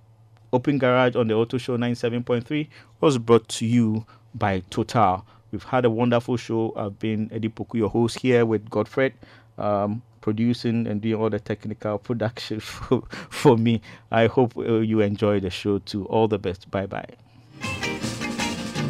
Open 0.54 0.78
Garage 0.78 1.16
on 1.16 1.28
the 1.28 1.36
Auto 1.36 1.58
Show 1.58 1.78
97.3 1.78 2.68
was 3.02 3.18
brought 3.18 3.48
to 3.50 3.66
you 3.66 4.06
by 4.34 4.62
Total. 4.70 5.26
We've 5.52 5.64
had 5.64 5.86
a 5.86 5.90
wonderful 5.90 6.38
show. 6.38 6.74
I've 6.76 7.00
been 7.00 7.30
Eddie 7.32 7.50
Poku, 7.50 7.76
your 7.76 7.90
host 7.90 8.20
here 8.20 8.46
with 8.46 8.70
Godfred, 8.70 9.14
um, 9.58 10.02
producing 10.22 10.88
and 10.88 11.02
doing 11.02 11.16
all 11.16 11.30
the 11.30 11.40
technical 11.40 11.98
production 11.98 12.60
for, 12.62 13.04
for 13.30 13.58
me. 13.58 13.82
I 14.12 14.28
hope 14.28 14.58
uh, 14.58 14.80
you 14.80 15.02
enjoy 15.02 15.40
the 15.40 15.50
show 15.50 15.80
too. 15.80 16.06
All 16.06 16.28
the 16.28 16.40
best. 16.40 16.70
Bye 16.70 16.86
bye. 16.86 17.06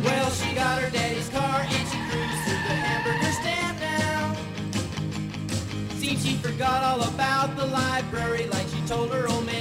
Well, 0.04 0.32
she 0.32 0.56
got 6.58 6.84
all 6.84 7.02
about 7.14 7.56
the 7.56 7.66
library 7.66 8.48
like 8.48 8.68
she 8.68 8.82
told 8.88 9.12
her 9.12 9.28
old 9.28 9.46
man 9.46 9.57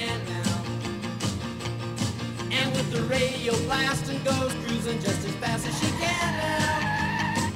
with 2.77 2.93
the 2.93 3.03
radio 3.05 3.57
blast 3.65 4.09
and 4.11 4.23
goes 4.23 4.53
cruising 4.65 5.01
just 5.01 5.27
as 5.27 5.35
fast 5.37 5.67
as 5.67 5.75
she 5.81 5.87
can 5.97 6.33
now. 6.37 7.49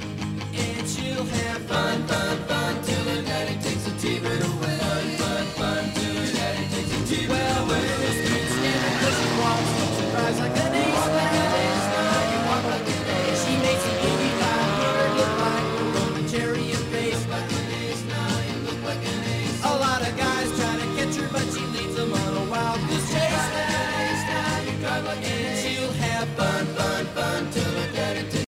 And 0.53 0.87
she'll 0.89 1.23
have 1.23 1.61
fun, 1.69 2.07
fun, 2.07 2.37
fun 2.47 2.83
till 2.83 3.03
her 3.11 3.21
daddy 3.21 3.53
takes 3.61 3.83
the 3.85 3.91
TV 4.01 4.25
away. 4.25 4.77
Fun, 4.81 5.05
fun, 5.21 5.45
fun 5.59 5.83
till 5.93 6.15
her 6.15 6.31
daddy 6.33 6.65
takes 6.73 6.89
the 6.89 7.01
TV 7.11 7.29
away. 7.29 7.67
Well, 7.69 7.99
the 8.01 8.11
streets 8.19 8.55
and 8.69 8.81
the 8.85 8.91
cushion 9.01 9.33
walls, 9.39 9.69
surprise 9.99 10.39
like 10.39 10.57
an 10.57 10.73
angel. 10.75 10.90